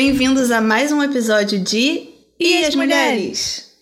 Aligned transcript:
Bem-vindos 0.00 0.52
a 0.52 0.60
mais 0.60 0.92
um 0.92 1.02
episódio 1.02 1.58
de 1.58 2.08
E, 2.38 2.64
as 2.64 2.76
mulheres? 2.76 3.72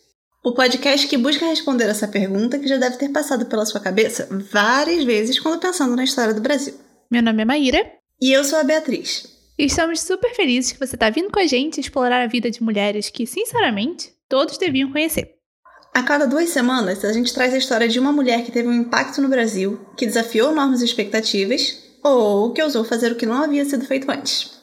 O 0.42 0.54
podcast 0.54 1.06
que 1.08 1.18
busca 1.18 1.44
responder 1.44 1.90
essa 1.90 2.08
pergunta 2.08 2.58
que 2.58 2.66
já 2.66 2.78
deve 2.78 2.96
ter 2.96 3.10
passado 3.10 3.44
pela 3.44 3.66
sua 3.66 3.82
cabeça 3.82 4.26
várias 4.50 5.04
vezes 5.04 5.38
quando 5.38 5.60
pensando 5.60 5.94
na 5.94 6.04
história 6.04 6.32
do 6.32 6.40
Brasil. 6.40 6.72
Meu 7.10 7.22
nome 7.22 7.42
é 7.42 7.44
Maíra. 7.44 7.84
E 8.18 8.32
eu 8.32 8.42
sou 8.44 8.58
a 8.58 8.64
Beatriz. 8.64 9.26
E 9.58 9.66
estamos 9.66 10.00
super 10.00 10.34
felizes 10.34 10.72
que 10.72 10.78
você 10.78 10.96
está 10.96 11.10
vindo 11.10 11.30
com 11.30 11.38
a 11.38 11.46
gente 11.46 11.82
explorar 11.82 12.22
a 12.22 12.26
vida 12.26 12.50
de 12.50 12.62
mulheres 12.62 13.10
que, 13.10 13.26
sinceramente, 13.26 14.10
todos 14.26 14.56
deviam 14.56 14.90
conhecer. 14.90 15.34
A 15.92 16.02
cada 16.02 16.24
duas 16.24 16.48
semanas, 16.48 17.04
a 17.04 17.12
gente 17.12 17.34
traz 17.34 17.52
a 17.52 17.58
história 17.58 17.88
de 17.88 18.00
uma 18.00 18.10
mulher 18.10 18.42
que 18.42 18.50
teve 18.50 18.66
um 18.66 18.72
impacto 18.72 19.20
no 19.20 19.28
Brasil, 19.28 19.78
que 19.98 20.06
desafiou 20.06 20.54
normas 20.54 20.80
e 20.80 20.86
expectativas, 20.86 21.76
ou 22.02 22.54
que 22.54 22.62
ousou 22.62 22.86
fazer 22.86 23.12
o 23.12 23.16
que 23.16 23.26
não 23.26 23.42
havia 23.42 23.66
sido 23.66 23.84
feito 23.84 24.10
antes. 24.10 24.55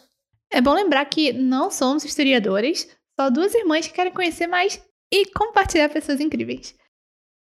É 0.53 0.61
bom 0.61 0.73
lembrar 0.73 1.03
que 1.05 1.33
não 1.33 1.71
somos 1.71 2.05
historiadores, 2.05 2.87
só 3.19 3.29
duas 3.31 3.55
irmãs 3.55 3.87
que 3.87 3.93
querem 3.93 4.13
conhecer 4.13 4.45
mais 4.45 4.79
e 5.11 5.25
compartilhar 5.31 5.89
pessoas 5.89 6.19
incríveis. 6.19 6.75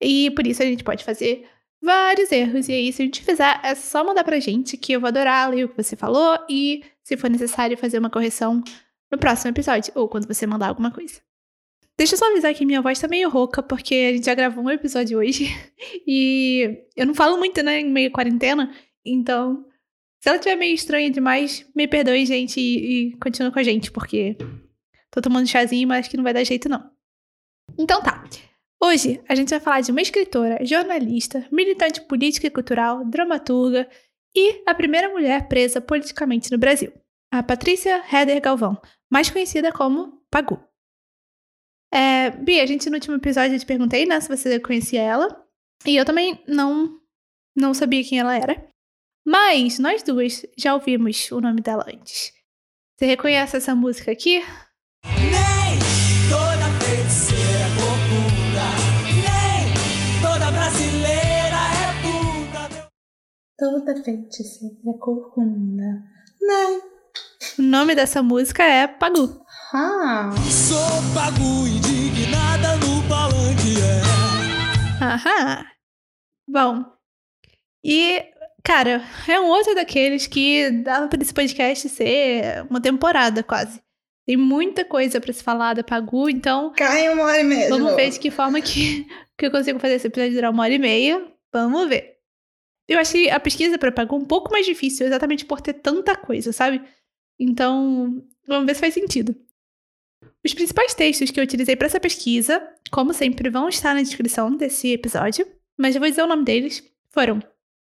E 0.03 0.31
por 0.33 0.45
isso 0.45 0.61
a 0.61 0.67
gente 0.67 0.83
pode 0.83 1.05
fazer 1.05 1.49
vários 1.81 2.33
erros. 2.33 2.69
E 2.69 2.73
aí, 2.73 2.93
se 2.93 3.03
a 3.03 3.05
gente 3.05 3.23
fizer, 3.23 3.61
é 3.63 3.77
só 3.77 4.05
mandar 4.05 4.25
pra 4.25 4.41
gente 4.41 4.77
que 4.77 4.93
eu 4.93 5.01
vou 5.01 5.07
adorar 5.07 5.49
ler 5.49 5.65
o 5.65 5.69
que 5.69 5.81
você 5.81 5.95
falou 5.95 6.37
e, 6.51 6.83
se 7.05 7.17
for 7.17 7.31
necessário, 7.31 7.79
fazer 7.79 7.99
uma 7.99 8.11
correção 8.11 8.61
no 9.11 9.17
próximo 9.19 9.53
episódio, 9.53 9.93
ou 9.95 10.09
quando 10.09 10.27
você 10.27 10.45
mandar 10.45 10.69
alguma 10.69 10.91
coisa. 10.91 11.21
Deixa 11.97 12.15
eu 12.15 12.19
só 12.19 12.29
avisar 12.31 12.53
que 12.55 12.67
minha 12.67 12.83
voz 12.83 12.99
tá 12.99 13.07
meio 13.07 13.31
rouca, 13.31 13.63
porque 13.63 13.95
a 13.95 14.13
gente 14.15 14.27
já 14.27 14.35
gravou 14.35 14.65
um 14.65 14.71
episódio 14.71 15.19
hoje. 15.19 15.47
E 16.09 16.85
eu 16.97 17.07
não 17.07 17.15
falo 17.15 17.37
muito, 17.39 17.63
né, 17.63 17.81
em 17.81 17.91
meio 17.91 18.11
quarentena. 18.11 18.73
Então, 19.05 19.65
se 20.21 20.29
ela 20.29 20.37
estiver 20.37 20.57
meio 20.57 20.75
estranha 20.75 21.11
demais, 21.11 21.67
me 21.75 21.87
perdoe, 21.87 22.27
gente, 22.27 22.61
e, 22.61 23.09
e 23.09 23.17
continua 23.17 23.53
com 23.53 23.59
a 23.59 23.63
gente, 23.63 23.91
porque 23.91 24.37
tô 25.11 25.21
tomando 25.21 25.47
chazinho, 25.47 25.89
mas 25.89 26.09
que 26.09 26.17
não 26.17 26.25
vai 26.25 26.35
dar 26.35 26.45
jeito, 26.45 26.69
não. 26.69 26.91
Então 27.79 28.03
tá. 28.03 28.25
Hoje 28.83 29.23
a 29.29 29.35
gente 29.35 29.51
vai 29.51 29.61
falar 29.61 29.81
de 29.81 29.91
uma 29.91 30.03
escritora, 30.03 30.65
jornalista, 30.65 31.47
militante 31.51 32.01
política 32.03 32.47
e 32.47 32.51
cultural, 32.51 33.05
dramaturga 33.05 33.89
e 34.37 34.63
a 34.67 34.75
primeira 34.75 35.09
mulher 35.09 35.49
presa 35.49 35.81
politicamente 35.81 36.53
no 36.53 36.59
Brasil, 36.59 36.93
a 37.33 37.43
Patrícia 37.43 38.03
Heder 38.13 38.41
Galvão, 38.41 38.81
mais 39.11 39.31
conhecida 39.31 39.73
como 39.73 40.23
Pagu. 40.31 40.63
É, 41.93 42.31
Bia, 42.31 42.63
a 42.63 42.67
gente 42.67 42.91
no 42.91 42.97
último 42.97 43.17
episódio 43.17 43.55
eu 43.55 43.59
te 43.59 43.65
perguntei, 43.65 44.05
né, 44.05 44.21
se 44.21 44.29
você 44.29 44.61
conhecia 44.61 45.01
ela, 45.01 45.47
e 45.87 45.97
eu 45.97 46.05
também 46.05 46.43
não 46.47 47.01
não 47.57 47.73
sabia 47.73 48.05
quem 48.05 48.19
ela 48.19 48.37
era. 48.37 48.69
Mas 49.27 49.81
nós 49.81 50.05
duas 50.05 50.47
já 50.57 50.73
ouvimos 50.73 51.33
o 51.33 51.41
nome 51.41 51.61
dela 51.61 51.85
antes. 51.89 52.33
Você 52.97 53.07
reconhece 53.07 53.57
essa 53.57 53.75
música 53.75 54.13
aqui? 54.13 54.39
Nem 55.05 55.79
toda 56.31 56.71
feiticeira 56.79 57.67
é 57.67 57.75
corcunda, 57.75 58.67
nem 59.27 60.23
toda 60.23 60.53
brasileira 60.53 61.59
é 61.75 61.91
puta. 62.71 62.89
Toda 63.59 64.05
feiticeira 64.05 64.77
é 64.77 64.99
corcunda, 65.01 66.05
nem. 66.41 66.81
O 67.59 67.63
nome 67.63 67.97
dessa 67.97 68.23
música 68.23 68.63
é 68.63 68.87
Pagu. 68.87 69.45
Ah. 69.75 70.31
Sou 70.49 70.79
Pagu, 71.13 71.67
indignada 71.67 72.77
no 72.77 73.03
palanque, 73.09 73.75
é. 73.83 75.05
Aham. 75.05 75.67
Bom, 76.49 76.97
e 77.89 78.36
Cara, 78.67 79.01
é 79.29 79.39
um 79.39 79.47
outro 79.47 79.77
daqueles 79.77 80.27
que 80.27 80.69
dava 80.83 81.07
para 81.07 81.23
esse 81.23 81.33
podcast 81.33 81.89
ser 81.89 82.67
uma 82.69 82.81
temporada 82.81 83.41
quase. 83.41 83.81
Tem 84.27 84.37
muita 84.37 84.85
coisa 84.85 85.21
para 85.21 85.33
se 85.33 85.41
falar 85.41 85.75
da 85.75 85.85
Pagu, 85.85 86.29
então. 86.29 86.73
Cai 86.73 87.09
uma 87.09 87.23
hora 87.23 87.41
e 87.41 87.45
meia. 87.45 87.69
Vamos 87.69 87.95
ver 87.95 88.11
de 88.11 88.19
que 88.19 88.29
forma 88.29 88.61
que, 88.61 89.07
que 89.39 89.47
eu 89.47 89.53
consigo 89.53 89.79
fazer 89.79 89.95
esse 89.95 90.09
episódio 90.09 90.35
durar 90.35 90.51
uma 90.51 90.65
hora 90.65 90.75
e 90.75 90.81
meia. 90.81 91.25
Vamos 91.53 91.89
ver. 91.89 92.17
Eu 92.89 92.99
achei 92.99 93.31
a 93.31 93.39
pesquisa 93.39 93.79
para 93.79 93.93
Pagu 93.93 94.17
um 94.17 94.25
pouco 94.25 94.51
mais 94.51 94.67
difícil, 94.67 95.07
exatamente 95.07 95.45
por 95.45 95.61
ter 95.61 95.75
tanta 95.75 96.17
coisa, 96.17 96.53
sabe? 96.53 96.83
Então, 97.39 98.21
vamos 98.49 98.67
ver 98.67 98.75
se 98.75 98.81
faz 98.81 98.95
sentido. 98.95 99.33
Os 100.45 100.53
principais 100.53 100.93
textos 100.93 101.31
que 101.31 101.39
eu 101.39 101.45
utilizei 101.45 101.77
para 101.77 101.87
essa 101.87 102.01
pesquisa, 102.01 102.61
como 102.91 103.15
sempre, 103.15 103.49
vão 103.49 103.69
estar 103.69 103.95
na 103.95 104.03
descrição 104.03 104.51
desse 104.57 104.93
episódio, 104.93 105.47
mas 105.79 105.95
eu 105.95 106.01
vou 106.01 106.11
dizer 106.11 106.23
o 106.23 106.27
nome 106.27 106.45
deles. 106.45 106.83
Foram 107.11 107.41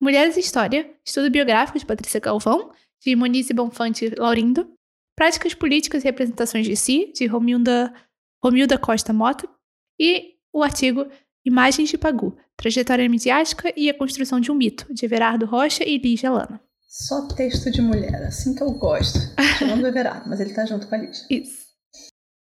Mulheres 0.01 0.35
e 0.35 0.39
História, 0.39 0.91
estudo 1.05 1.29
biográfico 1.29 1.77
de 1.77 1.85
Patrícia 1.85 2.19
Galvão, 2.19 2.71
de 2.99 3.15
Monize 3.15 3.53
Bonfante 3.53 4.09
Laurindo, 4.17 4.67
Práticas 5.15 5.53
Políticas 5.53 6.01
e 6.01 6.05
Representações 6.07 6.65
de 6.65 6.75
Si, 6.75 7.13
de 7.13 7.27
Romilda, 7.27 7.93
Romilda 8.43 8.79
Costa 8.79 9.13
Mota, 9.13 9.47
e 9.99 10.37
o 10.51 10.63
artigo 10.63 11.05
Imagens 11.45 11.87
de 11.87 11.99
Pagu, 11.99 12.35
Trajetória 12.57 13.07
Midiática 13.07 13.71
e 13.77 13.91
a 13.91 13.93
Construção 13.93 14.39
de 14.39 14.51
um 14.51 14.55
Mito, 14.55 14.91
de 14.91 15.05
Everardo 15.05 15.45
Rocha 15.45 15.83
e 15.87 15.99
Lígia 15.99 16.31
Lana. 16.31 16.59
Só 16.81 17.27
texto 17.27 17.69
de 17.69 17.79
mulher, 17.79 18.23
assim 18.23 18.55
que 18.55 18.63
eu 18.63 18.71
gosto. 18.71 19.19
Chamando 19.59 19.83
o 19.83 19.87
Everardo, 19.87 20.27
mas 20.27 20.39
ele 20.39 20.55
tá 20.55 20.65
junto 20.65 20.87
com 20.87 20.95
a 20.95 20.97
Lígia. 20.97 21.27
Isso. 21.29 21.67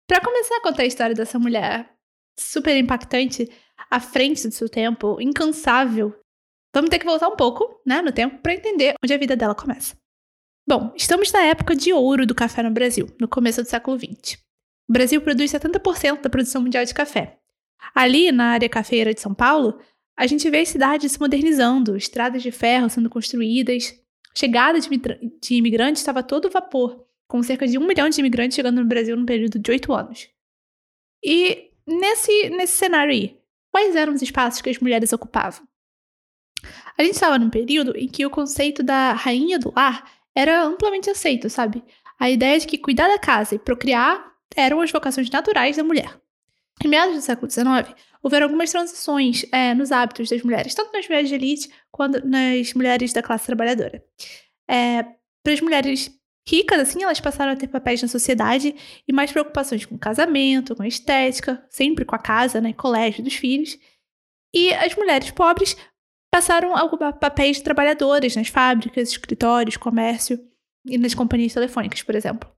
Para 0.08 0.22
começar 0.22 0.58
a 0.58 0.62
contar 0.62 0.82
a 0.82 0.88
história 0.88 1.14
dessa 1.14 1.38
mulher 1.38 1.88
super 2.36 2.76
impactante, 2.76 3.48
à 3.92 4.00
frente 4.00 4.48
do 4.48 4.54
seu 4.54 4.68
tempo, 4.68 5.22
incansável 5.22 6.16
Vamos 6.74 6.90
ter 6.90 7.00
que 7.00 7.06
voltar 7.06 7.28
um 7.28 7.36
pouco, 7.36 7.80
né, 7.86 8.02
no 8.02 8.12
tempo, 8.12 8.40
para 8.40 8.54
entender 8.54 8.96
onde 9.04 9.14
a 9.14 9.18
vida 9.18 9.36
dela 9.36 9.54
começa. 9.54 9.96
Bom, 10.68 10.92
estamos 10.96 11.32
na 11.32 11.44
época 11.44 11.76
de 11.76 11.94
ouro 11.94 12.26
do 12.26 12.34
café 12.34 12.64
no 12.64 12.72
Brasil, 12.72 13.08
no 13.20 13.28
começo 13.28 13.62
do 13.62 13.70
século 13.70 13.98
XX. 13.98 14.40
O 14.90 14.94
Brasil 14.94 15.22
produz 15.22 15.52
70% 15.52 16.22
da 16.22 16.30
produção 16.30 16.62
mundial 16.62 16.84
de 16.84 16.94
café. 16.94 17.38
Ali, 17.94 18.32
na 18.32 18.52
área 18.52 18.70
cafeira 18.70 19.14
de 19.14 19.20
São 19.20 19.34
Paulo, 19.34 19.80
a 20.18 20.26
gente 20.26 20.50
vê 20.50 20.60
as 20.60 20.70
cidades 20.70 21.12
se 21.12 21.20
modernizando, 21.20 21.98
estradas 21.98 22.42
de 22.42 22.52
ferro 22.52 22.90
sendo 22.90 23.10
construídas, 23.10 23.94
chegada 24.36 24.80
de, 24.80 24.90
de 25.42 25.56
imigrantes 25.56 26.02
estava 26.02 26.22
a 26.22 26.24
todo 26.24 26.50
vapor, 26.50 27.06
com 27.28 27.44
cerca 27.44 27.68
de 27.68 27.78
um 27.78 27.86
milhão 27.86 28.10
de 28.10 28.20
imigrantes 28.20 28.56
chegando 28.56 28.82
no 28.82 28.88
Brasil 28.88 29.16
num 29.16 29.26
período 29.26 29.60
de 29.60 29.72
oito 29.72 29.94
anos. 29.94 30.30
E 31.24 31.72
nesse, 31.86 32.50
nesse 32.50 32.78
cenário 32.78 33.14
aí, 33.14 33.40
quais 33.72 33.96
eram 33.96 34.14
os 34.14 34.22
espaços 34.22 34.62
que 34.62 34.70
as 34.70 34.80
mulheres 34.80 35.12
ocupavam? 35.14 35.68
A 36.98 37.04
gente 37.04 37.16
estava 37.16 37.38
num 37.38 37.50
período 37.50 37.96
em 37.98 38.08
que 38.08 38.26
o 38.26 38.30
conceito 38.30 38.84
da 38.84 39.14
rainha 39.14 39.60
do 39.60 39.74
lar 39.76 40.04
era 40.36 40.64
amplamente 40.64 41.10
aceito, 41.10 41.50
sabe? 41.50 41.84
A 42.20 42.30
ideia 42.30 42.60
de 42.60 42.68
que 42.68 42.78
cuidar 42.78 43.08
da 43.08 43.20
casa 43.20 43.56
e 43.56 43.60
procriar 43.60 44.32
eram 44.56 44.82
as 44.82 44.92
vocações 44.92 45.30
naturais 45.30 45.78
da 45.78 45.84
mulher. 45.84 46.20
Em 46.84 46.88
meados 46.88 47.16
do 47.16 47.22
século 47.22 47.50
XIX, 47.50 47.94
houveram 48.22 48.48
algumas 48.48 48.72
transições 48.72 49.46
é, 49.52 49.74
nos 49.74 49.92
hábitos 49.92 50.30
das 50.30 50.42
mulheres, 50.42 50.74
tanto 50.74 50.92
nas 50.92 51.08
mulheres 51.08 51.30
de 51.30 51.36
elite 51.36 51.70
quanto 51.92 52.26
nas 52.28 52.74
mulheres 52.74 53.14
da 53.14 53.22
classe 53.22 53.46
trabalhadora. 53.46 54.04
É, 54.70 55.04
Para 55.44 55.54
as 55.54 55.62
mulheres 55.62 56.12
ricas, 56.48 56.80
assim, 56.80 57.04
elas 57.04 57.20
passaram 57.20 57.54
a 57.54 57.56
ter 57.56 57.68
papéis 57.68 58.02
na 58.02 58.08
sociedade 58.08 58.76
e 59.08 59.14
mais 59.14 59.32
preocupações 59.32 59.86
com 59.86 59.98
casamento, 59.98 60.76
com 60.76 60.84
estética, 60.84 61.64
sempre 61.70 62.06
com 62.06 62.16
a 62.16 62.20
casa, 62.20 62.60
né, 62.60 62.74
colégio 62.74 63.24
dos 63.24 63.36
filhos. 63.36 63.78
E 64.54 64.74
as 64.74 64.96
mulheres 64.96 65.32
pobres 65.32 65.76
passaram 66.34 66.76
a 66.76 66.84
ocupar 66.84 67.14
papéis 67.14 67.58
de 67.58 67.64
trabalhadores 67.64 68.36
nas 68.36 68.48
fábricas, 68.48 69.10
escritórios, 69.10 69.78
comércio 69.78 70.44
e 70.84 70.98
nas 70.98 71.14
companhias 71.14 71.54
telefônicas, 71.54 72.02
por 72.02 72.16
exemplo. 72.16 72.52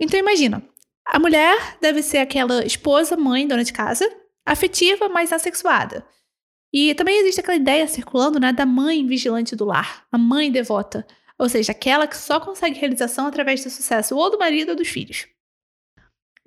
Então 0.00 0.18
imagina, 0.18 0.60
a 1.06 1.20
mulher 1.20 1.78
deve 1.80 2.02
ser 2.02 2.18
aquela 2.18 2.66
esposa, 2.66 3.16
mãe, 3.16 3.46
dona 3.46 3.62
de 3.62 3.72
casa, 3.72 4.04
afetiva, 4.44 5.08
mas 5.08 5.32
assexuada. 5.32 6.04
E 6.72 6.92
também 6.96 7.20
existe 7.20 7.38
aquela 7.38 7.56
ideia 7.56 7.86
circulando 7.86 8.40
né, 8.40 8.52
da 8.52 8.66
mãe 8.66 9.06
vigilante 9.06 9.54
do 9.54 9.64
lar, 9.64 10.04
a 10.10 10.18
mãe 10.18 10.50
devota, 10.50 11.06
ou 11.38 11.48
seja, 11.48 11.70
aquela 11.70 12.08
que 12.08 12.16
só 12.16 12.40
consegue 12.40 12.80
realização 12.80 13.28
através 13.28 13.62
do 13.62 13.70
sucesso 13.70 14.16
ou 14.16 14.28
do 14.28 14.40
marido 14.40 14.70
ou 14.70 14.76
dos 14.76 14.88
filhos. 14.88 15.28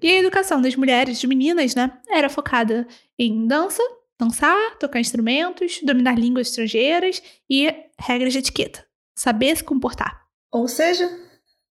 E 0.02 0.10
a 0.10 0.20
educação 0.20 0.62
das 0.62 0.76
mulheres, 0.76 1.18
de 1.18 1.28
meninas, 1.28 1.76
né, 1.76 1.98
era 2.10 2.28
focada 2.28 2.86
em 3.18 3.48
dança, 3.48 3.82
Dançar, 4.20 4.78
tocar 4.80 5.00
instrumentos, 5.00 5.82
dominar 5.84 6.18
línguas 6.18 6.48
estrangeiras 6.48 7.22
e 7.50 7.74
regras 8.00 8.34
de 8.34 8.40
etiqueta. 8.40 8.86
Saber 9.18 9.56
se 9.56 9.64
comportar. 9.64 10.26
Ou 10.52 10.68
seja, 10.68 11.10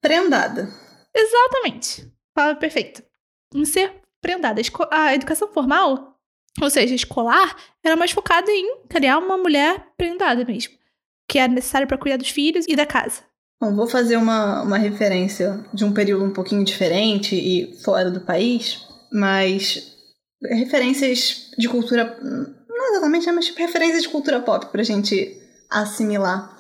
prendada. 0.00 0.68
Exatamente. 1.14 2.12
Fala 2.34 2.54
perfeito. 2.54 3.02
Em 3.54 3.64
ser 3.64 3.92
prendada. 4.20 4.60
A 4.90 5.14
educação 5.14 5.48
formal, 5.52 6.18
ou 6.60 6.70
seja, 6.70 6.94
escolar, 6.94 7.56
era 7.82 7.96
mais 7.96 8.10
focada 8.10 8.50
em 8.50 8.82
criar 8.88 9.18
uma 9.18 9.38
mulher 9.38 9.86
prendada 9.96 10.44
mesmo. 10.44 10.74
Que 11.28 11.38
era 11.38 11.52
necessário 11.52 11.88
para 11.88 11.98
cuidar 11.98 12.18
dos 12.18 12.30
filhos 12.30 12.66
e 12.68 12.76
da 12.76 12.84
casa. 12.84 13.22
Bom, 13.60 13.74
vou 13.74 13.86
fazer 13.86 14.16
uma, 14.16 14.62
uma 14.62 14.76
referência 14.76 15.64
de 15.72 15.84
um 15.84 15.94
período 15.94 16.24
um 16.24 16.32
pouquinho 16.32 16.64
diferente 16.64 17.34
e 17.34 17.74
fora 17.82 18.10
do 18.10 18.20
país, 18.20 18.86
mas 19.10 19.93
referências 20.50 21.50
de 21.58 21.68
cultura. 21.68 22.18
Não 22.22 22.90
exatamente, 22.92 23.30
mas 23.32 23.46
tipo, 23.46 23.58
referências 23.58 24.02
de 24.02 24.08
cultura 24.08 24.40
pop 24.40 24.66
pra 24.66 24.82
gente 24.82 25.36
assimilar. 25.70 26.52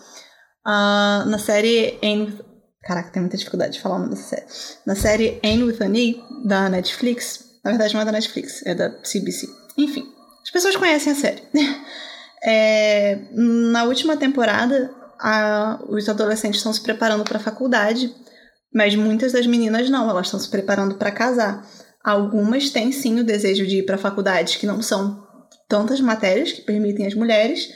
Uh, 0.66 1.28
na 1.28 1.38
série 1.38 1.98
Anne 2.02 2.38
Caraca, 2.84 3.10
tem 3.10 3.22
muita 3.22 3.36
dificuldade 3.36 3.74
de 3.74 3.80
falar 3.80 3.96
o 3.96 3.98
nome 4.00 4.10
dessa 4.10 4.36
série. 4.36 4.46
Na 4.86 4.94
série 4.94 5.40
Anne 5.42 5.64
with 5.64 5.78
an 5.80 5.96
E, 5.96 6.22
da 6.44 6.68
Netflix. 6.68 7.44
Na 7.64 7.70
verdade, 7.70 7.94
não 7.94 8.02
é 8.02 8.04
da 8.04 8.12
Netflix, 8.12 8.64
é 8.66 8.74
da 8.74 8.90
CBC. 8.90 9.48
Enfim, 9.78 10.06
as 10.42 10.50
pessoas 10.50 10.76
conhecem 10.76 11.12
a 11.12 11.16
série. 11.16 11.42
É, 12.46 13.20
na 13.32 13.84
última 13.84 14.18
temporada, 14.18 14.94
a, 15.18 15.80
os 15.88 16.06
adolescentes 16.10 16.58
estão 16.58 16.74
se 16.74 16.82
preparando 16.82 17.24
para 17.24 17.38
a 17.38 17.40
faculdade, 17.40 18.14
mas 18.70 18.94
muitas 18.94 19.32
das 19.32 19.46
meninas 19.46 19.88
não, 19.88 20.10
elas 20.10 20.26
estão 20.26 20.38
se 20.38 20.50
preparando 20.50 20.96
para 20.96 21.10
casar. 21.10 21.66
Algumas 22.04 22.70
têm 22.70 22.92
sim 22.92 23.18
o 23.18 23.24
desejo 23.24 23.66
de 23.66 23.78
ir 23.78 23.82
para 23.84 23.96
faculdades 23.96 24.56
que 24.56 24.66
não 24.66 24.82
são 24.82 25.26
tantas 25.68 26.00
matérias 26.00 26.52
que 26.52 26.60
permitem 26.60 27.06
as 27.06 27.14
mulheres, 27.14 27.68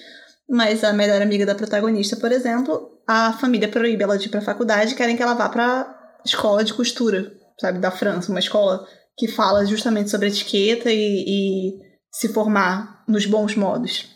mas 0.48 0.84
a 0.84 0.92
melhor 0.92 1.22
amiga 1.22 1.46
da 1.46 1.54
protagonista, 1.54 2.16
por 2.16 2.30
exemplo, 2.30 3.00
a 3.08 3.32
família 3.32 3.68
proíbe 3.68 4.02
ela 4.02 4.18
de 4.18 4.26
ir 4.26 4.30
para 4.30 4.40
faculdade, 4.40 4.94
querem 4.94 5.16
que 5.16 5.22
ela 5.22 5.34
vá 5.34 5.48
para 5.48 5.94
escola 6.24 6.62
de 6.62 6.74
costura, 6.74 7.32
sabe, 7.58 7.78
da 7.78 7.90
França, 7.90 8.30
uma 8.30 8.40
escola 8.40 8.86
que 9.16 9.26
fala 9.26 9.64
justamente 9.64 10.10
sobre 10.10 10.28
etiqueta 10.28 10.90
e, 10.92 11.24
e 11.26 11.78
se 12.12 12.28
formar 12.28 13.04
nos 13.08 13.26
bons 13.26 13.56
modos. 13.56 14.08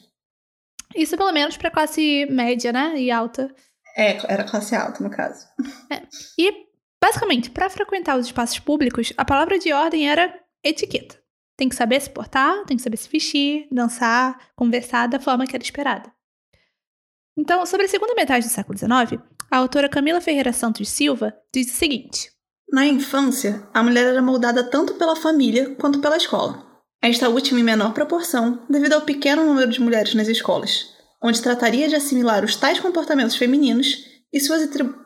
Isso 0.95 1.17
pelo 1.17 1.33
menos 1.33 1.57
para 1.57 1.71
classe 1.71 2.27
média, 2.27 2.73
né? 2.73 2.95
E 2.97 3.11
alta. 3.11 3.53
É, 3.97 4.19
era 4.33 4.45
classe 4.45 4.75
alta, 4.75 5.03
no 5.03 5.11
caso. 5.11 5.47
É. 5.91 6.03
E, 6.39 6.53
basicamente, 7.03 7.51
para 7.51 7.69
frequentar 7.69 8.17
os 8.17 8.27
espaços 8.27 8.61
públicos, 8.61 9.13
a 9.17 9.25
palavra 9.25 9.59
de 9.59 9.73
ordem 9.73 10.09
era 10.09 10.33
etiqueta. 10.63 11.21
Tem 11.57 11.69
que 11.69 11.75
saber 11.75 12.01
se 12.01 12.09
portar, 12.09 12.65
tem 12.65 12.77
que 12.77 12.83
saber 12.83 12.97
se 12.97 13.09
vestir, 13.09 13.67
dançar, 13.73 14.39
conversar 14.55 15.09
da 15.09 15.19
forma 15.19 15.45
que 15.45 15.57
era 15.57 15.65
esperada. 15.65 16.13
Então, 17.37 17.67
sobre 17.67 17.87
a 17.87 17.89
segunda 17.89 18.15
metade 18.15 18.47
do 18.47 18.53
século 18.53 18.79
XIX, 18.79 19.21
a 19.51 19.57
autora 19.57 19.89
Camila 19.89 20.21
Ferreira 20.21 20.53
Santos 20.53 20.89
Silva 20.89 21.35
diz 21.53 21.73
o 21.73 21.77
seguinte: 21.77 22.31
Na 22.71 22.87
infância, 22.87 23.67
a 23.75 23.83
mulher 23.83 24.07
era 24.07 24.23
moldada 24.23 24.63
tanto 24.63 24.95
pela 24.95 25.17
família 25.17 25.75
quanto 25.75 26.01
pela 26.01 26.17
escola. 26.17 26.65
Esta 27.03 27.29
última 27.29 27.59
em 27.59 27.65
menor 27.65 27.93
proporção, 27.93 28.65
devido 28.71 28.93
ao 28.93 29.01
pequeno 29.01 29.45
número 29.45 29.73
de 29.73 29.81
mulheres 29.81 30.15
nas 30.15 30.29
escolas, 30.29 30.95
onde 31.21 31.43
trataria 31.43 31.89
de 31.89 31.97
assimilar 31.97 32.45
os 32.45 32.55
tais 32.55 32.79
comportamentos 32.79 33.35
femininos 33.35 34.05
e 34.33 34.39
suas, 34.39 34.63
atribu 34.63 35.02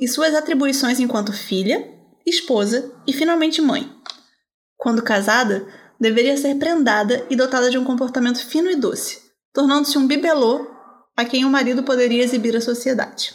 e 0.00 0.08
suas 0.08 0.34
atribuições 0.34 0.98
enquanto 0.98 1.32
filha, 1.32 1.86
esposa 2.26 2.92
e 3.06 3.12
finalmente 3.12 3.60
mãe. 3.60 3.92
Quando 4.76 5.02
casada, 5.02 5.66
deveria 6.00 6.36
ser 6.38 6.54
prendada 6.56 7.26
e 7.28 7.36
dotada 7.36 7.70
de 7.70 7.76
um 7.76 7.84
comportamento 7.84 8.44
fino 8.44 8.70
e 8.70 8.76
doce, 8.76 9.20
tornando-se 9.52 9.98
um 9.98 10.06
bibelô 10.06 10.66
a 11.14 11.24
quem 11.24 11.44
o 11.44 11.50
marido 11.50 11.82
poderia 11.82 12.24
exibir 12.24 12.56
à 12.56 12.60
sociedade. 12.60 13.34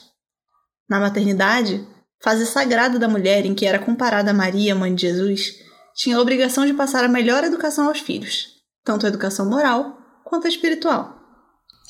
Na 0.90 1.00
maternidade, 1.00 1.88
fase 2.20 2.48
sagrada 2.48 2.98
da 2.98 3.08
mulher 3.08 3.46
em 3.46 3.54
que 3.54 3.66
era 3.66 3.78
comparada 3.78 4.32
a 4.32 4.34
Maria, 4.34 4.74
mãe 4.74 4.94
de 4.96 5.04
Jesus, 5.04 5.60
tinha 5.96 6.18
a 6.18 6.22
obrigação 6.22 6.66
de 6.66 6.74
passar 6.74 7.04
a 7.04 7.08
melhor 7.08 7.44
educação 7.44 7.88
aos 7.88 8.00
filhos, 8.00 8.56
tanto 8.84 9.06
a 9.06 9.10
educação 9.10 9.48
moral 9.48 9.98
quanto 10.24 10.46
a 10.46 10.50
espiritual. 10.50 11.20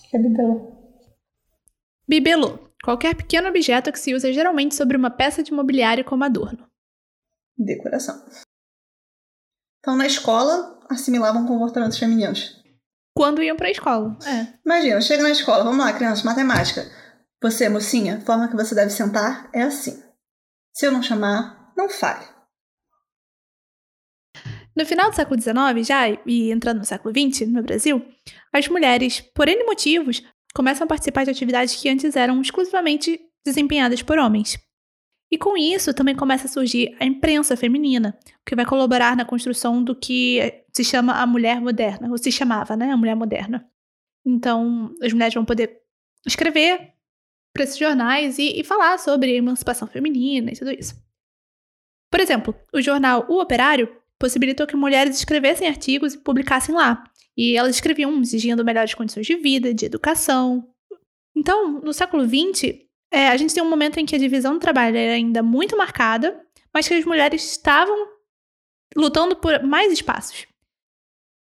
Que 0.10 0.18
é 0.18 0.19
bibelô? 0.19 0.72
Bibelô. 2.07 2.64
Qualquer 2.86 3.16
pequeno 3.16 3.50
objeto 3.50 3.92
que 3.92 3.98
se 3.98 4.14
usa 4.14 4.32
geralmente 4.32 4.76
sobre 4.76 4.96
uma 4.96 5.10
peça 5.10 5.42
de 5.42 5.52
mobiliário 5.52 6.06
como 6.06 6.24
adorno. 6.24 6.70
Decoração. 7.58 8.24
Então, 9.80 9.96
na 9.96 10.06
escola, 10.06 10.80
assimilavam 10.88 11.48
comportamentos 11.48 11.98
femininos. 11.98 12.64
Quando 13.18 13.42
iam 13.42 13.58
pra 13.58 13.72
escola, 13.72 14.16
é. 14.24 14.54
Imagina, 14.64 15.02
chega 15.02 15.24
na 15.24 15.32
escola, 15.32 15.64
vamos 15.64 15.84
lá, 15.84 15.94
criança, 15.94 16.24
matemática. 16.26 16.84
Você, 17.42 17.68
mocinha, 17.70 18.18
a 18.18 18.22
forma 18.22 18.48
que 18.48 18.56
você 18.56 18.76
deve 18.76 18.92
sentar 18.92 19.50
é 19.52 19.64
assim. 19.64 20.04
Se 20.72 20.86
eu 20.86 20.92
não 20.92 21.02
chamar, 21.02 21.74
não 21.76 21.90
fale. 21.90 22.24
No 24.76 24.86
final 24.86 25.10
do 25.10 25.16
século 25.16 25.42
XIX, 25.42 25.88
já, 25.88 26.08
e 26.26 26.52
entrando 26.52 26.80
no 26.80 26.86
século 26.86 27.12
XX, 27.12 27.48
no 27.48 27.64
Brasil, 27.64 28.06
as 28.54 28.68
mulheres, 28.68 29.22
por 29.22 29.48
N 29.48 29.64
motivos, 29.64 30.22
começam 30.56 30.86
a 30.86 30.88
participar 30.88 31.25
de 31.25 31.31
atividades 31.31 31.75
que 31.75 31.90
antes 31.90 32.16
eram 32.16 32.42
exclusivamente 32.42 33.19
desempenhadas 33.46 34.02
por 34.02 34.18
homens. 34.18 34.57
E 35.30 35.38
com 35.38 35.57
isso 35.57 35.94
também 35.94 36.16
começa 36.16 36.46
a 36.46 36.50
surgir 36.50 36.96
a 37.00 37.06
imprensa 37.06 37.57
feminina, 37.57 38.18
que 38.46 38.56
vai 38.56 38.66
colaborar 38.66 39.18
na 39.18 39.25
construção 39.25 39.84
do 39.84 39.94
que 39.94 40.63
se 40.72 40.84
chama 40.84 41.13
a 41.13 41.28
mulher 41.28 41.60
moderna, 41.60 42.10
ou 42.10 42.18
se 42.18 42.31
chamava, 42.31 42.78
né, 42.78 42.92
a 42.92 42.98
mulher 42.98 43.16
moderna. 43.16 43.69
Então, 44.25 44.94
as 45.02 45.12
mulheres 45.12 45.34
vão 45.34 45.44
poder 45.44 45.81
escrever 46.25 46.94
para 47.54 47.63
esses 47.63 47.78
jornais 47.78 48.38
e, 48.40 48.60
e 48.60 48.63
falar 48.63 48.98
sobre 48.98 49.31
a 49.31 49.36
emancipação 49.36 49.88
feminina 49.88 50.51
e 50.51 50.58
tudo 50.58 50.72
isso. 50.72 50.96
Por 52.10 52.19
exemplo, 52.22 52.56
o 52.74 52.81
jornal 52.81 53.25
O 53.28 53.42
Operário 53.42 53.90
possibilitou 54.18 54.66
que 54.66 54.75
mulheres 54.75 55.18
escrevessem 55.18 55.68
artigos 55.68 56.13
e 56.13 56.18
publicassem 56.18 56.74
lá. 56.74 57.04
E 57.38 57.58
elas 57.58 57.76
escreviam 57.76 58.22
exigindo 58.22 58.64
melhores 58.64 58.94
condições 58.94 59.26
de 59.26 59.36
vida, 59.36 59.74
de 59.74 59.86
educação. 59.86 60.68
Então, 61.36 61.82
no 61.82 61.94
século 61.94 62.24
XX, 62.24 62.80
é, 63.12 63.28
a 63.28 63.38
gente 63.38 63.54
tem 63.54 63.62
um 63.62 63.70
momento 63.70 64.00
em 64.00 64.06
que 64.06 64.16
a 64.16 64.20
divisão 64.20 64.54
do 64.54 64.60
trabalho 64.60 64.98
era 64.98 65.14
ainda 65.14 65.44
muito 65.44 65.78
marcada, 65.78 66.42
mas 66.74 66.88
que 66.88 66.94
as 66.94 67.06
mulheres 67.06 67.44
estavam 67.52 68.08
lutando 68.96 69.36
por 69.36 69.64
mais 69.64 69.92
espaços. 69.92 70.46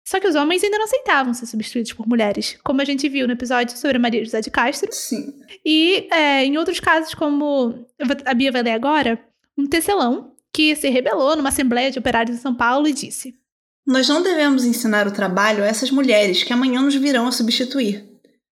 Só 0.06 0.19
que 0.19 0.28
os 0.28 0.36
homens 0.36 0.63
ainda 0.63 0.78
não 0.78 0.86
aceitavam 0.86 1.34
ser 1.34 1.45
substituídos 1.45 1.94
por 1.94 2.07
mulheres, 2.07 2.60
como 2.63 2.81
a 2.81 2.86
gente 2.86 3.07
viu 3.07 3.25
no 3.25 3.34
episódio 3.34 3.78
sobre 3.78 3.98
Maria 3.98 4.24
José 4.24 4.42
de 4.42 4.51
Castro. 4.51 4.92
Sim. 4.92 5.34
E 5.63 6.10
é, 6.12 6.44
em 6.44 6.57
outros 6.57 6.80
casos, 6.80 7.13
como 7.13 7.88
a 8.25 8.34
Bia 8.34 8.51
vai 8.51 8.63
ler 8.63 8.72
agora, 8.72 9.24
um 9.57 9.66
tecelão 9.66 10.36
que 10.51 10.75
se 10.75 10.90
rebelou 10.90 11.36
numa 11.38 11.50
assembleia 11.50 11.90
de 11.90 12.00
operários 12.00 12.38
em 12.38 12.42
São 12.42 12.54
Paulo 12.54 12.88
e 12.88 12.94
disse: 12.94 13.40
Nós 13.85 14.07
não 14.07 14.21
devemos 14.21 14.63
ensinar 14.63 15.07
o 15.07 15.12
trabalho 15.12 15.63
a 15.63 15.68
essas 15.68 15.91
mulheres 15.91 16.44
que 16.44 16.53
amanhã 16.53 16.81
nos 16.81 16.95
virão 16.95 17.27
a 17.27 17.31
substituir, 17.31 18.09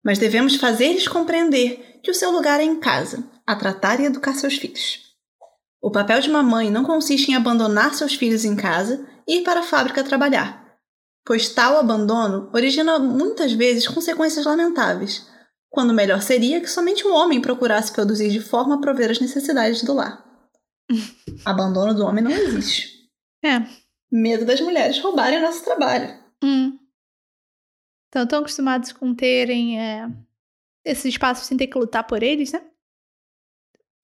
mas 0.04 0.20
devemos 0.20 0.56
fazer-lhes 0.56 1.08
compreender 1.08 2.00
que 2.04 2.12
o 2.12 2.14
seu 2.14 2.30
lugar 2.32 2.60
é 2.60 2.64
em 2.64 2.80
casa, 2.80 3.24
a 3.48 3.56
tratar 3.56 4.00
e 4.00 4.06
educar 4.06 4.34
seus 4.34 4.58
filhos. 4.58 5.00
O 5.82 5.92
papel 5.92 6.20
de 6.20 6.30
uma 6.30 6.44
mãe 6.44 6.70
não 6.70 6.84
consiste 6.84 7.32
em 7.32 7.36
abandonar 7.36 7.94
seus 7.94 8.16
filhos 8.16 8.44
em 8.44 8.56
casa 8.56 9.08
e 9.28 9.38
ir 9.38 9.44
para 9.44 9.62
a 9.62 9.64
fábrica 9.64 10.04
trabalhar, 10.04 10.78
pois 11.26 11.50
tal 11.50 11.78
abandono 11.78 12.50
origina 12.54 13.00
muitas 13.00 13.54
vezes 13.54 13.88
consequências 13.88 14.46
lamentáveis, 14.46 15.26
quando 15.70 15.94
melhor 15.94 16.22
seria 16.22 16.60
que 16.60 16.70
somente 16.70 17.08
um 17.08 17.14
homem 17.14 17.42
procurasse 17.42 17.92
produzir 17.92 18.30
de 18.30 18.42
forma 18.42 18.76
a 18.76 18.78
prover 18.80 19.10
as 19.10 19.20
necessidades 19.20 19.84
do 19.84 19.94
lar. 19.94 20.24
Abandono 21.46 21.94
do 21.94 22.06
homem 22.06 22.24
não 22.24 22.32
existe. 22.32 23.10
É. 23.44 23.83
Medo 24.16 24.46
das 24.46 24.62
mulheres 24.62 25.00
roubarem 25.00 25.40
o 25.40 25.42
nosso 25.42 25.64
trabalho. 25.64 26.24
Hum. 26.44 26.78
Então, 28.10 28.28
tão 28.28 28.40
acostumados 28.42 28.92
com 28.92 29.16
terem 29.16 29.82
é, 29.82 30.08
esses 30.86 31.06
espaços 31.06 31.48
sem 31.48 31.58
ter 31.58 31.66
que 31.66 31.80
lutar 31.80 32.04
por 32.04 32.22
eles, 32.22 32.52
né? 32.52 32.62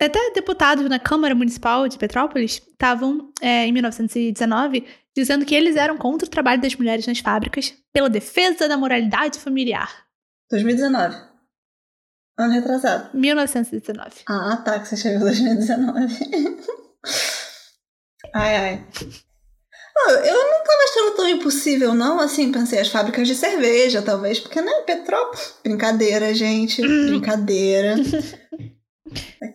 Até 0.02 0.32
deputados 0.32 0.90
na 0.90 0.98
Câmara 0.98 1.36
Municipal 1.36 1.88
de 1.88 1.98
Petrópolis 2.00 2.54
estavam, 2.54 3.32
é, 3.40 3.68
em 3.68 3.72
1919, 3.72 4.88
dizendo 5.16 5.46
que 5.46 5.54
eles 5.54 5.76
eram 5.76 5.96
contra 5.96 6.26
o 6.26 6.32
trabalho 6.32 6.62
das 6.62 6.74
mulheres 6.74 7.06
nas 7.06 7.20
fábricas 7.20 7.76
pela 7.94 8.10
defesa 8.10 8.68
da 8.68 8.78
moralidade 8.78 9.38
familiar. 9.38 10.08
2019. 10.50 11.18
Ano 12.40 12.54
retrasado. 12.54 13.16
1919. 13.16 14.24
Ah, 14.28 14.58
tá, 14.58 14.80
que 14.80 14.88
você 14.88 14.96
escreveu 14.96 15.20
2019. 15.28 16.18
ai, 18.34 18.56
ai. 18.56 18.88
Eu 20.08 20.34
não 20.34 20.64
tava 20.64 20.84
achando 20.90 21.16
tão 21.16 21.28
impossível, 21.28 21.94
não. 21.94 22.20
Assim, 22.20 22.52
pensei 22.52 22.80
as 22.80 22.88
fábricas 22.88 23.28
de 23.28 23.36
cerveja, 23.36 24.02
talvez, 24.02 24.40
porque, 24.40 24.62
né, 24.62 24.72
Petrópolis. 24.86 25.54
Brincadeira, 25.64 26.34
gente. 26.34 26.82
Brincadeira. 26.82 27.96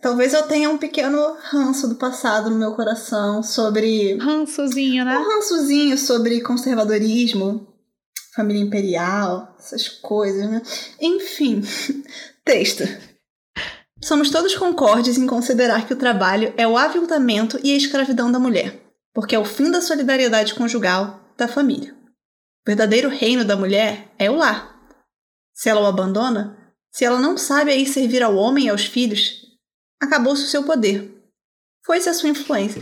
Talvez 0.01 0.33
eu 0.33 0.43
tenha 0.43 0.69
um 0.69 0.77
pequeno 0.77 1.37
ranço 1.49 1.87
do 1.87 1.95
passado 1.95 2.49
no 2.49 2.57
meu 2.57 2.73
coração 2.73 3.41
sobre. 3.41 4.17
Rançozinho, 4.17 5.05
né? 5.05 5.17
Um 5.17 5.23
rançozinho 5.23 5.97
sobre 5.97 6.41
conservadorismo, 6.41 7.65
família 8.35 8.61
imperial, 8.61 9.55
essas 9.57 9.87
coisas, 9.87 10.49
né? 10.49 10.61
Enfim, 10.99 11.63
Texto. 12.45 12.83
Somos 14.03 14.29
todos 14.29 14.55
concordes 14.55 15.17
em 15.17 15.25
considerar 15.25 15.87
que 15.87 15.93
o 15.93 15.97
trabalho 15.97 16.53
é 16.55 16.67
o 16.67 16.77
aviltamento 16.77 17.59
e 17.63 17.73
a 17.73 17.75
escravidão 17.75 18.31
da 18.31 18.37
mulher, 18.37 18.84
porque 19.15 19.33
é 19.33 19.39
o 19.39 19.45
fim 19.45 19.71
da 19.71 19.79
solidariedade 19.79 20.53
conjugal 20.53 21.21
da 21.37 21.47
família. 21.47 21.95
O 21.95 22.67
verdadeiro 22.67 23.07
reino 23.07 23.45
da 23.45 23.55
mulher 23.55 24.11
é 24.19 24.29
o 24.29 24.35
lar. 24.35 24.75
Se 25.53 25.69
ela 25.69 25.79
o 25.79 25.85
abandona, 25.85 26.75
se 26.91 27.05
ela 27.05 27.17
não 27.17 27.37
sabe 27.37 27.71
aí 27.71 27.87
servir 27.87 28.21
ao 28.21 28.35
homem 28.35 28.65
e 28.65 28.69
aos 28.69 28.85
filhos, 28.85 29.41
acabou-se 30.01 30.43
o 30.43 30.47
seu 30.47 30.63
poder. 30.63 31.15
Foi-se 31.85 32.09
a 32.09 32.13
sua 32.13 32.27
influência. 32.27 32.81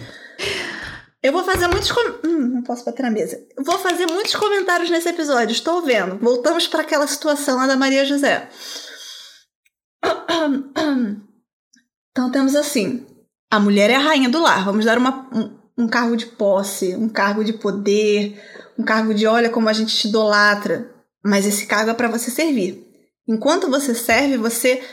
Eu 1.22 1.32
vou 1.32 1.44
fazer 1.44 1.68
muitos. 1.68 1.92
Com... 1.92 2.02
Hum, 2.28 2.48
não 2.56 2.64
posso 2.64 2.84
bater 2.84 3.04
na 3.04 3.12
mesa. 3.12 3.40
vou 3.60 3.78
fazer 3.78 4.08
muitos 4.08 4.36
comentários 4.36 4.90
nesse 4.90 5.10
episódio, 5.10 5.54
estou 5.54 5.84
vendo. 5.84 6.18
Voltamos 6.18 6.68
para 6.68 6.82
aquela 6.82 7.06
situação 7.06 7.58
lá 7.58 7.68
da 7.68 7.78
Maria 7.78 8.04
José. 8.06 8.50
Então 12.16 12.30
temos 12.32 12.56
assim: 12.56 13.08
A 13.50 13.60
mulher 13.60 13.90
é 13.90 13.96
a 13.96 14.00
rainha 14.00 14.30
do 14.30 14.40
lar. 14.40 14.64
Vamos 14.64 14.86
dar 14.86 15.00
uma, 15.00 15.28
um, 15.36 15.63
um 15.78 15.88
cargo 15.88 16.16
de 16.16 16.26
posse, 16.26 16.96
um 16.96 17.10
cargo 17.10 17.44
de 17.44 17.54
poder, 17.54 18.40
um 18.78 18.84
cargo 18.84 19.14
de 19.14 19.26
olha 19.26 19.50
como 19.50 19.70
a 19.70 19.74
gente 19.74 19.96
te 19.96 20.08
idolatra. 20.08 20.92
Mas 21.24 21.46
esse 21.46 21.66
cargo 21.66 21.92
é 21.92 21.94
para 21.94 22.10
você 22.10 22.30
servir. 22.30 22.86
Enquanto 23.28 23.70
você 23.70 23.96
serve, 23.96 24.38
você 24.38 24.84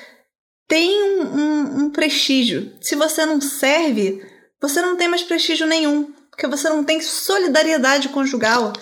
tem 0.69 1.03
um, 1.03 1.23
um, 1.23 1.85
um, 1.85 1.91
prestígio. 1.91 2.73
Se 2.81 2.95
você 2.95 3.27
não 3.27 3.41
serve, 3.41 4.25
você 4.61 4.81
não 4.81 4.97
tem 4.97 5.09
mais 5.09 5.23
prestígio 5.23 5.67
nenhum. 5.67 6.13
Porque 6.31 6.47
você 6.47 6.69
não 6.69 6.85
tem 6.85 7.01
solidariedade 7.01 8.09
conjugal. 8.11 8.73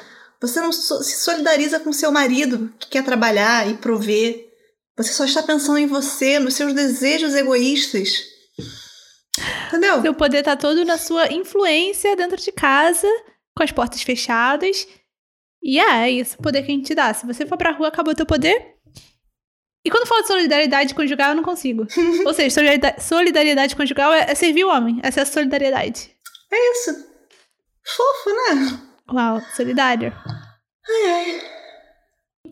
Você 0.41 0.61
não 0.61 0.71
so 0.71 1.03
se 1.03 1.17
solidariza 1.17 1.81
com 1.81 1.93
seu 1.93 2.13
marido 2.13 2.73
que 2.79 2.89
quer 2.89 3.05
trabalhar 3.05 3.69
e 3.69 3.79
prover. 3.79 4.49
Você 4.97 5.13
só 5.13 5.25
está 5.25 5.43
pensando 5.43 5.79
em 5.79 5.87
você, 5.87 6.39
nos 6.39 6.55
seus 6.55 6.75
desejos 6.75 7.35
egoístas. 7.35 8.38
Entendeu? 9.69 10.03
Seu 10.03 10.15
poder 10.15 10.43
tá 10.43 10.57
todo 10.57 10.85
na 10.85 10.99
sua 10.99 11.33
influência 11.33 12.17
dentro 12.17 12.37
de 12.37 12.53
casa, 12.53 13.09
com 13.57 13.63
as 13.63 13.73
portas 13.73 14.03
fechadas. 14.03 14.87
E 15.63 15.79
é, 15.79 16.09
é 16.09 16.11
isso 16.11 16.37
o 16.39 16.43
poder 16.43 16.63
que 16.63 16.73
a 16.73 16.75
gente 16.75 16.95
dá. 16.95 17.13
Se 17.13 17.27
você 17.27 17.47
for 17.47 17.59
pra 17.59 17.73
rua, 17.73 17.89
acabou 17.89 18.15
teu 18.15 18.27
poder. 18.27 18.77
E 19.85 19.91
quando 19.91 20.07
falo 20.07 20.23
de 20.23 20.29
solidariedade 20.29 20.95
conjugal, 20.95 21.31
eu 21.31 21.37
não 21.37 21.43
consigo. 21.43 21.87
Ou 22.27 22.35
seja, 22.35 22.51
solidariedade, 22.51 23.03
solidariedade 23.03 23.77
conjugal 23.77 24.13
é, 24.13 24.31
é, 24.31 24.35
servir 24.35 24.65
o 24.65 24.71
homem. 24.71 25.01
Essa 25.03 25.21
é 25.21 25.23
a 25.23 25.27
solidariedade. 25.27 26.15
É 26.53 26.73
isso. 26.73 26.91
Fofo, 27.97 28.31
né? 28.31 28.83
Uau, 29.13 29.41
solidário. 29.57 30.13
Ai, 30.87 31.11
ai. 31.11 31.41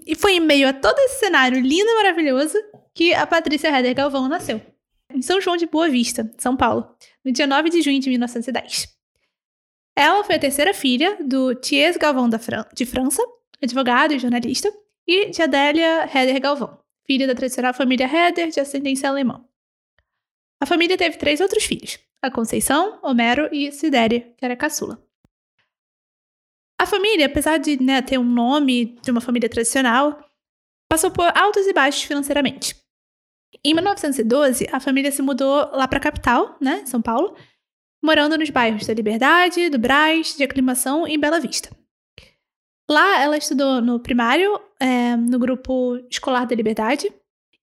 E 0.06 0.14
foi 0.14 0.34
em 0.34 0.40
meio 0.40 0.68
a 0.68 0.72
todo 0.72 0.98
esse 1.00 1.18
cenário 1.18 1.60
lindo 1.60 1.90
e 1.90 1.96
maravilhoso 1.96 2.56
que 2.94 3.12
a 3.12 3.26
Patrícia 3.26 3.68
Heather 3.68 3.94
Galvão 3.94 4.28
nasceu. 4.28 4.60
Em 5.16 5.22
São 5.22 5.40
João 5.40 5.56
de 5.56 5.64
Boa 5.64 5.88
Vista, 5.88 6.30
São 6.36 6.54
Paulo, 6.54 6.94
no 7.24 7.32
dia 7.32 7.46
9 7.46 7.70
de 7.70 7.80
junho 7.80 7.98
de 7.98 8.10
1910. 8.10 8.94
Ela 9.96 10.22
foi 10.22 10.34
a 10.34 10.38
terceira 10.38 10.74
filha 10.74 11.16
do 11.24 11.54
Thiers 11.54 11.96
Galvão 11.96 12.30
Fran 12.38 12.66
de 12.74 12.84
França, 12.84 13.22
advogado 13.62 14.12
e 14.12 14.18
jornalista, 14.18 14.70
e 15.06 15.30
de 15.30 15.40
Adélia 15.40 16.02
Heather 16.02 16.38
Galvão, 16.38 16.78
filha 17.06 17.26
da 17.26 17.34
tradicional 17.34 17.72
família 17.72 18.06
Heather 18.06 18.50
de 18.50 18.60
ascendência 18.60 19.08
alemã. 19.08 19.42
A 20.60 20.66
família 20.66 20.98
teve 20.98 21.16
três 21.16 21.40
outros 21.40 21.64
filhos, 21.64 21.98
a 22.20 22.30
Conceição, 22.30 23.00
Homero 23.02 23.48
e 23.50 23.72
Sidéria, 23.72 24.34
que 24.36 24.44
era 24.44 24.54
caçula. 24.54 25.02
A 26.78 26.84
família, 26.84 27.24
apesar 27.24 27.56
de 27.56 27.82
né, 27.82 28.02
ter 28.02 28.18
um 28.18 28.24
nome 28.24 28.98
de 29.00 29.10
uma 29.10 29.22
família 29.22 29.48
tradicional, 29.48 30.22
passou 30.90 31.10
por 31.10 31.26
altos 31.34 31.66
e 31.66 31.72
baixos 31.72 32.02
financeiramente. 32.02 32.85
Em 33.64 33.74
1912, 33.74 34.68
a 34.72 34.80
família 34.80 35.10
se 35.10 35.22
mudou 35.22 35.70
lá 35.72 35.86
para 35.88 35.98
a 35.98 36.02
capital, 36.02 36.56
né, 36.60 36.84
São 36.86 37.02
Paulo, 37.02 37.36
morando 38.02 38.38
nos 38.38 38.50
bairros 38.50 38.86
da 38.86 38.94
Liberdade, 38.94 39.68
do 39.68 39.78
Brás, 39.78 40.36
de 40.36 40.44
Aclimação 40.44 41.06
e 41.06 41.18
Bela 41.18 41.40
Vista. 41.40 41.70
Lá, 42.88 43.20
ela 43.20 43.36
estudou 43.36 43.80
no 43.80 43.98
primário, 43.98 44.60
é, 44.78 45.16
no 45.16 45.38
grupo 45.38 45.96
escolar 46.10 46.46
da 46.46 46.54
Liberdade, 46.54 47.12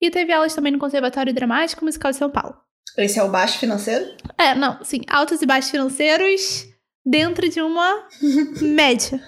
e 0.01 0.11
teve 0.11 0.33
aulas 0.33 0.53
também 0.53 0.71
no 0.73 0.79
Conservatório 0.79 1.33
Dramático 1.33 1.85
Musical 1.85 2.11
de 2.11 2.17
São 2.17 2.29
Paulo. 2.29 2.57
Esse 2.97 3.19
é 3.19 3.23
o 3.23 3.29
baixo 3.31 3.57
financeiro? 3.57 4.05
É, 4.37 4.53
não, 4.53 4.83
sim, 4.83 4.99
altos 5.07 5.41
e 5.41 5.45
baixos 5.45 5.71
financeiros 5.71 6.67
dentro 7.05 7.47
de 7.49 7.61
uma 7.61 8.07
média. 8.61 9.21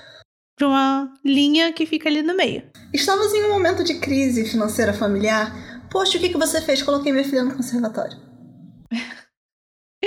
De 0.57 0.65
uma 0.65 1.13
linha 1.24 1.74
que 1.74 1.86
fica 1.86 2.07
ali 2.07 2.22
no 2.22 2.36
meio. 2.36 2.63
Estamos 2.93 3.34
em 3.34 3.43
um 3.45 3.50
momento 3.50 3.84
de 3.84 4.00
crise 4.00 4.45
financeira 4.45 4.93
familiar. 4.93 5.75
Poxa, 5.95 6.17
o 6.17 6.19
que, 6.19 6.27
que 6.27 6.37
você 6.37 6.59
fez? 6.59 6.83
Coloquei 6.83 7.09
minha 7.09 7.23
filha 7.23 7.41
no 7.41 7.55
conservatório. 7.55 8.17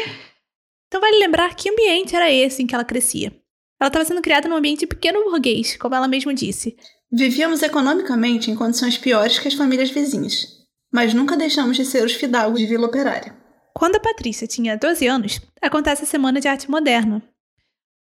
então 0.87 1.01
vale 1.01 1.19
lembrar 1.19 1.55
que 1.55 1.71
ambiente 1.71 2.15
era 2.15 2.31
esse 2.31 2.63
em 2.63 2.67
que 2.67 2.75
ela 2.75 2.85
crescia. 2.85 3.33
Ela 3.81 3.89
estava 3.89 4.05
sendo 4.05 4.21
criada 4.21 4.51
num 4.51 4.57
ambiente 4.57 4.87
pequeno 4.87 5.25
burguês, 5.25 5.79
como 5.79 5.95
ela 5.95 6.07
mesma 6.07 6.35
disse. 6.35 6.77
Vivíamos 7.11 7.63
economicamente 7.63 8.51
em 8.51 8.55
condições 8.55 8.99
piores 8.99 9.39
que 9.39 9.49
as 9.49 9.55
famílias 9.55 9.91
vizinhas, 9.91 10.47
mas 10.93 11.15
nunca 11.15 11.39
deixamos 11.39 11.79
de 11.79 11.87
ser 11.87 12.05
os 12.05 12.13
fidalgos 12.13 12.61
de 12.61 12.67
Vila 12.67 12.87
Operária. 12.87 13.35
Quando 13.75 13.97
a 13.97 14.01
Patrícia 14.01 14.47
tinha 14.47 14.77
12 14.77 15.07
anos, 15.07 15.41
acontece 15.63 16.03
a 16.03 16.07
Semana 16.07 16.39
de 16.39 16.49
Arte 16.49 16.71
Moderna, 16.71 17.27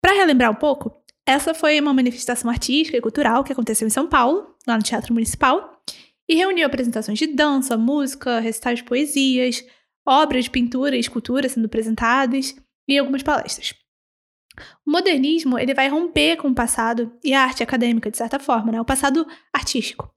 para 0.02 0.16
relembrar 0.16 0.50
um 0.50 0.56
pouco, 0.56 0.92
essa 1.24 1.54
foi 1.54 1.80
uma 1.80 1.94
manifestação 1.94 2.50
artística 2.50 2.98
e 2.98 3.02
cultural 3.02 3.44
que 3.44 3.54
aconteceu 3.54 3.88
em 3.88 3.92
São 3.92 4.08
Paulo, 4.08 4.56
lá 4.66 4.76
no 4.76 4.82
Teatro 4.82 5.14
Municipal, 5.14 5.75
e 6.28 6.36
reuniu 6.36 6.66
apresentações 6.66 7.20
de 7.20 7.28
dança, 7.28 7.78
música, 7.78 8.40
recitais 8.40 8.80
de 8.80 8.84
poesias, 8.84 9.64
obras 10.06 10.46
de 10.46 10.50
pintura 10.50 10.96
e 10.96 11.00
escultura 11.00 11.50
sendo 11.50 11.66
apresentadas 11.66 12.56
e 12.88 12.98
algumas 12.98 13.24
palestras. 13.24 13.74
O 14.86 14.92
modernismo 14.92 15.60
ele 15.60 15.74
vai 15.74 15.90
romper 15.90 16.38
com 16.38 16.48
o 16.48 16.56
passado 16.56 17.12
e 17.24 17.34
a 17.34 17.44
arte 17.44 17.62
acadêmica, 17.62 18.10
de 18.10 18.18
certa 18.18 18.40
forma, 18.40 18.72
né? 18.72 18.80
o 18.80 18.86
passado 18.86 19.28
artístico, 19.54 20.10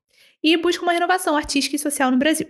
e 0.42 0.56
busca 0.56 0.82
uma 0.82 0.92
renovação 0.92 1.36
artística 1.36 1.76
e 1.76 1.78
social 1.78 2.10
no 2.10 2.18
Brasil. 2.18 2.46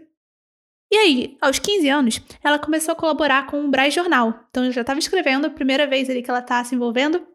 E 0.90 0.96
aí, 0.96 1.36
aos 1.40 1.58
15 1.58 1.88
anos, 1.88 2.20
ela 2.42 2.58
começou 2.58 2.92
a 2.92 2.96
colaborar 2.96 3.46
com 3.46 3.62
o 3.62 3.70
Braz 3.70 3.92
Jornal. 3.92 4.46
Então, 4.48 4.70
já 4.72 4.80
estava 4.80 4.98
escrevendo, 4.98 5.46
a 5.46 5.50
primeira 5.50 5.86
vez 5.86 6.08
ali 6.08 6.22
que 6.22 6.30
ela 6.30 6.38
está 6.38 6.64
se 6.64 6.74
envolvendo 6.74 7.26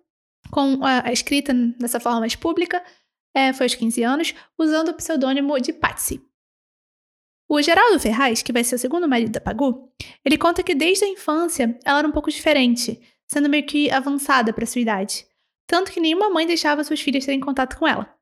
com 0.51 0.80
a, 0.84 1.12
escrita 1.12 1.53
dessa 1.80 2.00
forma 2.00 2.22
mais 2.22 2.36
pública, 2.36 2.84
é, 3.33 3.51
foi 3.51 3.65
aos 3.65 3.75
15 3.75 4.03
anos, 4.03 4.35
usando 4.57 4.89
o 4.89 4.93
pseudônimo 4.93 5.59
de 5.59 5.73
Patsy. 5.73 6.21
O 7.49 7.61
Geraldo 7.61 7.99
Ferraz, 7.99 8.41
que 8.41 8.53
vai 8.53 8.63
ser 8.63 8.75
o 8.75 8.79
segundo 8.79 9.07
marido 9.07 9.31
da 9.31 9.41
Pagu, 9.41 9.91
ele 10.23 10.37
conta 10.37 10.63
que 10.63 10.73
desde 10.73 11.05
a 11.05 11.07
infância 11.07 11.77
ela 11.83 11.99
era 11.99 12.07
um 12.07 12.11
pouco 12.11 12.31
diferente, 12.31 12.99
sendo 13.27 13.49
meio 13.49 13.65
que 13.65 13.91
avançada 13.91 14.53
para 14.53 14.65
sua 14.65 14.81
idade. 14.81 15.25
Tanto 15.67 15.91
que 15.91 15.99
nenhuma 15.99 16.29
mãe 16.29 16.45
deixava 16.45 16.83
suas 16.83 17.01
filhas 17.01 17.25
terem 17.25 17.39
contato 17.39 17.77
com 17.77 17.87
ela. 17.87 18.13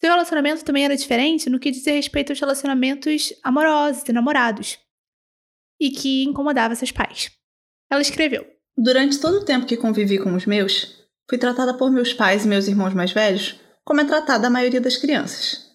Seu 0.00 0.10
relacionamento 0.10 0.64
também 0.64 0.84
era 0.84 0.96
diferente 0.96 1.48
no 1.48 1.60
que 1.60 1.70
diz 1.70 1.84
respeito 1.86 2.32
aos 2.32 2.40
relacionamentos 2.40 3.32
amorosos 3.42 4.02
e 4.08 4.12
namorados, 4.12 4.78
e 5.80 5.90
que 5.90 6.24
incomodava 6.24 6.74
seus 6.74 6.90
pais. 6.90 7.30
Ela 7.90 8.02
escreveu: 8.02 8.44
Durante 8.76 9.20
todo 9.20 9.38
o 9.38 9.44
tempo 9.44 9.66
que 9.66 9.76
convivi 9.76 10.18
com 10.18 10.34
os 10.34 10.46
meus, 10.46 11.06
fui 11.28 11.38
tratada 11.38 11.76
por 11.76 11.90
meus 11.90 12.12
pais 12.12 12.44
e 12.44 12.48
meus 12.48 12.66
irmãos 12.66 12.94
mais 12.94 13.12
velhos 13.12 13.61
como 13.84 14.00
é 14.00 14.04
tratada 14.04 14.46
a 14.46 14.50
maioria 14.50 14.80
das 14.80 14.96
crianças. 14.96 15.70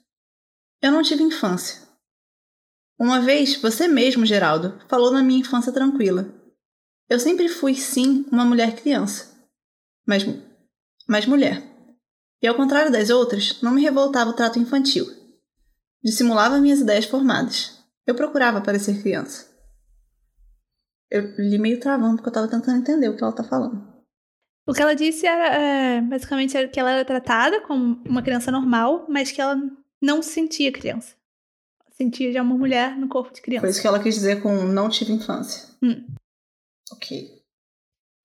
Eu 0.81 0.91
não 0.91 1.01
tive 1.01 1.23
infância. 1.23 1.87
Uma 2.99 3.21
vez, 3.21 3.55
você 3.61 3.87
mesmo, 3.87 4.25
Geraldo, 4.25 4.79
falou 4.87 5.11
na 5.11 5.21
minha 5.21 5.39
infância 5.39 5.71
tranquila. 5.71 6.33
Eu 7.09 7.19
sempre 7.19 7.47
fui, 7.47 7.75
sim, 7.75 8.25
uma 8.31 8.43
mulher 8.43 8.75
criança. 8.75 9.37
Mas, 10.05 10.23
mas 11.07 11.25
mulher. 11.25 11.63
E 12.41 12.47
ao 12.47 12.55
contrário 12.55 12.91
das 12.91 13.09
outras, 13.09 13.61
não 13.61 13.71
me 13.71 13.81
revoltava 13.81 14.29
o 14.29 14.33
trato 14.33 14.59
infantil. 14.59 15.05
Dissimulava 16.03 16.59
minhas 16.59 16.79
ideias 16.79 17.05
formadas. 17.05 17.77
Eu 18.05 18.15
procurava 18.15 18.61
parecer 18.61 19.01
criança. 19.01 19.47
Eu 21.09 21.35
li 21.37 21.57
meio 21.57 21.79
travando 21.79 22.17
porque 22.17 22.27
eu 22.27 22.31
estava 22.31 22.47
tentando 22.47 22.79
entender 22.79 23.09
o 23.09 23.15
que 23.15 23.23
ela 23.23 23.31
está 23.31 23.43
falando. 23.43 23.86
O 24.67 24.73
que 24.73 24.81
ela 24.81 24.93
disse 24.93 25.25
era 25.25 25.55
é, 25.55 26.01
basicamente 26.01 26.57
era 26.57 26.67
que 26.67 26.77
ela 26.77 26.91
era 26.91 27.05
tratada 27.05 27.61
como 27.61 28.01
uma 28.05 28.21
criança 28.21 28.51
normal, 28.51 29.05
mas 29.07 29.31
que 29.31 29.39
ela 29.39 29.57
não 30.01 30.21
se 30.21 30.31
sentia 30.31 30.73
criança. 30.73 31.15
Sentia 31.91 32.33
já 32.33 32.41
uma 32.41 32.57
mulher 32.57 32.97
no 32.97 33.07
corpo 33.07 33.33
de 33.33 33.41
criança. 33.41 33.61
Foi 33.61 33.69
isso 33.69 33.81
que 33.81 33.87
ela 33.87 34.03
quis 34.03 34.15
dizer 34.15 34.41
com 34.41 34.53
não 34.65 34.89
tive 34.89 35.13
infância. 35.13 35.69
Hum. 35.81 36.05
Ok. 36.91 37.41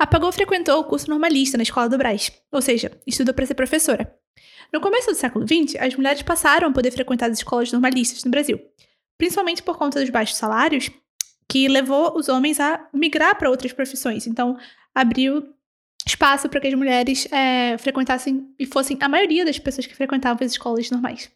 A 0.00 0.06
Pagou 0.06 0.32
frequentou 0.32 0.80
o 0.80 0.84
curso 0.84 1.08
normalista 1.08 1.56
na 1.56 1.62
escola 1.62 1.88
do 1.88 1.96
Brás, 1.96 2.32
ou 2.50 2.60
seja, 2.60 2.90
estudou 3.06 3.32
para 3.32 3.46
ser 3.46 3.54
professora. 3.54 4.12
No 4.72 4.80
começo 4.80 5.12
do 5.12 5.14
século 5.14 5.46
XX, 5.46 5.76
as 5.78 5.94
mulheres 5.94 6.22
passaram 6.22 6.68
a 6.68 6.72
poder 6.72 6.90
frequentar 6.90 7.30
as 7.30 7.38
escolas 7.38 7.70
normalistas 7.70 8.24
no 8.24 8.30
Brasil, 8.32 8.60
principalmente 9.16 9.62
por 9.62 9.78
conta 9.78 10.00
dos 10.00 10.10
baixos 10.10 10.36
salários, 10.36 10.90
que 11.48 11.68
levou 11.68 12.16
os 12.16 12.28
homens 12.28 12.58
a 12.58 12.88
migrar 12.92 13.38
para 13.38 13.48
outras 13.48 13.72
profissões. 13.72 14.26
Então, 14.26 14.58
abriu 14.92 15.54
espaço 16.06 16.48
para 16.48 16.60
que 16.60 16.68
as 16.68 16.74
mulheres 16.74 17.26
é, 17.32 17.76
frequentassem 17.78 18.52
e 18.58 18.66
fossem 18.66 18.96
a 19.00 19.08
maioria 19.08 19.44
das 19.44 19.58
pessoas 19.58 19.86
que 19.86 19.94
frequentavam 19.94 20.44
as 20.44 20.52
escolas 20.52 20.90
normais. 20.90 21.30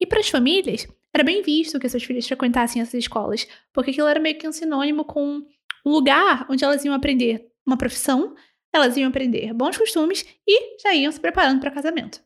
E 0.00 0.06
para 0.06 0.20
as 0.20 0.28
famílias, 0.28 0.86
era 1.14 1.22
bem 1.22 1.42
visto 1.42 1.78
que 1.78 1.88
suas 1.88 2.02
filhas 2.02 2.26
frequentassem 2.26 2.80
essas 2.80 2.94
escolas, 2.94 3.46
porque 3.72 3.90
aquilo 3.90 4.08
era 4.08 4.18
meio 4.18 4.38
que 4.38 4.48
um 4.48 4.52
sinônimo 4.52 5.04
com 5.04 5.42
um 5.84 5.90
lugar 5.90 6.46
onde 6.48 6.64
elas 6.64 6.84
iam 6.84 6.94
aprender 6.94 7.52
uma 7.66 7.76
profissão, 7.76 8.34
elas 8.72 8.96
iam 8.96 9.08
aprender 9.08 9.52
bons 9.52 9.76
costumes 9.76 10.24
e 10.46 10.80
já 10.82 10.94
iam 10.94 11.12
se 11.12 11.20
preparando 11.20 11.60
para 11.60 11.70
casamento. 11.70 12.20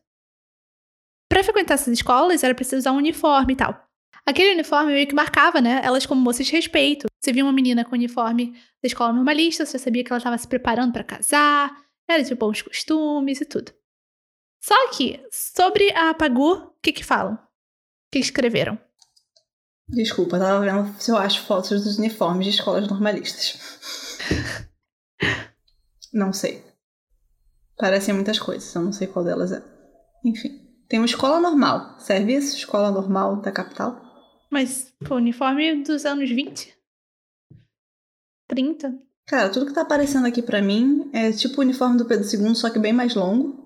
Para 1.29 1.43
frequentar 1.43 1.73
essas 1.73 1.93
escolas 1.93 2.43
era 2.43 2.55
preciso 2.55 2.77
usar 2.77 2.93
um 2.93 2.97
uniforme 2.97 3.53
e 3.53 3.57
tal. 3.57 3.87
Aquele 4.25 4.53
uniforme 4.53 4.93
meio 4.93 5.07
que 5.07 5.15
marcava, 5.15 5.61
né, 5.61 5.81
elas 5.83 6.05
como 6.05 6.21
moças 6.21 6.45
de 6.45 6.51
respeito. 6.53 7.06
Você 7.19 7.33
via 7.33 7.43
uma 7.43 7.53
menina 7.53 7.83
com 7.83 7.95
uniforme 7.95 8.53
da 8.81 8.87
escola 8.87 9.13
normalista, 9.13 9.65
você 9.65 9.79
sabia 9.79 10.03
que 10.03 10.11
ela 10.11 10.17
estava 10.17 10.37
se 10.37 10.47
preparando 10.47 10.93
para 10.93 11.03
casar, 11.03 11.75
era 12.07 12.23
de 12.23 12.35
bons 12.35 12.61
costumes 12.61 13.41
e 13.41 13.45
tudo. 13.45 13.71
Só 14.61 14.91
que, 14.91 15.19
sobre 15.31 15.91
a 15.93 16.13
Pagu, 16.13 16.53
o 16.53 16.73
que 16.81 16.91
que 16.91 17.03
falam? 17.03 17.35
O 17.35 17.39
que 18.11 18.19
escreveram? 18.19 18.79
Desculpa, 19.89 20.37
tava 20.37 20.59
vendo 20.59 20.93
se 20.99 21.11
eu 21.11 21.17
acho 21.17 21.43
fotos 21.43 21.83
dos 21.83 21.97
uniformes 21.97 22.45
de 22.45 22.51
escolas 22.51 22.87
normalistas. 22.87 23.57
Não 26.13 26.33
sei. 26.33 26.63
Parecem 27.77 28.13
muitas 28.13 28.39
coisas, 28.39 28.73
eu 28.73 28.81
não 28.81 28.91
sei 28.91 29.05
qual 29.05 29.23
delas 29.23 29.51
é. 29.51 29.63
Enfim. 30.25 30.67
Tem 30.89 30.99
uma 30.99 31.05
escola 31.05 31.39
normal. 31.39 31.99
Serve 31.99 32.33
isso? 32.33 32.55
Escola 32.55 32.89
normal 32.89 33.35
da 33.41 33.51
capital? 33.51 34.01
Mas, 34.49 34.91
pô, 35.05 35.15
uniforme 35.15 35.83
dos 35.83 36.05
anos 36.05 36.29
20? 36.29 36.76
30? 38.47 38.93
Cara, 39.27 39.49
tudo 39.49 39.65
que 39.65 39.73
tá 39.73 39.81
aparecendo 39.81 40.25
aqui 40.25 40.41
pra 40.41 40.61
mim 40.61 41.09
é 41.13 41.31
tipo 41.31 41.57
o 41.57 41.61
uniforme 41.61 41.97
do 41.97 42.05
Pedro 42.05 42.25
II, 42.25 42.55
só 42.55 42.69
que 42.69 42.79
bem 42.79 42.93
mais 42.93 43.13
longo. 43.13 43.65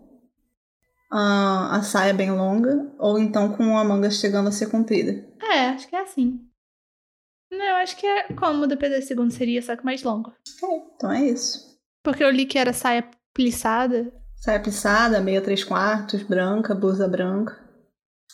Ah, 1.12 1.76
a 1.76 1.84
saia 1.84 2.14
bem 2.14 2.32
longa, 2.32 2.92
ou 2.98 3.20
então 3.20 3.54
com 3.54 3.78
a 3.78 3.84
manga 3.84 4.10
chegando 4.10 4.48
a 4.50 4.52
ser 4.52 4.70
comprida. 4.70 5.28
É, 5.42 5.70
acho 5.70 5.88
que 5.88 5.96
é 5.96 6.02
assim. 6.02 6.40
Não, 7.52 7.66
eu 7.66 7.76
acho 7.76 7.98
que 7.98 8.08
é 8.08 8.34
como 8.34 8.64
o 8.64 8.68
do 8.68 8.78
Pedro 8.78 8.98
II 8.98 9.30
seria, 9.30 9.62
só 9.62 9.76
que 9.76 9.84
mais 9.84 10.02
longo. 10.04 10.34
É, 10.64 10.76
então 10.96 11.12
é 11.12 11.26
isso. 11.26 11.78
Porque 12.02 12.24
eu 12.24 12.32
li 12.32 12.46
que 12.46 12.58
era 12.58 12.72
saia 12.74 13.06
plissada. 13.34 14.12
Saia 14.38 14.60
plissada, 14.60 15.20
meia 15.20 15.42
três 15.42 15.64
quartos, 15.64 16.24
branca, 16.24 16.74
blusa 16.74 17.08
branca. 17.08 17.60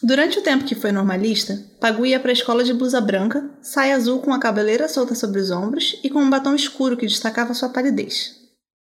Durante 0.02 0.38
o 0.38 0.44
tempo 0.44 0.66
que 0.66 0.76
foi 0.76 0.92
normalista, 0.92 1.58
Pagu 1.80 2.06
ia 2.06 2.20
para 2.20 2.30
a 2.30 2.34
escola 2.34 2.64
de 2.64 2.74
blusa 2.74 3.02
branca, 3.02 3.50
saia 3.62 3.96
azul 3.96 4.22
com 4.22 4.32
a 4.32 4.40
cabeleira 4.40 4.88
solta 4.88 5.16
sobre 5.16 5.40
os 5.40 5.50
ombros 5.50 6.00
e 6.04 6.10
com 6.10 6.20
um 6.20 6.30
batom 6.30 6.54
escuro 6.54 6.96
que 6.96 7.08
destacava 7.08 7.54
sua 7.54 7.70
palidez. 7.70 8.36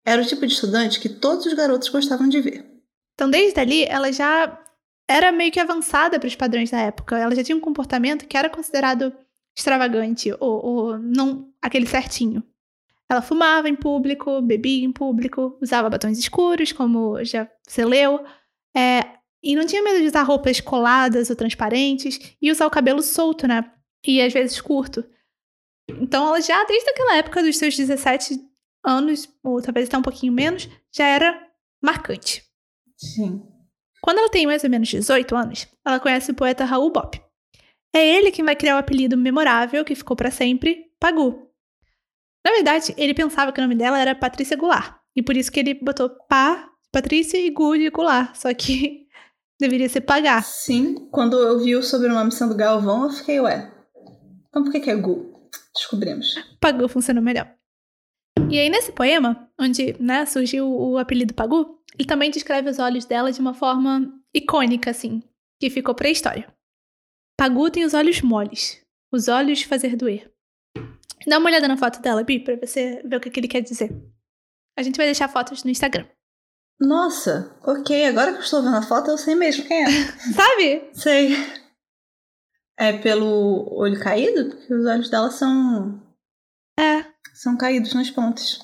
Era 0.04 0.22
o 0.22 0.26
tipo 0.26 0.46
de 0.46 0.52
estudante 0.52 0.98
que 0.98 1.08
todos 1.08 1.46
os 1.46 1.52
garotos 1.52 1.88
gostavam 1.88 2.28
de 2.28 2.40
ver. 2.40 2.66
Então, 3.14 3.30
desde 3.30 3.60
ali, 3.60 3.84
ela 3.84 4.10
já 4.10 4.58
era 5.08 5.30
meio 5.30 5.52
que 5.52 5.60
avançada 5.60 6.18
para 6.18 6.26
os 6.26 6.34
padrões 6.34 6.70
da 6.70 6.78
época. 6.78 7.18
Ela 7.18 7.34
já 7.34 7.44
tinha 7.44 7.56
um 7.56 7.60
comportamento 7.60 8.26
que 8.26 8.36
era 8.36 8.48
considerado 8.48 9.12
extravagante 9.56 10.32
ou, 10.40 10.64
ou 10.64 10.98
não 10.98 11.52
aquele 11.60 11.86
certinho. 11.86 12.42
Ela 13.08 13.20
fumava 13.20 13.68
em 13.68 13.76
público, 13.76 14.40
bebia 14.40 14.84
em 14.84 14.90
público, 14.92 15.58
usava 15.60 15.90
batons 15.90 16.18
escuros, 16.18 16.72
como 16.72 17.22
já 17.22 17.46
você 17.68 17.84
leu, 17.84 18.24
é, 18.74 19.18
e 19.42 19.56
não 19.56 19.66
tinha 19.66 19.82
medo 19.82 20.00
de 20.00 20.06
usar 20.06 20.22
roupas 20.22 20.60
coladas 20.60 21.30
ou 21.30 21.36
transparentes 21.36 22.36
e 22.40 22.50
usar 22.50 22.66
o 22.66 22.70
cabelo 22.70 23.02
solto, 23.02 23.46
né? 23.46 23.70
E 24.06 24.20
às 24.20 24.32
vezes 24.32 24.60
curto. 24.60 25.04
Então 25.88 26.26
ela 26.26 26.40
já, 26.40 26.62
desde 26.64 26.90
aquela 26.90 27.16
época 27.16 27.42
dos 27.42 27.56
seus 27.56 27.76
17 27.76 28.40
anos, 28.84 29.28
ou 29.42 29.60
talvez 29.60 29.88
até 29.88 29.98
um 29.98 30.02
pouquinho 30.02 30.32
menos, 30.32 30.68
já 30.94 31.06
era 31.06 31.48
marcante. 31.82 32.44
Sim. 32.96 33.42
Quando 34.00 34.18
ela 34.18 34.30
tem 34.30 34.46
mais 34.46 34.64
ou 34.64 34.70
menos 34.70 34.88
18 34.88 35.34
anos, 35.36 35.68
ela 35.84 36.00
conhece 36.00 36.30
o 36.30 36.34
poeta 36.34 36.64
Raul 36.64 36.90
Bop. 36.90 37.20
É 37.94 38.06
ele 38.06 38.32
quem 38.32 38.44
vai 38.44 38.56
criar 38.56 38.76
o 38.76 38.78
apelido 38.78 39.16
memorável 39.16 39.84
que 39.84 39.94
ficou 39.94 40.16
para 40.16 40.30
sempre, 40.30 40.86
Pagu. 40.98 41.48
Na 42.44 42.52
verdade, 42.52 42.94
ele 42.96 43.14
pensava 43.14 43.52
que 43.52 43.60
o 43.60 43.62
nome 43.62 43.76
dela 43.76 44.00
era 44.00 44.14
Patrícia 44.14 44.56
Goulart, 44.56 44.96
e 45.14 45.22
por 45.22 45.36
isso 45.36 45.52
que 45.52 45.60
ele 45.60 45.74
botou 45.74 46.10
Pá, 46.28 46.68
Patrícia 46.90 47.38
e 47.38 47.50
Gu 47.50 47.78
de 47.78 47.90
Goulart, 47.90 48.34
só 48.34 48.52
que 48.52 49.06
deveria 49.62 49.88
ser 49.88 50.02
Pagar. 50.02 50.44
Sim, 50.44 51.08
quando 51.10 51.38
eu 51.38 51.58
vi 51.60 51.74
o 51.74 51.82
sobrenome 51.82 52.30
sendo 52.30 52.54
Galvão, 52.54 53.04
eu 53.04 53.10
fiquei, 53.10 53.40
ué, 53.40 53.72
então 54.48 54.62
por 54.62 54.72
que, 54.72 54.80
que 54.80 54.90
é 54.90 54.96
Gu? 54.96 55.32
Descobrimos. 55.74 56.34
Pagu 56.60 56.86
funcionou 56.88 57.22
melhor. 57.22 57.50
E 58.50 58.58
aí, 58.58 58.68
nesse 58.68 58.92
poema, 58.92 59.50
onde 59.58 59.96
né, 59.98 60.26
surgiu 60.26 60.68
o 60.68 60.98
apelido 60.98 61.32
Pagu, 61.32 61.78
ele 61.98 62.06
também 62.06 62.30
descreve 62.30 62.68
os 62.68 62.78
olhos 62.78 63.04
dela 63.04 63.32
de 63.32 63.40
uma 63.40 63.54
forma 63.54 64.12
icônica, 64.34 64.90
assim, 64.90 65.22
que 65.58 65.70
ficou 65.70 65.94
pra 65.94 66.10
história. 66.10 66.52
Pagu 67.38 67.70
tem 67.70 67.84
os 67.84 67.94
olhos 67.94 68.20
moles, 68.20 68.84
os 69.10 69.28
olhos 69.28 69.60
de 69.60 69.66
fazer 69.66 69.96
doer. 69.96 70.30
Dá 71.26 71.38
uma 71.38 71.48
olhada 71.48 71.68
na 71.68 71.76
foto 71.76 72.00
dela, 72.02 72.24
Bi, 72.24 72.40
pra 72.40 72.56
você 72.56 73.02
ver 73.04 73.16
o 73.16 73.20
que, 73.20 73.30
que 73.30 73.40
ele 73.40 73.48
quer 73.48 73.60
dizer. 73.60 73.90
A 74.76 74.82
gente 74.82 74.96
vai 74.96 75.06
deixar 75.06 75.28
fotos 75.28 75.64
no 75.64 75.70
Instagram. 75.70 76.06
Nossa, 76.82 77.54
ok, 77.62 78.06
agora 78.06 78.32
que 78.32 78.38
eu 78.38 78.42
estou 78.42 78.60
vendo 78.60 78.74
a 78.74 78.82
foto, 78.82 79.08
eu 79.08 79.16
sei 79.16 79.36
mesmo 79.36 79.64
quem 79.64 79.84
é. 79.84 79.86
Sabe? 80.34 80.90
sei. 80.92 81.36
É 82.76 82.92
pelo 82.98 83.72
olho 83.72 84.00
caído? 84.00 84.50
Porque 84.50 84.74
os 84.74 84.84
olhos 84.84 85.08
dela 85.08 85.30
são. 85.30 86.02
É. 86.76 87.04
São 87.34 87.56
caídos 87.56 87.94
nas 87.94 88.10
pontas. 88.10 88.58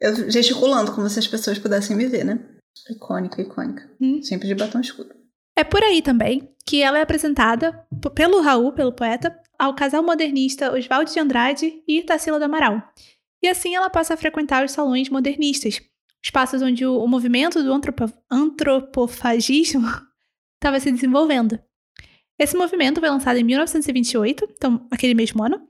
Eu 0.00 0.30
gesticulando 0.30 0.92
como 0.94 1.08
se 1.08 1.18
as 1.18 1.26
pessoas 1.26 1.58
pudessem 1.58 1.96
me 1.96 2.06
ver, 2.06 2.24
né? 2.24 2.38
Icônica, 2.88 3.42
icônica. 3.42 3.90
Hum. 4.00 4.22
Sempre 4.22 4.46
de 4.46 4.54
batom 4.54 4.80
escuro. 4.80 5.10
É 5.56 5.64
por 5.64 5.82
aí 5.82 6.00
também 6.00 6.54
que 6.64 6.82
ela 6.82 6.98
é 6.98 7.02
apresentada 7.02 7.84
pelo 8.14 8.40
Raul, 8.40 8.72
pelo 8.72 8.92
poeta, 8.92 9.36
ao 9.58 9.74
casal 9.74 10.04
modernista 10.04 10.72
Oswaldo 10.72 11.10
de 11.10 11.18
Andrade 11.18 11.82
e 11.88 12.02
Tarsila 12.04 12.38
do 12.38 12.44
Amaral. 12.44 12.80
E 13.42 13.48
assim 13.48 13.74
ela 13.74 13.90
passa 13.90 14.14
a 14.14 14.16
frequentar 14.16 14.64
os 14.64 14.70
salões 14.70 15.08
modernistas, 15.08 15.80
espaços 16.24 16.62
onde 16.62 16.84
o, 16.84 16.98
o 16.98 17.08
movimento 17.08 17.62
do 17.62 17.72
antropo- 17.72 18.12
antropofagismo 18.30 19.86
estava 20.58 20.78
se 20.80 20.90
desenvolvendo. 20.90 21.58
Esse 22.38 22.56
movimento 22.56 23.00
foi 23.00 23.08
lançado 23.10 23.36
em 23.38 23.44
1928, 23.44 24.48
então 24.56 24.86
aquele 24.90 25.14
mesmo 25.14 25.42
ano, 25.42 25.68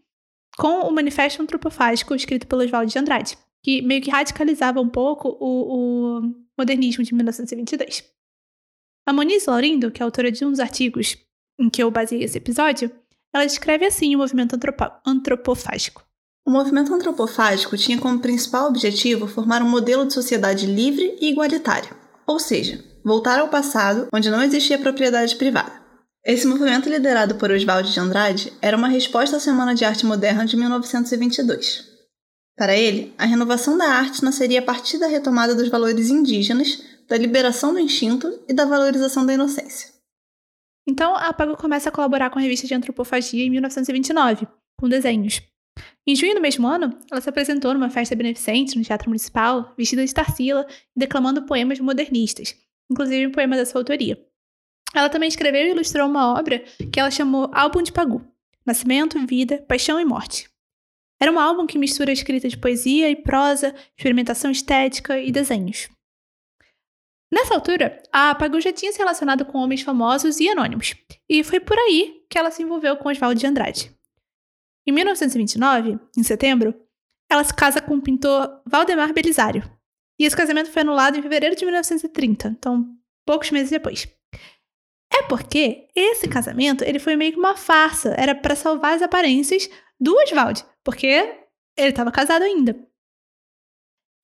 com 0.57 0.81
o 0.89 0.93
Manifesto 0.93 1.43
Antropofágico 1.43 2.15
escrito 2.15 2.47
pelo 2.47 2.63
Oswaldo 2.63 2.91
de 2.91 2.99
Andrade, 2.99 3.37
que 3.63 3.83
meio 3.83 4.01
que 4.03 4.11
radicalizava 4.11 4.81
um 4.81 4.89
pouco 4.89 5.37
o, 5.41 6.19
o 6.19 6.35
modernismo 6.59 7.03
de 7.03 7.15
1922. 7.15 8.05
A 9.07 9.13
Moniz 9.13 9.47
Laurindo, 9.47 9.91
que 9.91 10.03
é 10.03 10.05
autora 10.05 10.31
de 10.31 10.45
um 10.45 10.51
dos 10.51 10.61
artigos 10.61 11.17
em 11.59 11.69
que 11.69 11.83
eu 11.83 11.91
baseei 11.91 12.23
esse 12.23 12.39
episódio, 12.39 12.91
ela 13.35 13.45
descreve 13.47 13.85
assim 13.87 14.15
o 14.15 14.19
movimento 14.19 14.55
antropo- 14.55 14.93
antropofágico. 15.07 16.05
O 16.51 16.53
movimento 16.53 16.93
antropofágico 16.93 17.77
tinha 17.77 17.97
como 17.97 18.19
principal 18.19 18.67
objetivo 18.67 19.29
formar 19.29 19.63
um 19.63 19.69
modelo 19.69 20.05
de 20.05 20.13
sociedade 20.13 20.67
livre 20.67 21.17
e 21.21 21.31
igualitária, 21.31 21.93
ou 22.27 22.41
seja, 22.41 22.83
voltar 23.05 23.39
ao 23.39 23.47
passado 23.47 24.09
onde 24.13 24.29
não 24.29 24.43
existia 24.43 24.77
propriedade 24.77 25.37
privada. 25.37 25.81
Esse 26.27 26.49
movimento, 26.49 26.89
liderado 26.89 27.37
por 27.37 27.53
Oswaldo 27.53 27.89
de 27.89 28.01
Andrade, 28.01 28.53
era 28.61 28.77
uma 28.77 28.89
resposta 28.89 29.37
à 29.37 29.41
Semana 29.41 29.77
de 29.77 29.85
Arte 29.85 30.05
Moderna 30.05 30.45
de 30.45 30.57
1922. 30.57 31.85
Para 32.57 32.77
ele, 32.77 33.15
a 33.17 33.27
renovação 33.27 33.79
da 33.79 33.87
arte 33.87 34.25
nasceria 34.25 34.59
a 34.59 34.65
partir 34.65 34.99
da 34.99 35.07
retomada 35.07 35.55
dos 35.55 35.69
valores 35.69 36.11
indígenas, 36.11 36.83
da 37.09 37.17
liberação 37.17 37.73
do 37.73 37.79
instinto 37.79 38.41
e 38.49 38.53
da 38.53 38.65
valorização 38.65 39.25
da 39.25 39.35
inocência. 39.35 39.89
Então, 40.85 41.15
a 41.15 41.33
Pago 41.33 41.57
começa 41.57 41.91
a 41.91 41.93
colaborar 41.93 42.29
com 42.29 42.41
a 42.41 42.43
revista 42.43 42.67
de 42.67 42.75
antropofagia 42.75 43.45
em 43.45 43.51
1929, 43.51 44.49
com 44.77 44.89
desenhos. 44.89 45.41
Em 46.11 46.17
junho 46.17 46.35
do 46.35 46.41
mesmo 46.41 46.67
ano, 46.67 46.99
ela 47.09 47.21
se 47.21 47.29
apresentou 47.29 47.73
numa 47.73 47.89
festa 47.89 48.17
beneficente 48.17 48.77
no 48.77 48.83
Teatro 48.83 49.09
Municipal, 49.09 49.73
vestida 49.79 50.05
de 50.05 50.13
Tarsila 50.13 50.67
e 50.69 50.99
declamando 50.99 51.47
poemas 51.47 51.79
modernistas, 51.79 52.57
inclusive 52.91 53.29
um 53.29 53.31
poema 53.31 53.57
da 53.57 53.65
sua 53.65 53.81
autoria. 53.81 54.21
Ela 54.93 55.09
também 55.09 55.29
escreveu 55.29 55.69
e 55.69 55.71
ilustrou 55.71 56.09
uma 56.09 56.37
obra 56.37 56.65
que 56.93 56.99
ela 56.99 57.13
chamou 57.13 57.49
Álbum 57.55 57.81
de 57.81 57.93
Pagu: 57.93 58.27
Nascimento, 58.67 59.25
Vida, 59.25 59.65
Paixão 59.69 60.01
e 60.01 60.05
Morte. 60.05 60.51
Era 61.21 61.31
um 61.31 61.39
álbum 61.39 61.65
que 61.65 61.79
mistura 61.79 62.11
escrita 62.11 62.49
de 62.49 62.59
poesia 62.59 63.09
e 63.09 63.15
prosa, 63.15 63.73
experimentação 63.97 64.51
estética 64.51 65.17
e 65.21 65.31
desenhos. 65.31 65.89
Nessa 67.33 67.55
altura, 67.55 68.03
a 68.13 68.35
Pagu 68.35 68.61
já 68.61 68.73
tinha 68.73 68.91
se 68.91 68.99
relacionado 68.99 69.45
com 69.45 69.59
homens 69.59 69.83
famosos 69.83 70.41
e 70.41 70.49
anônimos, 70.49 70.93
e 71.29 71.45
foi 71.45 71.61
por 71.61 71.79
aí 71.79 72.25
que 72.29 72.37
ela 72.37 72.51
se 72.51 72.65
envolveu 72.65 72.97
com 72.97 73.09
Oswaldo 73.09 73.39
de 73.39 73.47
Andrade. 73.47 74.00
Em 74.91 74.93
1929, 74.93 76.01
em 76.19 76.23
setembro, 76.25 76.75
ela 77.31 77.45
se 77.45 77.55
casa 77.55 77.81
com 77.81 77.95
o 77.95 78.03
pintor 78.03 78.61
Valdemar 78.67 79.13
Belisário, 79.13 79.63
e 80.19 80.25
esse 80.25 80.37
casamento 80.37 80.69
foi 80.69 80.83
anulado 80.83 81.17
em 81.17 81.23
fevereiro 81.23 81.55
de 81.55 81.65
1930, 81.65 82.49
então 82.49 82.93
poucos 83.25 83.53
meses 83.53 83.71
depois. 83.71 84.09
É 85.15 85.23
porque 85.29 85.87
esse 85.95 86.29
casamento 86.29 86.83
ele 86.83 86.99
foi 86.99 87.15
meio 87.15 87.33
que 87.33 87.39
uma 87.39 87.57
farsa, 87.57 88.17
era 88.19 88.35
para 88.35 88.57
salvar 88.57 88.97
as 88.97 89.03
aparências 89.03 89.71
do 90.01 90.13
Oswald, 90.17 90.67
porque 90.83 91.07
ele 91.79 91.91
estava 91.91 92.11
casado 92.11 92.43
ainda. 92.43 92.77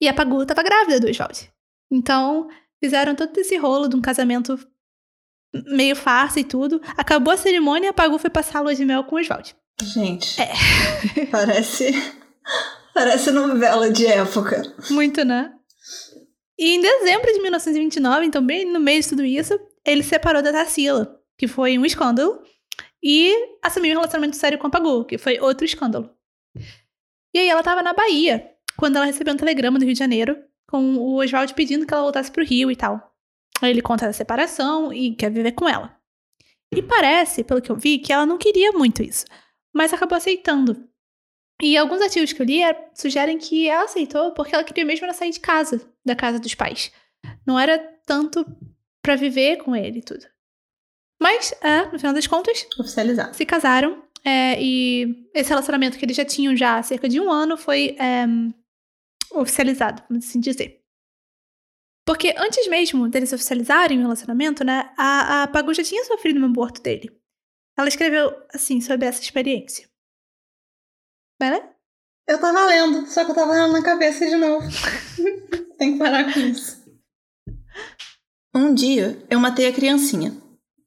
E 0.01 0.09
a 0.09 0.13
Pagu 0.13 0.41
estava 0.41 0.63
grávida 0.63 0.99
do 0.99 1.09
Oswald. 1.09 1.49
Então, 1.89 2.49
fizeram 2.83 3.15
todo 3.15 3.37
esse 3.37 3.55
rolo 3.55 3.87
de 3.87 3.95
um 3.95 4.01
casamento 4.01 4.59
meio 5.65 5.95
farsa 5.95 6.41
e 6.41 6.43
tudo. 6.43 6.81
Acabou 6.97 7.33
a 7.33 7.37
cerimônia 7.37 7.87
e 7.87 7.89
a 7.89 7.93
Pagu 7.93 8.19
foi 8.19 8.29
passar 8.29 8.59
a 8.59 8.63
lua 8.63 8.75
de 8.75 8.83
mel 8.83 9.05
com 9.05 9.15
o 9.15 9.19
Oswald. 9.19 9.55
Gente, 9.81 10.41
É. 10.41 10.51
parece. 11.31 11.91
Parece 12.93 13.31
novela 13.31 13.91
de 13.91 14.07
época. 14.07 14.73
Muito, 14.89 15.23
né? 15.23 15.53
E 16.57 16.71
em 16.75 16.81
dezembro 16.81 17.31
de 17.31 17.39
1929, 17.39 18.25
então 18.25 18.43
bem 18.43 18.65
no 18.65 18.79
meio 18.79 19.01
de 19.01 19.09
tudo 19.09 19.23
isso, 19.23 19.53
ele 19.85 20.01
se 20.01 20.09
separou 20.09 20.41
da 20.41 20.51
Tarsila, 20.51 21.19
que 21.37 21.47
foi 21.47 21.77
um 21.77 21.85
escândalo, 21.85 22.41
e 23.03 23.31
assumiu 23.61 23.91
um 23.91 23.97
relacionamento 23.97 24.35
sério 24.35 24.57
com 24.57 24.65
a 24.65 24.69
Pagu, 24.71 25.05
que 25.05 25.19
foi 25.19 25.39
outro 25.39 25.63
escândalo. 25.63 26.09
E 27.31 27.37
aí 27.39 27.47
ela 27.47 27.61
tava 27.61 27.83
na 27.83 27.93
Bahia, 27.93 28.49
quando 28.75 28.95
ela 28.95 29.05
recebeu 29.05 29.35
um 29.35 29.37
telegrama 29.37 29.77
do 29.77 29.85
Rio 29.85 29.93
de 29.93 29.99
Janeiro, 29.99 30.35
com 30.67 30.95
o 30.95 31.17
Oswald 31.21 31.53
pedindo 31.53 31.85
que 31.85 31.93
ela 31.93 32.01
voltasse 32.01 32.31
pro 32.31 32.43
Rio 32.43 32.71
e 32.71 32.75
tal. 32.75 33.15
Aí 33.61 33.69
ele 33.69 33.81
conta 33.83 34.07
da 34.07 34.13
separação 34.13 34.91
e 34.91 35.15
quer 35.15 35.29
viver 35.29 35.51
com 35.51 35.69
ela. 35.69 35.95
E 36.73 36.81
parece, 36.81 37.43
pelo 37.43 37.61
que 37.61 37.71
eu 37.71 37.75
vi, 37.75 37.99
que 37.99 38.11
ela 38.11 38.25
não 38.25 38.39
queria 38.39 38.71
muito 38.71 39.03
isso, 39.03 39.25
mas 39.77 39.93
acabou 39.93 40.17
aceitando. 40.17 40.89
E 41.61 41.77
alguns 41.77 42.01
artigos 42.01 42.33
que 42.33 42.41
eu 42.41 42.45
li 42.45 42.61
é, 42.61 42.89
sugerem 42.93 43.37
que 43.37 43.67
ela 43.67 43.85
aceitou 43.85 44.33
porque 44.33 44.53
ela 44.53 44.63
queria 44.63 44.85
mesmo 44.85 45.11
sair 45.13 45.31
de 45.31 45.39
casa, 45.39 45.87
da 46.05 46.15
casa 46.15 46.39
dos 46.39 46.53
pais. 46.53 46.91
Não 47.45 47.59
era 47.59 47.77
tanto 48.05 48.45
para 49.01 49.15
viver 49.15 49.57
com 49.57 49.75
ele 49.75 49.99
e 49.99 50.03
tudo. 50.03 50.25
Mas, 51.21 51.51
é, 51.61 51.85
no 51.91 51.97
final 51.97 52.13
das 52.13 52.27
contas, 52.27 52.67
se 53.33 53.45
casaram. 53.45 54.03
é, 54.23 54.61
e 54.61 55.29
esse 55.33 55.49
relacionamento 55.49 55.97
que 55.97 56.05
eles 56.05 56.17
já 56.17 56.25
tinham 56.25 56.55
já 56.55 56.77
há 56.77 56.83
cerca 56.83 57.07
de 57.07 57.19
um 57.19 57.31
ano 57.31 57.57
foi 57.57 57.95
é, 57.99 58.25
oficializado, 59.33 60.03
vamos 60.09 60.27
assim 60.27 60.39
dizer. 60.39 60.83
Porque 62.05 62.33
antes 62.37 62.67
mesmo 62.67 63.09
deles 63.09 63.33
oficializarem 63.33 63.97
o 63.97 64.01
relacionamento, 64.01 64.63
né, 64.63 64.93
a, 64.97 65.43
a 65.43 65.47
Pagu 65.47 65.73
já 65.73 65.83
tinha 65.83 66.03
sofrido 66.05 66.39
um 66.39 66.45
aborto 66.45 66.81
dele. 66.81 67.11
Ela 67.77 67.87
escreveu 67.87 68.35
assim 68.53 68.81
sobre 68.81 69.05
essa 69.05 69.21
experiência. 69.21 69.87
Ler? 71.39 71.63
Eu 72.27 72.39
tava 72.39 72.65
lendo, 72.65 73.07
só 73.07 73.23
que 73.23 73.31
eu 73.31 73.35
tava 73.35 73.53
lendo 73.53 73.71
na 73.71 73.83
cabeça 73.83 74.25
de 74.25 74.35
novo. 74.35 74.67
Tem 75.77 75.93
que 75.93 75.99
parar 75.99 76.33
com 76.33 76.39
isso. 76.39 76.83
Um 78.53 78.73
dia, 78.73 79.23
eu 79.29 79.39
matei 79.39 79.67
a 79.67 79.73
criancinha. 79.73 80.35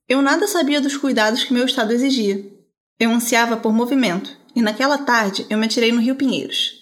Eu 0.08 0.20
nada 0.20 0.48
sabia 0.48 0.80
dos 0.80 0.96
cuidados 0.96 1.44
que 1.44 1.54
meu 1.54 1.64
estado 1.64 1.92
exigia. 1.92 2.44
Eu 2.98 3.10
ansiava 3.10 3.56
por 3.56 3.72
movimento, 3.72 4.36
e 4.54 4.60
naquela 4.60 4.98
tarde 4.98 5.46
eu 5.48 5.56
me 5.56 5.66
atirei 5.66 5.92
no 5.92 6.00
Rio 6.00 6.16
Pinheiros. 6.16 6.80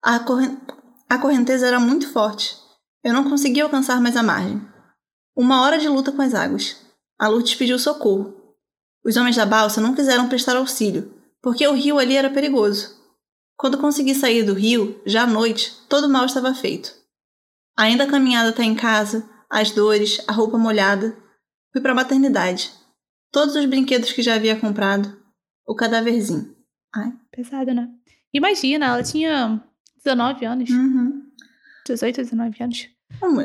A, 0.00 0.20
corren... 0.20 0.56
a 1.08 1.18
correnteza 1.18 1.66
era 1.66 1.80
muito 1.80 2.10
forte. 2.12 2.56
Eu 3.02 3.12
não 3.12 3.28
conseguia 3.28 3.64
alcançar 3.64 4.00
mais 4.00 4.16
a 4.16 4.22
margem. 4.22 4.62
Uma 5.36 5.62
hora 5.62 5.78
de 5.78 5.88
luta 5.88 6.12
com 6.12 6.22
as 6.22 6.34
águas. 6.34 6.76
A 7.18 7.26
Lourdes 7.26 7.56
pediu 7.56 7.78
socorro. 7.78 8.39
Os 9.04 9.16
homens 9.16 9.36
da 9.36 9.46
balsa 9.46 9.80
não 9.80 9.94
quiseram 9.94 10.28
prestar 10.28 10.56
auxílio, 10.56 11.14
porque 11.42 11.66
o 11.66 11.74
rio 11.74 11.98
ali 11.98 12.16
era 12.16 12.30
perigoso. 12.30 12.98
Quando 13.56 13.78
consegui 13.78 14.14
sair 14.14 14.42
do 14.42 14.54
rio, 14.54 15.00
já 15.04 15.22
à 15.22 15.26
noite, 15.26 15.76
todo 15.88 16.06
o 16.06 16.10
mal 16.10 16.24
estava 16.24 16.54
feito. 16.54 16.94
Ainda 17.76 18.04
a 18.04 18.06
caminhada 18.06 18.50
até 18.50 18.62
em 18.62 18.74
casa, 18.74 19.28
as 19.48 19.70
dores, 19.70 20.22
a 20.28 20.32
roupa 20.32 20.58
molhada. 20.58 21.16
Fui 21.72 21.80
para 21.80 21.92
a 21.92 21.94
maternidade. 21.94 22.72
Todos 23.30 23.54
os 23.54 23.64
brinquedos 23.66 24.12
que 24.12 24.22
já 24.22 24.34
havia 24.34 24.58
comprado. 24.58 25.16
O 25.66 25.74
cadáverzinho. 25.74 26.54
Ai. 26.94 27.12
Pesado, 27.30 27.72
né? 27.72 27.88
Imagina, 28.32 28.86
ela 28.86 29.02
tinha 29.02 29.62
19 30.04 30.44
anos. 30.44 30.70
Uhum. 30.70 31.22
18, 31.86 32.22
19 32.22 32.62
anos. 32.62 32.88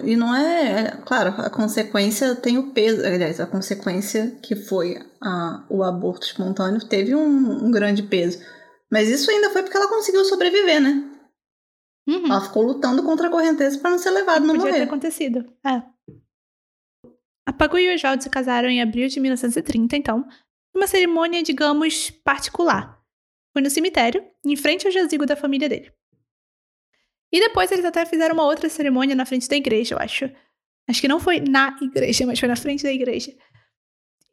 E 0.06 0.16
não 0.16 0.34
é, 0.34 0.86
é- 0.88 0.92
Claro, 1.06 1.30
a 1.42 1.50
consequência 1.50 2.36
tem 2.36 2.58
o 2.58 2.72
peso. 2.72 3.06
Aliás, 3.06 3.40
a 3.40 3.46
consequência 3.48 4.38
que 4.42 4.56
foi 4.56 4.98
a- 5.22 5.66
o 5.70 5.84
aborto 5.84 6.26
espontâneo 6.26 6.88
teve 6.88 7.14
um, 7.16 7.66
um 7.66 7.72
grande 7.72 8.04
peso. 8.04 8.40
Mas 8.92 9.10
isso 9.10 9.30
ainda 9.30 9.50
foi 9.50 9.64
porque 9.64 9.76
ela 9.76 9.90
conseguiu 9.90 10.24
sobreviver, 10.26 10.80
né? 10.82 11.12
Uhum. 12.08 12.28
Ela 12.28 12.42
ficou 12.42 12.64
lutando 12.64 13.04
contra 13.04 13.28
a 13.28 13.32
correnteza 13.32 13.80
para 13.80 13.90
não 13.90 13.98
ser 13.98 14.12
levada 14.12 14.40
não 14.42 14.56
Podia 14.56 14.66
ter 14.66 14.72
morrer. 14.72 14.84
acontecido. 14.84 15.46
É. 15.66 15.82
A 17.48 17.54
Pagu 17.54 17.78
e 17.78 17.90
o 17.92 17.96
Oswaldo 17.96 18.24
se 18.24 18.30
casaram 18.30 18.70
em 18.70 18.82
abril 18.82 19.08
de 19.08 19.20
1930, 19.20 19.96
então, 19.98 20.26
numa 20.74 20.88
cerimônia, 20.88 21.44
digamos, 21.44 22.10
particular. 22.10 23.00
Foi 23.54 23.62
no 23.62 23.70
cemitério, 23.70 24.24
em 24.46 24.56
frente 24.56 24.86
ao 24.86 24.92
jazigo 24.94 25.26
da 25.26 25.36
família 25.36 25.70
dele. 25.70 25.92
E 27.36 27.40
depois 27.42 27.70
eles 27.70 27.84
até 27.84 28.06
fizeram 28.06 28.34
uma 28.34 28.46
outra 28.46 28.70
cerimônia 28.70 29.14
na 29.14 29.26
frente 29.26 29.50
da 29.50 29.58
igreja, 29.58 29.94
eu 29.96 30.00
acho. 30.00 30.30
Acho 30.88 31.02
que 31.02 31.08
não 31.08 31.20
foi 31.20 31.42
na 31.42 31.76
igreja, 31.82 32.26
mas 32.26 32.40
foi 32.40 32.48
na 32.48 32.56
frente 32.56 32.84
da 32.84 32.94
igreja. 32.94 33.36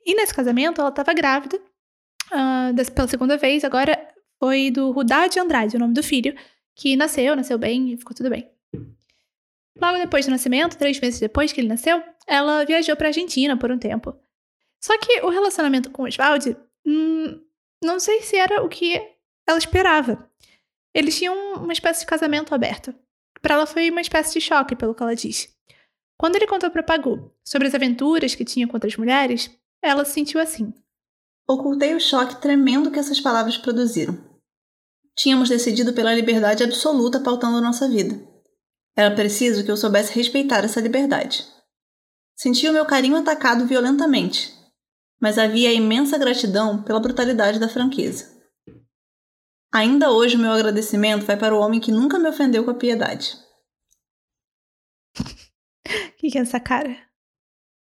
E 0.06 0.14
nesse 0.14 0.32
casamento, 0.32 0.80
ela 0.80 0.90
estava 0.90 1.12
grávida, 1.12 1.60
ah, 2.30 2.70
das- 2.72 2.88
pela 2.88 3.08
segunda 3.08 3.36
vez, 3.36 3.64
agora 3.64 3.98
foi 4.38 4.70
do 4.70 4.92
Rudá 4.92 5.26
de 5.26 5.40
Andrade, 5.40 5.74
o 5.76 5.80
nome 5.80 5.94
do 5.94 6.02
filho, 6.02 6.32
que 6.76 6.94
nasceu, 6.94 7.34
nasceu 7.34 7.58
bem 7.58 7.92
e 7.92 7.96
ficou 7.96 8.14
tudo 8.14 8.30
bem. 8.30 8.48
Logo 9.80 9.98
depois 9.98 10.24
do 10.26 10.30
nascimento, 10.30 10.78
três 10.78 11.00
meses 11.00 11.18
depois 11.18 11.52
que 11.52 11.60
ele 11.60 11.68
nasceu, 11.68 12.00
ela 12.26 12.64
viajou 12.64 12.94
para 12.96 13.08
Argentina 13.08 13.56
por 13.56 13.72
um 13.72 13.78
tempo. 13.78 14.14
Só 14.80 14.96
que 14.98 15.22
o 15.22 15.28
relacionamento 15.28 15.90
com 15.90 16.04
Oswald, 16.04 16.56
hum, 16.86 17.40
não 17.82 17.98
sei 17.98 18.22
se 18.22 18.36
era 18.36 18.62
o 18.62 18.68
que 18.68 18.94
ela 19.48 19.58
esperava. 19.58 20.30
Eles 20.94 21.16
tinham 21.16 21.54
uma 21.54 21.72
espécie 21.72 22.00
de 22.00 22.06
casamento 22.06 22.54
aberto. 22.54 22.94
Para 23.40 23.54
ela 23.54 23.66
foi 23.66 23.90
uma 23.90 24.00
espécie 24.00 24.34
de 24.34 24.40
choque, 24.40 24.76
pelo 24.76 24.94
que 24.94 25.02
ela 25.02 25.16
diz. 25.16 25.48
Quando 26.18 26.36
ele 26.36 26.46
contou 26.46 26.70
para 26.70 26.82
Pagu 26.82 27.32
sobre 27.44 27.66
as 27.66 27.74
aventuras 27.74 28.34
que 28.34 28.44
tinha 28.44 28.68
com 28.68 28.74
outras 28.74 28.96
mulheres, 28.96 29.50
ela 29.82 30.04
se 30.04 30.12
sentiu 30.12 30.40
assim. 30.40 30.72
Ocultei 31.48 31.94
o 31.94 32.00
choque 32.00 32.40
tremendo 32.40 32.90
que 32.90 32.98
essas 32.98 33.20
palavras 33.20 33.58
produziram. 33.58 34.16
Tínhamos 35.16 35.48
decidido 35.48 35.92
pela 35.92 36.14
liberdade 36.14 36.62
absoluta 36.62 37.20
pautando 37.20 37.60
nossa 37.60 37.88
vida. 37.88 38.20
Era 38.96 39.14
preciso 39.14 39.64
que 39.64 39.70
eu 39.70 39.76
soubesse 39.76 40.14
respeitar 40.14 40.64
essa 40.64 40.80
liberdade. 40.80 41.44
Senti 42.36 42.68
o 42.68 42.72
meu 42.72 42.86
carinho 42.86 43.16
atacado 43.16 43.66
violentamente, 43.66 44.54
mas 45.20 45.38
havia 45.38 45.72
imensa 45.72 46.16
gratidão 46.18 46.82
pela 46.82 47.00
brutalidade 47.00 47.58
da 47.58 47.68
franqueza. 47.68 48.31
Ainda 49.72 50.10
hoje 50.10 50.36
o 50.36 50.38
meu 50.38 50.52
agradecimento 50.52 51.24
vai 51.24 51.36
para 51.36 51.54
o 51.54 51.58
homem 51.58 51.80
que 51.80 51.90
nunca 51.90 52.18
me 52.18 52.28
ofendeu 52.28 52.62
com 52.62 52.70
a 52.70 52.74
piedade. 52.74 53.38
O 55.18 55.24
que, 56.18 56.30
que 56.30 56.38
é 56.38 56.42
essa 56.42 56.60
cara? 56.60 56.94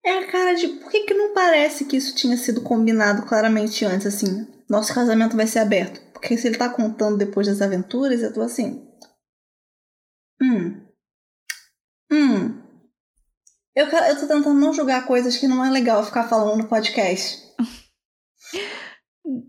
É 0.05 0.19
a 0.19 0.27
cara 0.29 0.53
de 0.53 0.67
por 0.67 0.91
que, 0.91 1.05
que 1.05 1.13
não 1.13 1.33
parece 1.33 1.85
que 1.85 1.95
isso 1.95 2.13
tinha 2.15 2.35
sido 2.37 2.61
combinado 2.61 3.25
claramente 3.25 3.85
antes, 3.85 4.07
assim? 4.07 4.45
Nosso 4.69 4.93
casamento 4.93 5.37
vai 5.37 5.47
ser 5.47 5.59
aberto. 5.59 6.01
Porque 6.11 6.37
se 6.37 6.47
ele 6.47 6.57
tá 6.57 6.69
contando 6.69 7.17
depois 7.17 7.47
das 7.47 7.61
aventuras, 7.61 8.21
eu 8.21 8.33
tô 8.33 8.41
assim. 8.41 8.85
Hum. 10.41 10.85
Hum. 12.11 12.63
Eu, 13.75 13.87
eu 13.87 14.15
tô 14.19 14.27
tentando 14.27 14.53
não 14.53 14.73
julgar 14.73 15.05
coisas 15.05 15.37
que 15.37 15.47
não 15.47 15.63
é 15.63 15.69
legal 15.69 16.03
ficar 16.03 16.27
falando 16.27 16.57
no 16.57 16.67
podcast. 16.67 17.46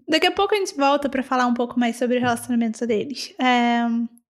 Daqui 0.09 0.27
a 0.27 0.33
pouco 0.33 0.55
a 0.55 0.59
gente 0.59 0.75
volta 0.75 1.09
pra 1.09 1.23
falar 1.23 1.47
um 1.47 1.55
pouco 1.55 1.79
mais 1.79 1.97
sobre 1.97 2.16
o 2.16 2.21
relacionamento 2.21 2.87
deles. 2.87 3.35
É, 3.38 3.83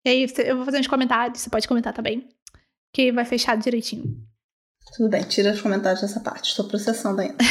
E 0.05 0.09
aí 0.09 0.27
eu 0.45 0.57
vou 0.57 0.65
fazer 0.65 0.79
uns 0.79 0.87
comentários, 0.87 1.39
você 1.39 1.49
pode 1.49 1.67
comentar 1.67 1.93
também. 1.93 2.27
Que 2.93 3.11
vai 3.11 3.25
fechar 3.25 3.57
direitinho. 3.57 4.15
Tudo 4.95 5.09
bem, 5.09 5.23
tira 5.23 5.51
os 5.51 5.61
comentários 5.61 6.01
dessa 6.01 6.19
parte. 6.19 6.49
Estou 6.49 6.67
processando 6.67 7.21
ainda. 7.21 7.37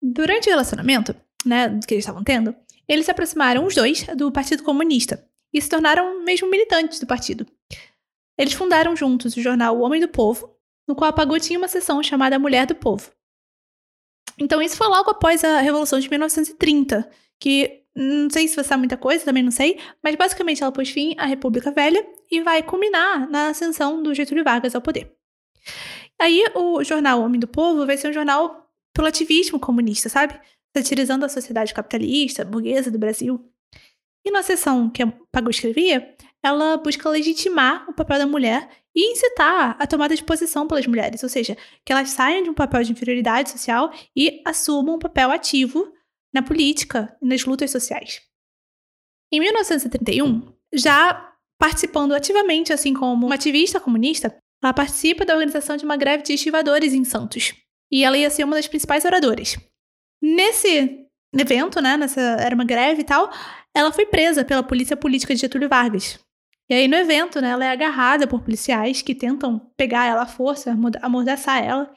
Durante 0.00 0.48
o 0.48 0.50
relacionamento, 0.50 1.14
né, 1.44 1.68
que 1.86 1.94
eles 1.94 2.04
estavam 2.04 2.22
tendo, 2.22 2.54
eles 2.86 3.06
se 3.06 3.10
aproximaram 3.10 3.64
os 3.64 3.74
dois 3.74 4.04
do 4.16 4.30
Partido 4.30 4.62
Comunista 4.62 5.26
e 5.52 5.60
se 5.60 5.68
tornaram 5.68 6.22
mesmo 6.22 6.48
militantes 6.48 7.00
do 7.00 7.06
partido. 7.06 7.46
Eles 8.38 8.52
fundaram 8.52 8.94
juntos 8.94 9.36
o 9.36 9.40
jornal 9.40 9.76
O 9.76 9.80
Homem 9.82 10.00
do 10.00 10.08
Povo, 10.08 10.54
no 10.86 10.94
qual 10.94 11.08
a 11.10 11.12
Pagu 11.12 11.40
tinha 11.40 11.58
uma 11.58 11.68
seção 11.68 12.02
chamada 12.02 12.38
Mulher 12.38 12.66
do 12.66 12.74
Povo. 12.74 13.10
Então 14.38 14.60
isso 14.60 14.76
foi 14.76 14.88
logo 14.88 15.10
após 15.10 15.44
a 15.44 15.60
Revolução 15.60 15.98
de 15.98 16.08
1930, 16.08 17.08
que 17.38 17.84
não 17.94 18.28
sei 18.28 18.48
se 18.48 18.56
vai 18.56 18.64
ser 18.64 18.76
muita 18.76 18.96
coisa, 18.96 19.24
também 19.24 19.42
não 19.42 19.52
sei, 19.52 19.78
mas 20.02 20.16
basicamente 20.16 20.62
ela 20.62 20.72
pôs 20.72 20.90
fim 20.90 21.14
à 21.16 21.26
República 21.26 21.70
Velha 21.70 22.04
e 22.30 22.40
vai 22.40 22.62
culminar 22.62 23.30
na 23.30 23.48
ascensão 23.48 24.02
do 24.02 24.12
Getúlio 24.12 24.42
Vargas 24.42 24.74
ao 24.74 24.82
poder. 24.82 25.12
Aí 26.20 26.44
o 26.54 26.82
jornal 26.82 27.22
Homem 27.22 27.38
do 27.38 27.46
Povo 27.46 27.86
vai 27.86 27.96
ser 27.96 28.08
um 28.08 28.12
jornal 28.12 28.68
pelo 28.92 29.08
ativismo 29.08 29.58
comunista, 29.58 30.08
sabe? 30.08 30.38
Satirizando 30.76 31.24
a 31.24 31.28
sociedade 31.28 31.72
capitalista, 31.72 32.44
burguesa 32.44 32.90
do 32.90 32.98
Brasil. 32.98 33.40
E 34.24 34.30
na 34.30 34.42
seção 34.42 34.88
que 34.88 35.02
a 35.02 35.12
Pagu 35.30 35.50
escrevia, 35.50 36.14
ela 36.44 36.76
busca 36.76 37.08
legitimar 37.08 37.88
o 37.88 37.94
papel 37.94 38.18
da 38.18 38.26
mulher 38.26 38.68
e 38.94 39.12
incitar 39.12 39.76
a 39.80 39.86
tomada 39.86 40.14
de 40.14 40.22
posição 40.22 40.68
pelas 40.68 40.86
mulheres, 40.86 41.22
ou 41.22 41.28
seja, 41.28 41.56
que 41.82 41.90
elas 41.90 42.10
saiam 42.10 42.42
de 42.42 42.50
um 42.50 42.54
papel 42.54 42.84
de 42.84 42.92
inferioridade 42.92 43.50
social 43.50 43.90
e 44.14 44.42
assumam 44.44 44.96
um 44.96 44.98
papel 44.98 45.30
ativo 45.30 45.90
na 46.34 46.42
política 46.42 47.16
e 47.22 47.26
nas 47.26 47.44
lutas 47.46 47.70
sociais. 47.70 48.20
Em 49.32 49.40
1931, 49.40 50.52
já 50.74 51.32
participando 51.58 52.12
ativamente, 52.12 52.74
assim 52.74 52.92
como 52.92 53.24
uma 53.24 53.36
ativista 53.36 53.80
comunista, 53.80 54.36
ela 54.62 54.74
participa 54.74 55.24
da 55.24 55.32
organização 55.32 55.78
de 55.78 55.84
uma 55.84 55.96
greve 55.96 56.24
de 56.24 56.34
estivadores 56.34 56.92
em 56.92 57.04
Santos. 57.04 57.54
E 57.90 58.04
ela 58.04 58.18
ia 58.18 58.28
ser 58.28 58.44
uma 58.44 58.56
das 58.56 58.68
principais 58.68 59.04
oradoras. 59.04 59.56
Nesse 60.22 61.06
evento, 61.32 61.80
né, 61.80 61.96
nessa, 61.96 62.20
era 62.20 62.54
uma 62.54 62.64
greve 62.64 63.00
e 63.00 63.04
tal, 63.04 63.32
ela 63.74 63.90
foi 63.90 64.06
presa 64.06 64.44
pela 64.44 64.62
polícia 64.62 64.96
política 64.96 65.34
de 65.34 65.40
Getúlio 65.40 65.68
Vargas. 65.68 66.23
E 66.68 66.74
aí 66.74 66.88
no 66.88 66.96
evento, 66.96 67.40
né, 67.40 67.50
ela 67.50 67.64
é 67.64 67.70
agarrada 67.70 68.26
por 68.26 68.42
policiais 68.42 69.02
que 69.02 69.14
tentam 69.14 69.58
pegar 69.76 70.06
ela 70.06 70.22
à 70.22 70.26
força, 70.26 70.70
amorda- 70.72 71.00
amordaçar 71.02 71.62
ela. 71.62 71.94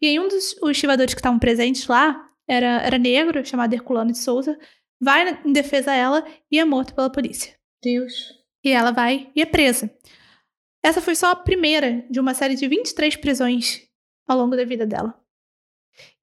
E 0.00 0.06
aí 0.06 0.20
um 0.20 0.28
dos 0.28 0.56
os 0.62 0.70
estivadores 0.70 1.14
que 1.14 1.20
estavam 1.20 1.38
presentes 1.38 1.86
lá 1.86 2.30
era, 2.48 2.82
era 2.82 2.98
negro, 2.98 3.44
chamado 3.44 3.74
Herculano 3.74 4.12
de 4.12 4.18
Souza, 4.18 4.56
vai 5.00 5.40
em 5.44 5.52
defesa 5.52 5.90
dela 5.90 6.24
e 6.50 6.58
é 6.58 6.64
morto 6.64 6.94
pela 6.94 7.10
polícia. 7.10 7.54
Deus. 7.82 8.32
E 8.64 8.70
ela 8.70 8.90
vai 8.92 9.30
e 9.34 9.42
é 9.42 9.46
presa. 9.46 9.90
Essa 10.84 11.00
foi 11.00 11.16
só 11.16 11.32
a 11.32 11.36
primeira 11.36 12.06
de 12.08 12.20
uma 12.20 12.32
série 12.32 12.54
de 12.54 12.68
23 12.68 13.16
prisões 13.16 13.88
ao 14.26 14.38
longo 14.38 14.56
da 14.56 14.64
vida 14.64 14.86
dela. 14.86 15.20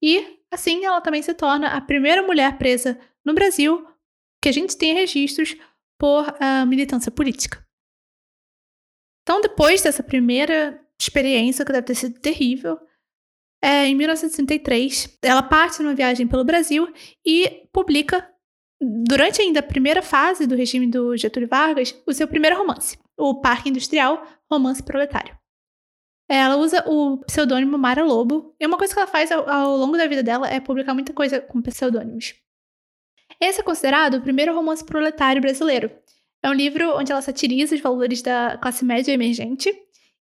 E, 0.02 0.40
assim, 0.52 0.86
ela 0.86 1.02
também 1.02 1.22
se 1.22 1.34
torna 1.34 1.68
a 1.68 1.82
primeira 1.82 2.24
mulher 2.24 2.58
presa 2.58 3.00
no 3.26 3.34
Brasil 3.34 3.86
que 4.42 4.50
a 4.50 4.52
gente 4.52 4.78
tem 4.78 4.94
registros 4.94 5.56
por 5.98 6.28
uh, 6.28 6.66
militância 6.68 7.12
política. 7.12 7.66
Então, 9.24 9.42
depois 9.42 9.82
dessa 9.82 10.04
primeira 10.04 10.80
experiência, 11.00 11.66
que 11.66 11.72
deve 11.72 11.88
ter 11.88 11.96
sido 11.96 12.20
terrível, 12.20 12.78
é, 13.62 13.88
em 13.88 13.96
1963, 13.96 15.18
ela 15.22 15.42
parte 15.42 15.82
numa 15.82 15.96
viagem 15.96 16.28
pelo 16.28 16.44
Brasil 16.44 16.94
e 17.26 17.66
publica, 17.72 18.30
durante 19.08 19.42
ainda 19.42 19.62
a 19.62 19.64
primeira 19.64 20.02
fase 20.02 20.46
do 20.46 20.56
regime 20.56 20.86
do 20.86 21.16
Getúlio 21.16 21.48
Vargas, 21.48 21.96
o 22.06 22.14
seu 22.14 22.28
primeiro 22.28 22.58
romance, 22.58 23.00
o 23.18 23.40
Parque 23.40 23.70
Industrial 23.70 24.22
Romance 24.52 24.84
Proletário. 24.84 25.38
Ela 26.30 26.58
usa 26.58 26.84
o 26.88 27.20
pseudônimo 27.20 27.78
Mara 27.78 28.04
Lobo, 28.04 28.54
e 28.60 28.68
uma 28.68 28.78
coisa 28.78 28.94
que 28.94 29.00
ela 29.00 29.08
faz 29.08 29.32
ao, 29.32 29.50
ao 29.50 29.78
longo 29.78 29.98
da 29.98 30.08
vida 30.08 30.24
dela 30.24 30.50
é 30.50 30.60
publicar 30.60 30.94
muita 30.94 31.14
coisa 31.14 31.40
com 31.40 31.62
pseudônimos. 31.62 32.36
Esse 33.40 33.62
é 33.62 33.64
considerado 33.64 34.16
o 34.16 34.22
primeiro 34.22 34.54
romance 34.54 34.84
proletário 34.84 35.42
brasileiro. 35.42 35.90
É 36.44 36.50
um 36.50 36.54
livro 36.54 36.98
onde 36.98 37.12
ela 37.12 37.22
satiriza 37.22 37.74
os 37.74 37.82
valores 37.82 38.22
da 38.22 38.58
classe 38.58 38.84
média 38.84 39.14
emergente 39.14 39.74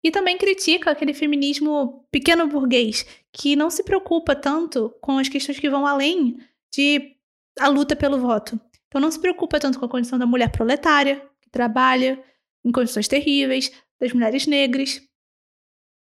e 0.03 0.11
também 0.11 0.37
critica 0.37 0.91
aquele 0.91 1.13
feminismo 1.13 2.05
pequeno 2.11 2.47
burguês 2.47 3.05
que 3.33 3.55
não 3.55 3.69
se 3.69 3.83
preocupa 3.83 4.35
tanto 4.35 4.93
com 5.01 5.17
as 5.17 5.27
questões 5.27 5.59
que 5.59 5.69
vão 5.69 5.85
além 5.85 6.37
de 6.71 7.15
a 7.59 7.67
luta 7.67 7.95
pelo 7.95 8.19
voto. 8.19 8.59
Então 8.87 9.01
não 9.01 9.09
se 9.09 9.19
preocupa 9.19 9.59
tanto 9.59 9.79
com 9.79 9.85
a 9.85 9.89
condição 9.89 10.19
da 10.19 10.25
mulher 10.25 10.51
proletária, 10.51 11.27
que 11.41 11.49
trabalha 11.49 12.23
em 12.63 12.71
condições 12.71 13.07
terríveis, 13.07 13.71
das 13.99 14.13
mulheres 14.13 14.45
negras. 14.45 15.01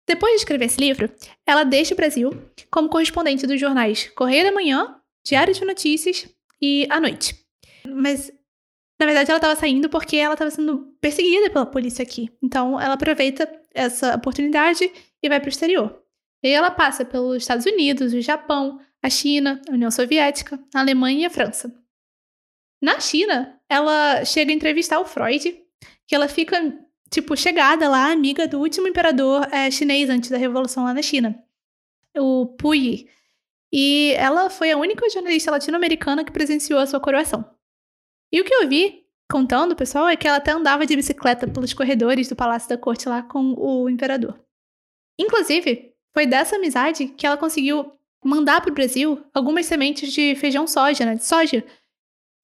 Depois 0.07 0.33
de 0.33 0.39
escrever 0.39 0.65
esse 0.65 0.81
livro, 0.81 1.13
ela 1.47 1.65
deixa 1.65 1.93
o 1.95 1.97
Brasil 1.97 2.31
como 2.71 2.89
correspondente 2.89 3.47
dos 3.47 3.61
jornais 3.61 4.09
Correio 4.17 4.45
da 4.45 4.53
Manhã, 4.53 4.97
Diário 5.25 5.53
de 5.53 5.65
Notícias 5.65 6.27
e 6.61 6.87
à 6.91 6.99
noite. 6.99 7.37
Mas, 7.87 8.33
na 8.99 9.07
verdade, 9.07 9.31
ela 9.31 9.39
estava 9.39 9.55
saindo 9.55 9.89
porque 9.89 10.17
ela 10.17 10.35
estava 10.35 10.51
sendo 10.51 10.97
perseguida 11.01 11.51
pela 11.51 11.65
polícia 11.65 12.03
aqui. 12.03 12.29
Então, 12.43 12.81
ela 12.81 12.95
aproveita 12.95 13.49
essa 13.73 14.17
oportunidade 14.17 14.91
e 15.23 15.29
vai 15.29 15.39
para 15.39 15.47
o 15.47 15.51
exterior. 15.51 16.03
E 16.43 16.49
aí 16.49 16.55
ela 16.55 16.71
passa 16.71 17.05
pelos 17.05 17.37
Estados 17.37 17.65
Unidos, 17.65 18.13
o 18.13 18.21
Japão, 18.21 18.81
a 19.03 19.09
China, 19.09 19.61
a 19.69 19.73
União 19.73 19.91
Soviética, 19.91 20.59
a 20.75 20.81
Alemanha 20.81 21.23
e 21.23 21.25
a 21.27 21.31
França. 21.31 21.73
Na 22.83 22.99
China, 22.99 23.61
ela 23.69 24.25
chega 24.25 24.51
a 24.51 24.55
entrevistar 24.55 24.99
o 24.99 25.05
Freud, 25.05 25.57
que 26.07 26.15
ela 26.15 26.29
fica, 26.29 26.57
tipo, 27.11 27.37
chegada 27.37 27.89
lá, 27.89 28.11
amiga 28.11 28.49
do 28.49 28.59
último 28.59 28.89
imperador 28.89 29.47
é, 29.53 29.71
chinês 29.71 30.09
antes 30.09 30.31
da 30.31 30.37
Revolução 30.37 30.85
lá 30.85 30.95
na 30.95 31.03
China, 31.03 31.41
o 32.17 32.47
Puyi. 32.47 33.09
E 33.73 34.15
ela 34.17 34.49
foi 34.49 34.71
a 34.71 34.79
única 34.79 35.09
jornalista 35.11 35.51
latino-americana 35.51 36.25
que 36.25 36.33
presenciou 36.33 36.81
a 36.81 36.87
sua 36.87 37.01
coroação. 37.01 37.58
E 38.33 38.41
o 38.41 38.45
que 38.45 38.55
eu 38.55 38.69
vi 38.69 39.05
contando, 39.31 39.77
pessoal, 39.77 40.09
é 40.09 40.17
que 40.17 40.27
ela 40.27 40.39
até 40.39 40.53
andava 40.53 40.87
de 40.87 40.97
bicicleta 40.97 41.47
pelos 41.47 41.73
corredores 41.73 42.29
do 42.29 42.37
Palácio 42.37 42.69
da 42.69 42.79
Corte 42.79 43.09
lá 43.09 43.23
com 43.23 43.55
o 43.55 43.89
imperador. 43.89 44.39
Inclusive, 45.19 45.95
foi 46.15 46.27
dessa 46.27 46.57
amizade 46.57 47.09
que 47.09 47.27
ela 47.27 47.37
conseguiu 47.37 47.93
mandar 48.25 48.61
para 48.61 48.71
o 48.71 48.75
Brasil 48.75 49.23
algumas 49.33 49.67
sementes 49.67 50.13
de 50.13 50.35
feijão 50.35 50.67
soja, 50.67 51.05
né, 51.05 51.15
de 51.15 51.25
soja. 51.25 51.65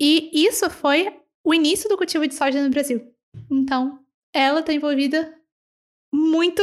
E 0.01 0.31
isso 0.33 0.69
foi 0.71 1.21
o 1.45 1.55
início 1.55 1.89
do 1.89 1.97
cultivo 1.97 2.27
de 2.27 2.35
soja 2.35 2.63
no 2.63 2.71
Brasil. 2.71 3.13
Então, 3.51 4.01
ela 4.33 4.61
está 4.61 4.73
envolvida 4.73 5.35
muito 6.13 6.63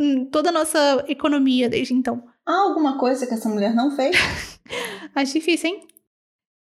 em 0.00 0.24
toda 0.26 0.50
a 0.50 0.52
nossa 0.52 1.04
economia 1.08 1.68
desde 1.68 1.94
então. 1.94 2.28
Há 2.44 2.54
alguma 2.54 2.98
coisa 2.98 3.26
que 3.26 3.34
essa 3.34 3.48
mulher 3.48 3.74
não 3.74 3.90
fez? 3.90 4.16
Acho 5.14 5.32
difícil, 5.32 5.70
hein? 5.70 5.88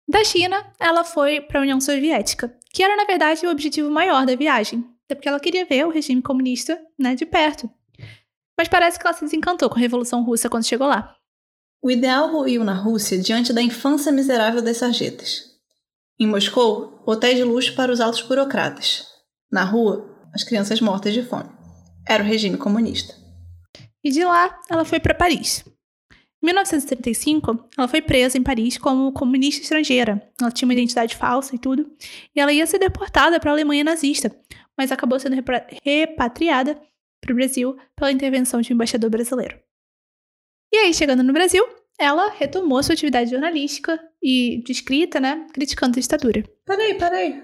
Da 0.09 0.25
China, 0.25 0.73
ela 0.81 1.05
foi 1.05 1.41
para 1.41 1.61
a 1.61 1.63
União 1.63 1.81
Soviética, 1.81 2.57
que 2.73 2.83
era, 2.83 2.97
na 2.97 3.05
verdade, 3.05 3.47
o 3.47 3.51
objetivo 3.51 3.91
maior 3.91 4.25
da 4.25 4.35
viagem, 4.35 4.85
até 5.05 5.15
porque 5.15 5.29
ela 5.29 5.41
queria 5.41 5.67
ver 5.67 5.87
o 5.87 5.91
regime 5.91 6.23
comunista 6.23 6.81
né, 6.99 7.15
de 7.15 7.27
perto. 7.27 7.71
Mas 8.57 8.69
parece 8.69 8.99
que 8.99 9.07
ela 9.07 9.15
se 9.15 9.25
desencantou 9.25 9.69
com 9.69 9.77
a 9.77 9.81
Revolução 9.81 10.25
Russa 10.25 10.49
quando 10.49 10.67
chegou 10.67 10.87
lá. 10.87 11.15
O 11.83 11.91
ideal 11.91 12.33
ruiu 12.33 12.65
na 12.65 12.75
Rússia 12.75 13.19
diante 13.19 13.53
da 13.53 13.63
infância 13.63 14.11
miserável 14.11 14.63
das 14.63 14.79
sarjetas. 14.79 15.45
Em 16.19 16.27
Moscou, 16.27 17.03
hotéis 17.07 17.37
de 17.37 17.45
luxo 17.45 17.75
para 17.77 17.93
os 17.93 18.01
altos 18.01 18.23
burocratas. 18.23 19.07
Na 19.53 19.63
rua, 19.63 20.29
as 20.35 20.43
crianças 20.43 20.81
mortas 20.81 21.15
de 21.15 21.23
fome. 21.23 21.51
Era 22.09 22.25
o 22.25 22.27
regime 22.27 22.57
comunista 22.57 23.15
e 24.03 24.11
de 24.11 24.25
lá 24.25 24.59
ela 24.71 24.85
foi 24.85 25.01
para 25.01 25.15
Paris. 25.15 25.65
Em 26.41 26.47
1935, 26.47 27.69
ela 27.77 27.89
foi 27.89 28.01
presa 28.01 28.39
em 28.39 28.43
Paris 28.43 28.79
como 28.79 29.13
comunista 29.13 29.63
estrangeira. 29.63 30.23
Ela 30.41 30.53
tinha 30.53 30.67
uma 30.67 30.73
identidade 30.73 31.17
falsa 31.17 31.55
e 31.55 31.59
tudo, 31.59 31.91
e 32.35 32.41
ela 32.41 32.53
ia 32.53 32.67
ser 32.67 32.79
deportada 32.79 33.41
para 33.41 33.51
a 33.51 33.55
Alemanha 33.55 33.83
nazista, 33.83 34.35
mas 34.77 34.93
acabou 34.93 35.19
sendo 35.19 35.37
repatriada 35.85 36.81
para 37.21 37.33
o 37.33 37.35
Brasil 37.35 37.77
pela 37.97 38.13
intervenção 38.13 38.61
de 38.61 38.73
um 38.73 38.75
embaixador 38.75 39.11
brasileiro. 39.11 39.59
E 40.73 40.77
aí, 40.77 40.95
chegando 40.95 41.25
no 41.25 41.33
Brasil, 41.33 41.67
ela 41.99 42.31
retomou 42.31 42.81
sua 42.83 42.93
atividade 42.93 43.31
jornalística 43.31 43.99
e 44.23 44.63
de 44.65 44.71
escrita, 44.71 45.19
né, 45.19 45.45
criticando 45.53 45.99
a 45.99 46.01
ditadura. 46.01 46.45
Peraí, 46.65 46.95
peraí. 46.97 47.43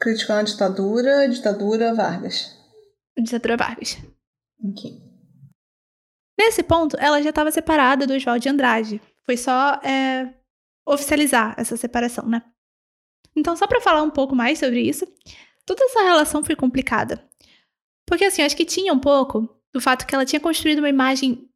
Criticando 0.00 0.40
a 0.40 0.44
ditadura, 0.44 1.28
ditadura 1.28 1.94
Vargas. 1.94 2.56
Ditadura 3.18 3.58
Vargas. 3.58 3.98
Ok. 4.64 5.09
Nesse 6.40 6.62
ponto, 6.62 6.96
ela 6.98 7.20
já 7.20 7.28
estava 7.28 7.50
separada 7.50 8.06
do 8.06 8.14
Oswald 8.14 8.42
de 8.42 8.48
Andrade. 8.48 9.02
Foi 9.26 9.36
só 9.36 9.74
é, 9.84 10.32
oficializar 10.88 11.54
essa 11.58 11.76
separação, 11.76 12.26
né? 12.26 12.42
Então, 13.36 13.54
só 13.54 13.66
para 13.66 13.78
falar 13.82 14.02
um 14.02 14.08
pouco 14.08 14.34
mais 14.34 14.58
sobre 14.58 14.80
isso, 14.80 15.06
toda 15.66 15.84
essa 15.84 16.02
relação 16.02 16.42
foi 16.42 16.56
complicada. 16.56 17.28
Porque, 18.06 18.24
assim, 18.24 18.40
acho 18.40 18.56
que 18.56 18.64
tinha 18.64 18.90
um 18.90 18.98
pouco 18.98 19.54
do 19.70 19.82
fato 19.82 20.06
que 20.06 20.14
ela 20.14 20.24
tinha 20.24 20.40
construído 20.40 20.78
uma 20.78 20.88
imagem 20.88 21.46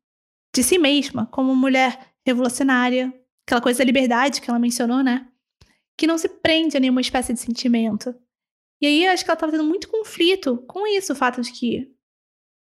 de 0.55 0.63
si 0.63 0.77
mesma 0.77 1.25
como 1.33 1.57
mulher 1.57 2.13
revolucionária, 2.27 3.11
aquela 3.47 3.63
coisa 3.63 3.79
da 3.79 3.87
liberdade 3.87 4.43
que 4.43 4.51
ela 4.51 4.59
mencionou, 4.59 5.03
né? 5.03 5.27
Que 5.97 6.07
não 6.07 6.19
se 6.19 6.29
prende 6.29 6.77
a 6.77 6.81
nenhuma 6.81 7.01
espécie 7.01 7.33
de 7.33 7.41
sentimento. 7.41 8.15
E 8.83 8.87
aí, 8.87 9.07
acho 9.07 9.25
que 9.25 9.31
ela 9.31 9.37
estava 9.37 9.51
tendo 9.51 9.65
muito 9.65 9.89
conflito 9.89 10.59
com 10.69 10.87
isso, 10.87 11.15
o 11.15 11.17
fato 11.17 11.41
de 11.41 11.51
que 11.53 11.91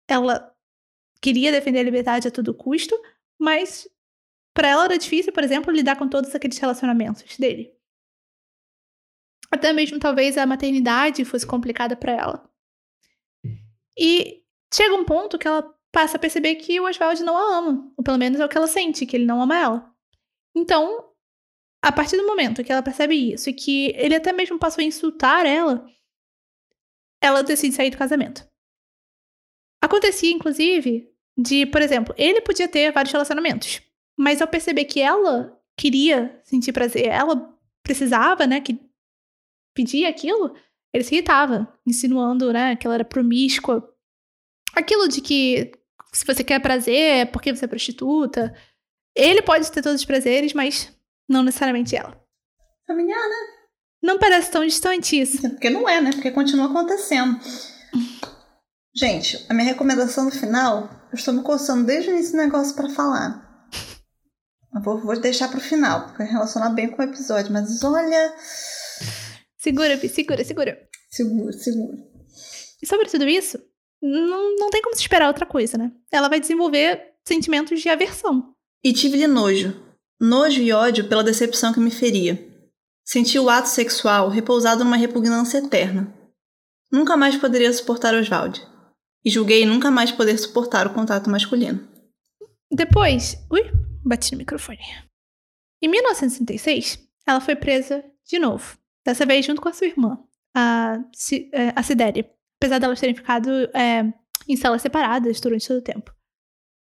ela 0.09 0.50
queria 1.21 1.51
defender 1.51 1.79
a 1.79 1.83
liberdade 1.83 2.27
a 2.27 2.31
todo 2.31 2.53
custo, 2.53 2.99
mas 3.39 3.87
para 4.53 4.69
ela 4.69 4.85
era 4.85 4.97
difícil, 4.97 5.31
por 5.31 5.43
exemplo, 5.43 5.71
lidar 5.71 5.97
com 5.97 6.09
todos 6.09 6.33
aqueles 6.35 6.57
relacionamentos 6.57 7.37
dele. 7.37 7.73
Até 9.49 9.71
mesmo 9.73 9.99
talvez 9.99 10.37
a 10.37 10.45
maternidade 10.45 11.25
fosse 11.25 11.45
complicada 11.45 11.95
para 11.95 12.13
ela. 12.13 12.51
E 13.97 14.43
chega 14.73 14.95
um 14.95 15.05
ponto 15.05 15.37
que 15.37 15.47
ela 15.47 15.63
passa 15.91 16.17
a 16.17 16.19
perceber 16.19 16.55
que 16.55 16.79
o 16.79 16.85
Oswald 16.85 17.21
não 17.23 17.37
a 17.37 17.57
ama, 17.57 17.93
ou 17.97 18.03
pelo 18.03 18.17
menos 18.17 18.39
é 18.39 18.45
o 18.45 18.49
que 18.49 18.57
ela 18.57 18.67
sente, 18.67 19.05
que 19.05 19.15
ele 19.15 19.25
não 19.25 19.41
ama 19.41 19.57
ela. 19.57 19.95
Então, 20.55 21.13
a 21.83 21.91
partir 21.91 22.15
do 22.15 22.25
momento 22.25 22.63
que 22.63 22.71
ela 22.71 22.83
percebe 22.83 23.33
isso 23.33 23.49
e 23.49 23.53
que 23.53 23.87
ele 23.95 24.15
até 24.15 24.31
mesmo 24.31 24.57
passou 24.57 24.81
a 24.81 24.85
insultar 24.85 25.45
ela, 25.45 25.85
ela 27.21 27.43
decide 27.43 27.75
sair 27.75 27.89
do 27.89 27.97
casamento. 27.97 28.47
Acontecia, 29.83 30.31
inclusive, 30.31 31.10
de, 31.41 31.65
por 31.65 31.81
exemplo, 31.81 32.13
ele 32.17 32.41
podia 32.41 32.67
ter 32.67 32.91
vários 32.91 33.11
relacionamentos, 33.11 33.81
mas 34.17 34.41
ao 34.41 34.47
perceber 34.47 34.85
que 34.85 35.01
ela 35.01 35.57
queria 35.77 36.39
sentir 36.43 36.71
prazer, 36.71 37.07
ela 37.07 37.53
precisava, 37.83 38.45
né, 38.45 38.61
que 38.61 38.79
pedia 39.73 40.09
aquilo, 40.09 40.55
ele 40.93 41.03
se 41.03 41.15
irritava, 41.15 41.67
insinuando, 41.85 42.51
né, 42.51 42.75
que 42.75 42.85
ela 42.85 42.95
era 42.95 43.05
promíscua. 43.05 43.87
Aquilo 44.75 45.07
de 45.07 45.21
que 45.21 45.71
se 46.11 46.25
você 46.25 46.43
quer 46.43 46.59
prazer 46.59 47.19
é 47.19 47.25
porque 47.25 47.53
você 47.53 47.65
é 47.65 47.67
prostituta. 47.67 48.53
Ele 49.15 49.41
pode 49.41 49.71
ter 49.71 49.81
todos 49.81 50.01
os 50.01 50.05
prazeres, 50.05 50.53
mas 50.53 50.93
não 51.27 51.43
necessariamente 51.43 51.95
ela. 51.95 52.19
Familiar, 52.85 53.17
né? 53.17 53.35
Não 54.01 54.17
parece 54.17 54.51
tão 54.51 54.65
distante 54.65 55.19
isso. 55.19 55.41
Porque 55.41 55.69
não 55.69 55.87
é, 55.87 56.01
né? 56.01 56.11
Porque 56.11 56.31
continua 56.31 56.65
acontecendo. 56.67 57.39
Gente, 58.93 59.45
a 59.47 59.53
minha 59.53 59.67
recomendação 59.67 60.25
no 60.25 60.31
final, 60.31 60.89
eu 61.11 61.15
estou 61.15 61.33
me 61.33 61.41
coçando 61.41 61.85
desde 61.85 62.09
o 62.09 62.13
início 62.13 62.33
do 62.33 62.39
negócio 62.39 62.75
para 62.75 62.89
falar. 62.89 63.69
Eu 64.75 64.81
vou, 64.81 64.99
vou 64.99 65.19
deixar 65.19 65.49
pro 65.49 65.61
final, 65.61 66.03
porque 66.03 66.17
vai 66.17 66.27
relacionar 66.27 66.71
bem 66.71 66.89
com 66.89 67.01
o 67.01 67.05
episódio, 67.05 67.53
mas 67.53 67.81
olha. 67.83 68.35
Segura, 69.57 69.97
segura, 70.09 70.43
segura. 70.43 70.77
Segura, 71.09 71.53
segura. 71.53 71.97
E 72.81 72.87
sobre 72.87 73.07
tudo 73.07 73.27
isso, 73.27 73.57
não, 74.01 74.55
não 74.57 74.69
tem 74.69 74.81
como 74.81 74.95
se 74.95 75.01
esperar 75.01 75.27
outra 75.27 75.45
coisa, 75.45 75.77
né? 75.77 75.91
Ela 76.11 76.27
vai 76.27 76.39
desenvolver 76.39 77.13
sentimentos 77.25 77.79
de 77.79 77.87
aversão. 77.87 78.53
E 78.83 78.91
tive-lhe 78.91 79.27
nojo. 79.27 79.73
Nojo 80.19 80.61
e 80.61 80.71
ódio 80.73 81.07
pela 81.07 81.23
decepção 81.23 81.73
que 81.73 81.79
me 81.79 81.91
feria. 81.91 82.39
Senti 83.05 83.39
o 83.39 83.49
ato 83.49 83.69
sexual 83.69 84.29
repousado 84.29 84.83
numa 84.83 84.97
repugnância 84.97 85.59
eterna. 85.59 86.13
Nunca 86.91 87.15
mais 87.15 87.37
poderia 87.37 87.71
suportar 87.71 88.13
Oswald 88.13 88.70
e 89.23 89.29
julguei 89.29 89.65
nunca 89.65 89.91
mais 89.91 90.11
poder 90.11 90.37
suportar 90.37 90.87
o 90.87 90.93
contato 90.93 91.29
masculino. 91.29 91.87
Depois, 92.71 93.37
ui, 93.51 93.63
bati 94.03 94.31
no 94.31 94.39
microfone. 94.39 94.79
Em 95.81 95.87
1966, 95.87 96.99
ela 97.27 97.41
foi 97.41 97.55
presa 97.55 98.03
de 98.25 98.39
novo. 98.39 98.77
Dessa 99.05 99.25
vez 99.25 99.45
junto 99.45 99.61
com 99.61 99.69
a 99.69 99.73
sua 99.73 99.87
irmã, 99.87 100.17
a, 100.55 100.99
é, 101.51 101.69
a. 101.69 101.81
Apesar 102.57 102.77
delas 102.77 102.99
terem 102.99 103.15
ficado 103.15 103.49
é, 103.73 104.13
em 104.47 104.55
salas 104.55 104.83
separadas 104.83 105.39
durante 105.39 105.67
todo 105.67 105.77
o 105.77 105.83
tempo. 105.83 106.13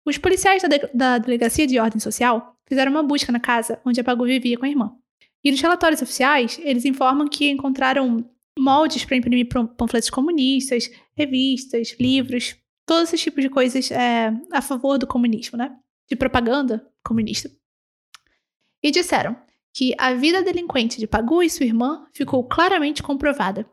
Os 0.07 0.19
policiais 0.19 0.61
da, 0.63 0.69
de 0.69 0.87
da 0.93 1.17
Delegacia 1.17 1.67
de 1.67 1.79
Ordem 1.79 1.99
Social 1.99 2.55
fizeram 2.69 2.93
uma 2.93 3.03
busca 3.03 3.33
na 3.33 3.41
casa 3.41 3.81
onde 3.85 3.99
a 3.99 4.05
Pagu 4.05 4.25
vivia 4.25 4.59
com 4.59 4.67
a 4.67 4.69
irmã. 4.69 4.95
E 5.43 5.51
nos 5.51 5.61
relatórios 5.61 6.03
oficiais, 6.03 6.59
eles 6.63 6.85
informam 6.85 7.29
que 7.29 7.51
encontraram 7.51 8.29
moldes 8.65 9.05
para 9.05 9.17
imprimir 9.17 9.49
panfletos 9.77 10.09
comunistas, 10.09 10.91
revistas, 11.15 11.95
livros, 12.01 12.57
todos 12.87 13.09
esses 13.09 13.23
tipos 13.23 13.43
de 13.43 13.51
coisas 13.51 13.91
é, 13.91 14.33
a 14.51 14.63
favor 14.63 14.99
do 14.99 15.07
comunismo, 15.07 15.59
né? 15.59 15.77
De 16.09 16.17
propaganda 16.17 16.87
comunista. 17.05 17.51
E 18.83 18.91
disseram 18.91 19.37
que 19.73 19.95
a 19.99 20.15
vida 20.15 20.43
delinquente 20.43 20.99
de 20.99 21.07
Pagu 21.07 21.43
e 21.43 21.51
sua 21.51 21.67
irmã 21.67 22.07
ficou 22.13 22.47
claramente 22.47 23.03
comprovada. 23.03 23.69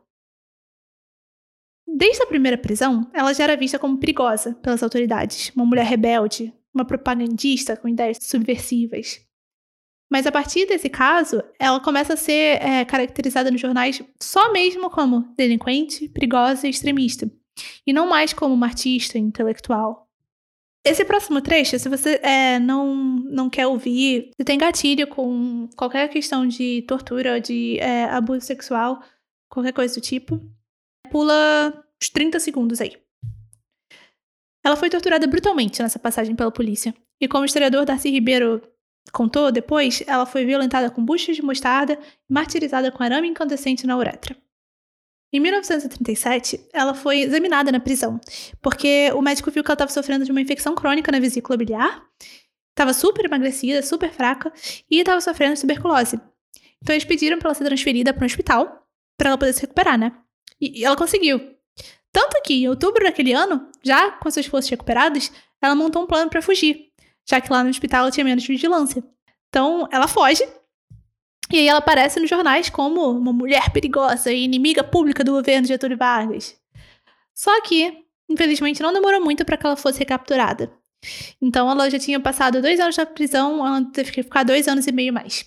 Desde 1.86 2.22
a 2.22 2.26
primeira 2.26 2.58
prisão, 2.58 3.10
ela 3.14 3.32
já 3.32 3.44
era 3.44 3.56
vista 3.56 3.78
como 3.78 3.98
perigosa 3.98 4.54
pelas 4.56 4.82
autoridades, 4.82 5.52
uma 5.54 5.66
mulher 5.66 5.84
rebelde, 5.84 6.52
uma 6.74 6.84
propagandista 6.84 7.76
com 7.76 7.88
ideias 7.88 8.18
subversivas. 8.20 9.20
Mas 10.12 10.26
a 10.26 10.30
partir 10.30 10.66
desse 10.66 10.90
caso, 10.90 11.42
ela 11.58 11.80
começa 11.80 12.12
a 12.12 12.18
ser 12.18 12.62
é, 12.62 12.84
caracterizada 12.84 13.50
nos 13.50 13.58
jornais 13.58 14.02
só 14.20 14.52
mesmo 14.52 14.90
como 14.90 15.32
delinquente, 15.34 16.06
perigosa 16.06 16.66
e 16.66 16.70
extremista, 16.70 17.32
e 17.86 17.94
não 17.94 18.06
mais 18.06 18.34
como 18.34 18.52
uma 18.52 18.66
artista 18.66 19.16
intelectual. 19.16 20.06
Esse 20.84 21.02
próximo 21.02 21.40
trecho, 21.40 21.78
se 21.78 21.88
você 21.88 22.20
é, 22.22 22.58
não, 22.58 22.94
não 22.94 23.48
quer 23.48 23.66
ouvir, 23.66 24.32
se 24.36 24.44
tem 24.44 24.58
gatilho 24.58 25.06
com 25.06 25.66
qualquer 25.78 26.06
questão 26.10 26.46
de 26.46 26.82
tortura, 26.82 27.40
de 27.40 27.78
é, 27.78 28.04
abuso 28.04 28.42
sexual, 28.42 29.02
qualquer 29.48 29.72
coisa 29.72 29.94
do 29.94 30.02
tipo, 30.02 30.38
pula 31.10 31.72
uns 32.02 32.10
30 32.10 32.38
segundos 32.38 32.82
aí. 32.82 32.98
Ela 34.62 34.76
foi 34.76 34.90
torturada 34.90 35.26
brutalmente 35.26 35.80
nessa 35.80 35.98
passagem 35.98 36.36
pela 36.36 36.52
polícia. 36.52 36.94
E 37.18 37.26
como 37.26 37.44
o 37.44 37.46
historiador 37.46 37.84
Darcy 37.84 38.10
Ribeiro 38.10 38.60
contou 39.10 39.50
depois, 39.50 40.02
ela 40.06 40.26
foi 40.26 40.44
violentada 40.44 40.90
com 40.90 41.04
buchas 41.04 41.36
de 41.36 41.42
mostarda 41.42 41.98
e 42.28 42.32
martirizada 42.32 42.90
com 42.92 43.02
arame 43.02 43.28
incandescente 43.28 43.86
na 43.86 43.96
uretra. 43.96 44.36
Em 45.32 45.40
1937, 45.40 46.68
ela 46.74 46.92
foi 46.92 47.20
examinada 47.20 47.72
na 47.72 47.80
prisão, 47.80 48.20
porque 48.60 49.10
o 49.14 49.22
médico 49.22 49.50
viu 49.50 49.64
que 49.64 49.70
ela 49.70 49.74
estava 49.74 49.90
sofrendo 49.90 50.26
de 50.26 50.30
uma 50.30 50.40
infecção 50.42 50.74
crônica 50.74 51.10
na 51.10 51.18
vesícula 51.18 51.56
biliar, 51.56 52.04
estava 52.70 52.92
super 52.92 53.24
emagrecida, 53.24 53.82
super 53.82 54.12
fraca 54.12 54.52
e 54.90 54.98
estava 54.98 55.20
sofrendo 55.20 55.54
de 55.54 55.62
tuberculose. 55.62 56.20
Então 56.82 56.94
eles 56.94 57.04
pediram 57.04 57.38
para 57.38 57.48
ela 57.48 57.54
ser 57.54 57.64
transferida 57.64 58.12
para 58.12 58.24
um 58.24 58.26
hospital 58.26 58.86
para 59.16 59.30
ela 59.30 59.38
poder 59.38 59.52
se 59.52 59.62
recuperar, 59.62 59.98
né? 59.98 60.12
E, 60.60 60.80
e 60.80 60.84
ela 60.84 60.96
conseguiu. 60.96 61.38
Tanto 62.12 62.42
que 62.44 62.54
em 62.54 62.68
outubro 62.68 63.04
daquele 63.04 63.32
ano, 63.32 63.70
já 63.82 64.10
com 64.10 64.30
seus 64.30 64.44
esforços 64.44 64.70
recuperados, 64.70 65.32
ela 65.62 65.74
montou 65.74 66.02
um 66.02 66.06
plano 66.06 66.28
para 66.28 66.42
fugir, 66.42 66.91
já 67.28 67.40
que 67.40 67.52
lá 67.52 67.62
no 67.62 67.70
hospital 67.70 68.02
ela 68.02 68.10
tinha 68.10 68.24
menos 68.24 68.46
vigilância. 68.46 69.02
Então 69.48 69.88
ela 69.90 70.08
foge 70.08 70.42
e 71.50 71.58
aí 71.58 71.68
ela 71.68 71.80
aparece 71.80 72.18
nos 72.18 72.30
jornais 72.30 72.70
como 72.70 73.10
uma 73.10 73.32
mulher 73.32 73.70
perigosa 73.70 74.32
e 74.32 74.44
inimiga 74.44 74.82
pública 74.82 75.22
do 75.22 75.32
governo 75.32 75.62
de 75.62 75.68
Getúlio 75.68 75.98
Vargas. 75.98 76.56
Só 77.34 77.60
que, 77.62 78.04
infelizmente, 78.28 78.82
não 78.82 78.92
demorou 78.92 79.22
muito 79.22 79.44
para 79.44 79.56
que 79.56 79.66
ela 79.66 79.76
fosse 79.76 79.98
recapturada. 79.98 80.72
Então 81.40 81.70
ela 81.70 81.90
já 81.90 81.98
tinha 81.98 82.20
passado 82.20 82.62
dois 82.62 82.78
anos 82.80 82.96
na 82.96 83.04
prisão, 83.04 83.66
ela 83.66 83.84
teve 83.92 84.12
que 84.12 84.22
ficar 84.22 84.44
dois 84.44 84.68
anos 84.68 84.86
e 84.86 84.92
meio 84.92 85.12
mais. 85.12 85.44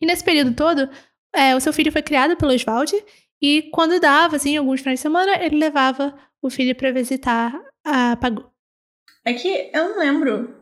E 0.00 0.06
nesse 0.06 0.24
período 0.24 0.54
todo, 0.54 0.90
é, 1.32 1.54
o 1.54 1.60
seu 1.60 1.72
filho 1.72 1.92
foi 1.92 2.02
criado 2.02 2.36
pelo 2.36 2.52
Oswald 2.52 2.92
e 3.40 3.70
quando 3.72 4.00
dava, 4.00 4.36
assim, 4.36 4.56
alguns 4.56 4.80
finais 4.80 4.98
de 4.98 5.02
semana, 5.02 5.36
ele 5.42 5.56
levava 5.56 6.18
o 6.40 6.50
filho 6.50 6.74
para 6.74 6.90
visitar 6.92 7.54
a 7.84 8.16
Pagu. 8.16 8.50
É 9.24 9.32
que 9.32 9.70
eu 9.72 9.88
não 9.88 9.98
lembro 9.98 10.54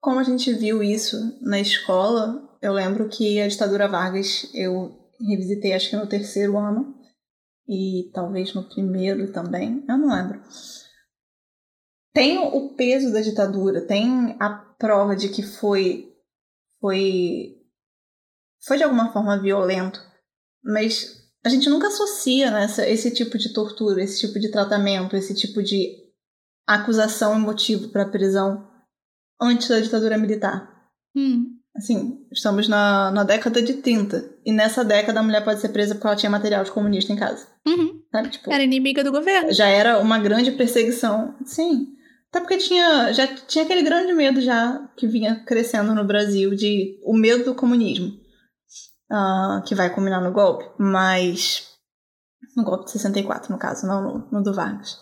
como 0.00 0.18
a 0.18 0.22
gente 0.22 0.52
viu 0.52 0.82
isso 0.82 1.16
na 1.40 1.58
escola, 1.58 2.46
eu 2.60 2.72
lembro 2.72 3.08
que 3.08 3.40
a 3.40 3.48
ditadura 3.48 3.88
Vargas 3.88 4.50
eu 4.54 4.98
revisitei 5.18 5.72
acho 5.72 5.90
que 5.90 5.96
no 5.96 6.06
terceiro 6.06 6.58
ano 6.58 6.94
e 7.66 8.10
talvez 8.12 8.52
no 8.52 8.68
primeiro 8.68 9.32
também, 9.32 9.82
eu 9.88 9.96
não 9.96 10.14
lembro. 10.14 10.42
Tem 12.12 12.38
o 12.38 12.74
peso 12.74 13.12
da 13.12 13.22
ditadura, 13.22 13.86
tem 13.86 14.36
a 14.38 14.50
prova 14.78 15.16
de 15.16 15.30
que 15.30 15.42
foi 15.42 16.12
foi 16.80 17.56
foi 18.62 18.76
de 18.76 18.84
alguma 18.84 19.10
forma 19.12 19.40
violento, 19.40 20.00
mas 20.62 21.24
a 21.42 21.48
gente 21.48 21.68
nunca 21.68 21.88
associa 21.88 22.50
né, 22.50 22.66
esse 22.88 23.10
tipo 23.10 23.36
de 23.38 23.52
tortura, 23.52 24.02
esse 24.02 24.20
tipo 24.20 24.38
de 24.38 24.50
tratamento, 24.50 25.16
esse 25.16 25.34
tipo 25.34 25.62
de 25.62 26.03
acusação 26.66 27.36
e 27.36 27.40
motivo 27.40 27.88
para 27.88 28.08
prisão 28.08 28.68
antes 29.40 29.68
da 29.68 29.80
ditadura 29.80 30.18
militar. 30.18 30.70
Hum. 31.16 31.54
Assim, 31.76 32.24
estamos 32.30 32.68
na, 32.68 33.10
na 33.10 33.24
década 33.24 33.60
de 33.60 33.74
30. 33.74 34.36
E 34.46 34.52
nessa 34.52 34.84
década 34.84 35.18
a 35.18 35.22
mulher 35.22 35.44
pode 35.44 35.60
ser 35.60 35.70
presa 35.70 35.94
porque 35.94 36.06
ela 36.06 36.16
tinha 36.16 36.30
material 36.30 36.62
de 36.62 36.70
comunista 36.70 37.12
em 37.12 37.16
casa. 37.16 37.48
Uhum. 37.66 38.00
Sabe? 38.12 38.28
Tipo, 38.28 38.52
era 38.52 38.62
inimiga 38.62 39.02
do 39.02 39.10
governo. 39.10 39.52
Já 39.52 39.66
era 39.66 39.98
uma 39.98 40.18
grande 40.18 40.52
perseguição. 40.52 41.34
Sim. 41.44 41.88
Até 42.30 42.40
porque 42.40 42.58
tinha, 42.58 43.12
já 43.12 43.26
tinha 43.26 43.64
aquele 43.64 43.82
grande 43.82 44.12
medo 44.12 44.40
já 44.40 44.88
que 44.96 45.06
vinha 45.06 45.44
crescendo 45.44 45.94
no 45.94 46.04
Brasil 46.04 46.54
de 46.54 47.00
o 47.04 47.16
medo 47.16 47.44
do 47.44 47.54
comunismo. 47.54 48.22
Uh, 49.10 49.62
que 49.66 49.74
vai 49.74 49.92
culminar 49.92 50.22
no 50.22 50.32
golpe. 50.32 50.64
Mas. 50.78 51.72
No 52.56 52.62
golpe 52.62 52.84
de 52.84 52.92
64, 52.92 53.52
no 53.52 53.58
caso, 53.58 53.86
não 53.86 54.02
no, 54.02 54.28
no 54.30 54.42
do 54.42 54.54
Vargas. 54.54 54.96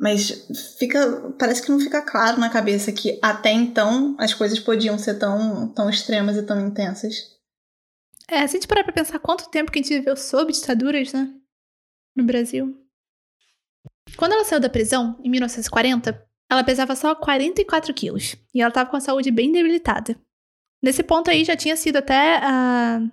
Mas 0.00 0.46
fica, 0.78 1.32
parece 1.38 1.62
que 1.62 1.70
não 1.70 1.78
fica 1.78 2.02
claro 2.02 2.38
na 2.38 2.50
cabeça 2.50 2.92
que 2.92 3.18
até 3.22 3.52
então 3.52 4.16
as 4.18 4.34
coisas 4.34 4.58
podiam 4.58 4.98
ser 4.98 5.14
tão, 5.14 5.68
tão 5.68 5.88
extremas 5.88 6.36
e 6.36 6.42
tão 6.42 6.60
intensas. 6.66 7.32
É, 8.28 8.38
se 8.46 8.56
a 8.56 8.60
gente 8.60 8.68
parar 8.68 8.84
pra 8.84 8.92
pensar 8.92 9.18
quanto 9.18 9.50
tempo 9.50 9.70
que 9.70 9.78
a 9.78 9.82
gente 9.82 9.94
viveu 9.94 10.16
sob 10.16 10.52
ditaduras, 10.52 11.12
né? 11.12 11.32
No 12.16 12.24
Brasil. 12.24 12.76
Quando 14.16 14.32
ela 14.32 14.44
saiu 14.44 14.60
da 14.60 14.68
prisão, 14.68 15.18
em 15.22 15.30
1940, 15.30 16.26
ela 16.50 16.64
pesava 16.64 16.94
só 16.96 17.14
44 17.14 17.92
quilos. 17.94 18.36
E 18.54 18.60
ela 18.60 18.68
estava 18.68 18.90
com 18.90 18.96
a 18.96 19.00
saúde 19.00 19.30
bem 19.30 19.52
debilitada. 19.52 20.16
Nesse 20.82 21.02
ponto 21.02 21.30
aí 21.30 21.44
já 21.44 21.56
tinha 21.56 21.76
sido 21.76 21.96
até 21.96 22.38
uh, 22.38 23.10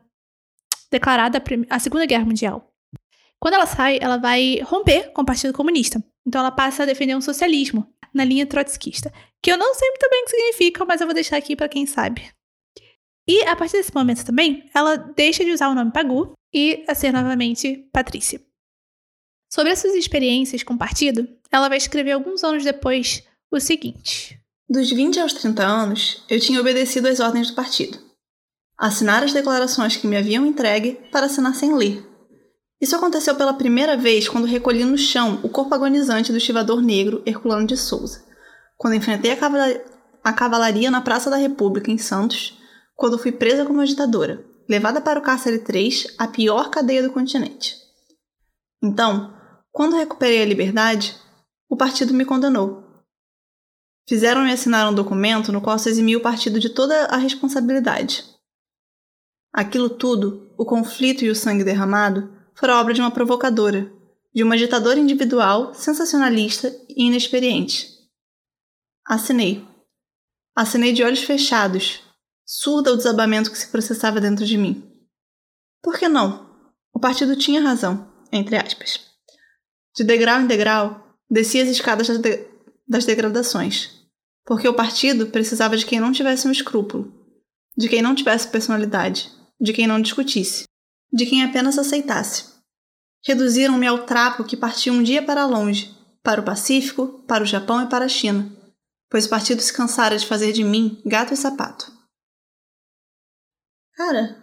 declarada 0.92 1.38
a, 1.38 1.76
a 1.76 1.80
Segunda 1.80 2.06
Guerra 2.06 2.26
Mundial. 2.26 2.72
Quando 3.40 3.56
ela 3.56 3.66
sai, 3.66 3.98
ela 4.02 4.18
vai 4.18 4.60
romper 4.62 5.12
com 5.14 5.22
o 5.22 5.26
Partido 5.26 5.54
Comunista. 5.54 6.04
Então 6.26 6.42
ela 6.42 6.52
passa 6.52 6.84
a 6.84 6.86
defender 6.86 7.16
um 7.16 7.22
socialismo 7.22 7.88
na 8.14 8.24
linha 8.24 8.46
trotskista, 8.46 9.12
que 9.42 9.52
eu 9.52 9.58
não 9.58 9.74
sei 9.74 9.90
muito 9.90 10.10
bem 10.10 10.22
o 10.22 10.26
que 10.26 10.32
significa, 10.32 10.86
mas 10.86 11.02
eu 11.02 11.08
vou 11.08 11.14
deixar 11.14 11.38
aqui 11.38 11.56
para 11.56 11.70
quem 11.70 11.86
sabe. 11.86 12.30
E 13.28 13.44
a 13.44 13.56
partir 13.56 13.78
desse 13.78 13.94
momento 13.94 14.26
também, 14.26 14.70
ela 14.74 14.98
deixa 14.98 15.46
de 15.46 15.52
usar 15.52 15.70
o 15.70 15.76
nome 15.76 15.92
Pagu 15.92 16.34
e 16.54 16.84
a 16.88 16.96
ser 16.96 17.12
novamente 17.14 17.88
Patrícia. 17.94 18.42
Sobre 19.52 19.72
as 19.72 19.80
suas 19.80 19.96
experiências 19.96 20.64
com 20.64 20.74
o 20.74 20.78
partido, 20.78 21.28
ela 21.52 21.70
vai 21.70 21.78
escrever 21.78 22.12
alguns 22.12 22.44
anos 22.44 22.64
depois 22.64 23.24
o 23.52 23.60
seguinte: 23.60 24.40
Dos 24.70 24.90
20 24.90 25.20
aos 25.20 25.34
30 25.34 25.64
anos, 25.64 26.24
eu 26.30 26.40
tinha 26.40 26.60
obedecido 26.60 27.08
às 27.08 27.20
ordens 27.20 27.50
do 27.50 27.56
partido. 27.56 28.00
Assinar 28.78 29.24
as 29.24 29.34
declarações 29.34 29.96
que 29.96 30.08
me 30.08 30.18
haviam 30.18 30.46
entregue 30.46 31.00
para 31.12 31.28
assinar 31.28 31.54
sem 31.54 31.76
ler, 31.76 32.04
isso 32.82 32.96
aconteceu 32.96 33.36
pela 33.36 33.54
primeira 33.54 33.96
vez 33.96 34.28
quando 34.28 34.48
recolhi 34.48 34.84
no 34.84 34.98
chão 34.98 35.40
o 35.44 35.50
corpo 35.50 35.76
agonizante 35.76 36.32
do 36.32 36.40
estivador 36.40 36.82
negro 36.82 37.22
Herculano 37.28 37.68
de 37.68 37.78
Souza, 37.78 38.26
quando 38.76 38.96
enfrentei 38.96 39.32
a, 39.32 39.38
a 40.24 40.34
cavalaria 40.34 40.90
na 40.90 41.00
Praça 41.00 41.30
da 41.30 41.38
República, 41.38 41.92
em 41.92 42.00
Santos, 42.00 42.58
quando 42.96 43.20
fui 43.20 43.32
presa 43.32 43.66
como 43.66 43.82
agitadora, 43.82 44.44
levada 44.68 45.00
para 45.00 45.20
o 45.20 45.22
cárcere 45.22 45.60
3, 45.60 46.16
a 46.18 46.28
pior 46.28 46.72
cadeia 46.72 47.04
do 47.04 47.14
continente. 47.14 47.76
Então, 48.84 49.32
quando 49.72 49.96
recuperei 49.96 50.42
a 50.42 50.46
liberdade, 50.46 51.16
o 51.70 51.78
partido 51.78 52.16
me 52.16 52.26
condenou. 52.26 52.84
Fizeram-me 54.10 54.52
assinar 54.52 54.90
um 54.90 54.96
documento 54.96 55.52
no 55.52 55.62
qual 55.62 55.78
se 55.78 55.88
eximiu 55.88 56.18
o 56.18 56.24
partido 56.24 56.60
de 56.60 56.70
toda 56.70 57.06
a 57.06 57.18
responsabilidade. 57.18 58.26
Aquilo 59.54 59.90
tudo, 59.90 60.52
o 60.58 60.66
conflito 60.66 61.24
e 61.24 61.30
o 61.30 61.36
sangue 61.36 61.64
derramado, 61.64 62.41
fora 62.56 62.80
obra 62.80 62.94
de 62.94 63.02
uma 63.02 63.12
provocadora, 63.12 63.92
de 64.34 64.44
uma 64.44 64.56
agitadora 64.56 65.00
individual, 65.00 65.74
sensacionalista 65.74 66.76
e 66.90 67.08
inexperiente. 67.08 67.90
Assinei. 69.06 69.68
Assinei 70.56 70.94
de 70.94 71.04
olhos 71.04 71.24
fechados, 71.24 72.02
surda 72.46 72.90
ao 72.90 72.98
desabamento 72.98 73.52
que 73.52 73.58
se 73.58 73.68
processava 73.68 74.22
dentro 74.22 74.46
de 74.46 74.58
mim. 74.58 74.88
Por 75.82 75.98
que 75.98 76.08
não? 76.08 76.50
O 76.94 77.00
partido 77.00 77.36
tinha 77.36 77.62
razão, 77.62 78.12
entre 78.32 78.56
aspas. 78.56 79.00
De 79.96 80.04
degrau 80.04 80.42
em 80.42 80.48
degrau, 80.48 81.18
descia 81.30 81.64
as 81.64 81.70
escadas 81.70 82.08
das, 82.08 82.20
de 82.20 82.52
das 82.92 83.06
degradações, 83.06 83.90
porque 84.46 84.68
o 84.68 84.74
partido 84.74 85.28
precisava 85.28 85.78
de 85.78 85.86
quem 85.86 85.98
não 85.98 86.12
tivesse 86.12 86.46
um 86.46 86.52
escrúpulo, 86.52 87.10
de 87.78 87.88
quem 87.88 88.02
não 88.02 88.14
tivesse 88.14 88.50
personalidade, 88.50 89.32
de 89.60 89.72
quem 89.72 89.88
não 89.88 90.02
discutisse, 90.02 90.66
de 91.12 91.26
quem 91.26 91.44
apenas 91.44 91.78
aceitasse. 91.78 92.46
Reduziram-me 93.26 93.86
ao 93.86 94.06
trapo 94.06 94.44
que 94.44 94.58
partia 94.58 94.92
um 94.92 95.04
dia 95.04 95.22
para 95.22 95.46
longe, 95.46 95.96
para 96.24 96.42
o 96.42 96.44
Pacífico, 96.44 97.24
para 97.28 97.44
o 97.44 97.48
Japão 97.48 97.82
e 97.82 97.88
para 97.88 98.06
a 98.06 98.10
China, 98.10 98.52
pois 99.10 99.26
o 99.26 99.30
partido 99.30 99.62
se 99.62 99.74
cansara 99.74 100.18
de 100.18 100.26
fazer 100.26 100.52
de 100.54 100.64
mim 100.64 101.02
gato 101.06 101.34
e 101.34 101.38
sapato. 101.38 101.92
Cara, 103.96 104.42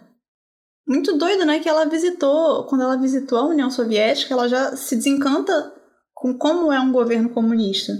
muito 0.87 1.17
doido, 1.17 1.45
né? 1.45 1.59
Que 1.59 1.67
ela 1.67 1.85
visitou, 1.85 2.65
quando 2.65 2.81
ela 2.81 2.97
visitou 2.97 3.37
a 3.37 3.47
União 3.47 3.69
Soviética, 3.69 4.33
ela 4.33 4.47
já 4.47 4.75
se 4.75 4.95
desencanta 4.95 5.73
com 6.13 6.37
como 6.37 6.71
é 6.71 6.79
um 6.79 6.91
governo 6.91 7.29
comunista. 7.29 7.93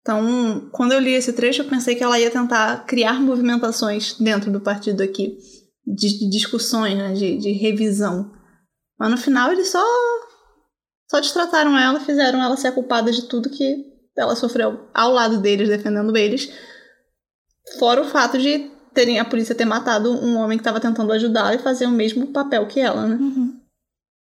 Então, 0.00 0.68
quando 0.70 0.92
eu 0.92 1.00
li 1.00 1.12
esse 1.12 1.32
trecho, 1.32 1.62
eu 1.62 1.68
pensei 1.68 1.94
que 1.94 2.04
ela 2.04 2.18
ia 2.20 2.30
tentar 2.30 2.84
criar 2.84 3.20
movimentações 3.20 4.18
dentro 4.18 4.50
do 4.50 4.60
partido 4.60 5.02
aqui, 5.02 5.38
de, 5.86 6.18
de 6.18 6.30
discussões, 6.30 6.96
né? 6.96 7.12
de, 7.12 7.36
de 7.38 7.52
revisão. 7.52 8.32
Mas 8.98 9.10
no 9.10 9.16
final 9.16 9.52
eles 9.52 9.68
só, 9.68 9.84
só 11.10 11.20
destrataram 11.20 11.76
ela, 11.78 12.00
fizeram 12.00 12.42
ela 12.42 12.56
ser 12.56 12.68
a 12.68 12.72
culpada 12.72 13.10
de 13.10 13.22
tudo 13.28 13.50
que 13.50 13.92
ela 14.16 14.36
sofreu 14.36 14.88
ao 14.94 15.12
lado 15.12 15.40
deles, 15.40 15.68
defendendo 15.68 16.16
eles. 16.16 16.52
Fora 17.78 18.02
o 18.02 18.04
fato 18.04 18.38
de 18.38 18.70
terem 18.92 19.18
a 19.18 19.24
polícia 19.24 19.54
ter 19.54 19.64
matado 19.64 20.10
um 20.10 20.36
homem 20.36 20.56
que 20.56 20.62
estava 20.62 20.80
tentando 20.80 21.12
ajudá-la 21.12 21.54
e 21.54 21.58
fazer 21.58 21.86
o 21.86 21.90
mesmo 21.90 22.28
papel 22.28 22.66
que 22.68 22.78
ela, 22.78 23.06
né? 23.06 23.16
Uhum. 23.16 23.60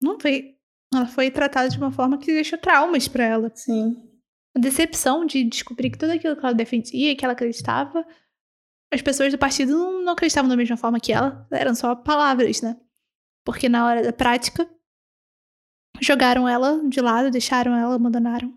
Não 0.02 0.20
foi. 0.20 0.56
Ela 0.94 1.06
foi 1.06 1.32
tratada 1.32 1.70
de 1.70 1.78
uma 1.78 1.92
forma 1.92 2.18
que 2.18 2.34
deixou 2.34 2.60
traumas 2.60 3.08
para 3.08 3.24
ela. 3.24 3.52
Sim. 3.54 3.96
A 4.56 4.60
decepção 4.60 5.26
de 5.26 5.44
descobrir 5.44 5.92
que 5.92 5.98
tudo 5.98 6.12
aquilo 6.12 6.36
que 6.36 6.46
ela 6.46 6.54
defendia, 6.54 7.16
que 7.16 7.24
ela 7.24 7.34
acreditava, 7.34 8.06
as 8.92 9.02
pessoas 9.02 9.32
do 9.32 9.38
partido 9.38 9.72
não, 9.72 10.04
não 10.04 10.14
acreditavam 10.14 10.50
da 10.50 10.58
mesma 10.58 10.78
forma 10.78 11.00
que 11.00 11.14
ela. 11.14 11.48
Eram 11.52 11.76
só 11.76 11.96
palavras, 11.96 12.62
né? 12.62 12.78
Porque 13.46 13.70
na 13.70 13.86
hora 13.86 14.04
da 14.04 14.14
prática, 14.14 14.70
jogaram 16.02 16.48
ela 16.48 16.82
de 16.88 17.00
lado, 17.02 17.32
deixaram 17.32 17.76
ela, 17.76 17.96
abandonaram. 17.96 18.54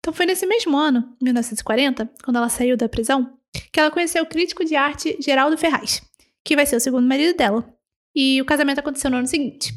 Então 0.00 0.14
foi 0.14 0.26
nesse 0.26 0.46
mesmo 0.46 0.76
ano, 0.76 1.16
1940, 1.20 2.10
quando 2.24 2.36
ela 2.36 2.48
saiu 2.48 2.76
da 2.76 2.88
prisão, 2.88 3.38
que 3.72 3.80
ela 3.80 3.90
conheceu 3.90 4.22
o 4.22 4.26
crítico 4.26 4.64
de 4.64 4.76
arte 4.76 5.16
Geraldo 5.20 5.58
Ferraz, 5.58 6.00
que 6.44 6.54
vai 6.54 6.64
ser 6.64 6.76
o 6.76 6.80
segundo 6.80 7.06
marido 7.06 7.36
dela. 7.36 7.68
E 8.14 8.40
o 8.40 8.44
casamento 8.44 8.78
aconteceu 8.78 9.10
no 9.10 9.18
ano 9.18 9.26
seguinte. 9.26 9.74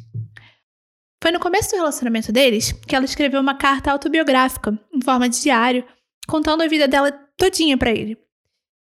Foi 1.21 1.31
no 1.31 1.39
começo 1.39 1.71
do 1.71 1.75
relacionamento 1.75 2.31
deles 2.31 2.71
que 2.71 2.95
ela 2.95 3.03
escreveu 3.03 3.41
uma 3.41 3.57
carta 3.57 3.91
autobiográfica, 3.91 4.79
em 4.93 5.01
forma 5.01 5.27
de 5.27 5.41
diário, 5.41 5.85
contando 6.27 6.61
a 6.61 6.67
vida 6.67 6.87
dela 6.87 7.11
todinha 7.35 7.77
para 7.77 7.91
ele. 7.91 8.17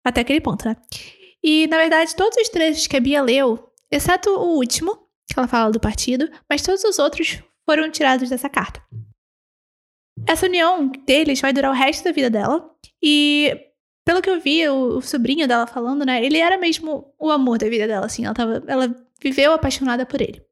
Até 0.05 0.21
aquele 0.23 0.41
ponto, 0.41 0.67
né? 0.67 0.77
E, 1.43 1.67
na 1.67 1.77
verdade, 1.77 2.15
todos 2.15 2.37
os 2.37 2.49
trechos 2.49 2.87
que 2.87 2.97
a 2.97 3.01
Bia 3.01 3.23
leu, 3.23 3.73
exceto 3.91 4.31
o 4.31 4.57
último, 4.57 4.95
que 5.27 5.39
ela 5.39 5.49
fala 5.49 5.71
do 5.71 5.81
partido, 5.81 6.31
mas 6.49 6.63
todos 6.63 6.85
os 6.85 6.99
outros 6.99 7.43
foram 7.65 7.91
tirados 7.91 8.29
dessa 8.29 8.49
carta. 8.49 8.83
Essa 10.27 10.47
união 10.47 10.89
deles 10.89 11.41
vai 11.41 11.53
durar 11.53 11.71
o 11.71 11.75
resto 11.75 12.05
da 12.05 12.13
vida 12.13 12.31
dela. 12.31 12.71
E, 13.03 13.57
pelo 14.05 14.23
que 14.23 14.31
eu 14.31 14.41
vi, 14.41 14.69
o, 14.69 14.99
o 14.99 15.03
sobrinho 15.03 15.49
dela 15.49 15.67
falando, 15.67 16.05
né? 16.05 16.25
Ele 16.25 16.39
era 16.39 16.57
mesmo 16.59 17.13
o 17.19 17.31
amor 17.31 17.59
da 17.59 17.69
vida 17.69 17.87
dela, 17.87 18.07
assim. 18.07 18.25
Ela, 18.25 18.35
tava, 18.35 18.63
ela 18.67 18.95
viveu 19.21 19.53
apaixonada 19.53 20.07
por 20.07 20.21
ele. 20.21 20.45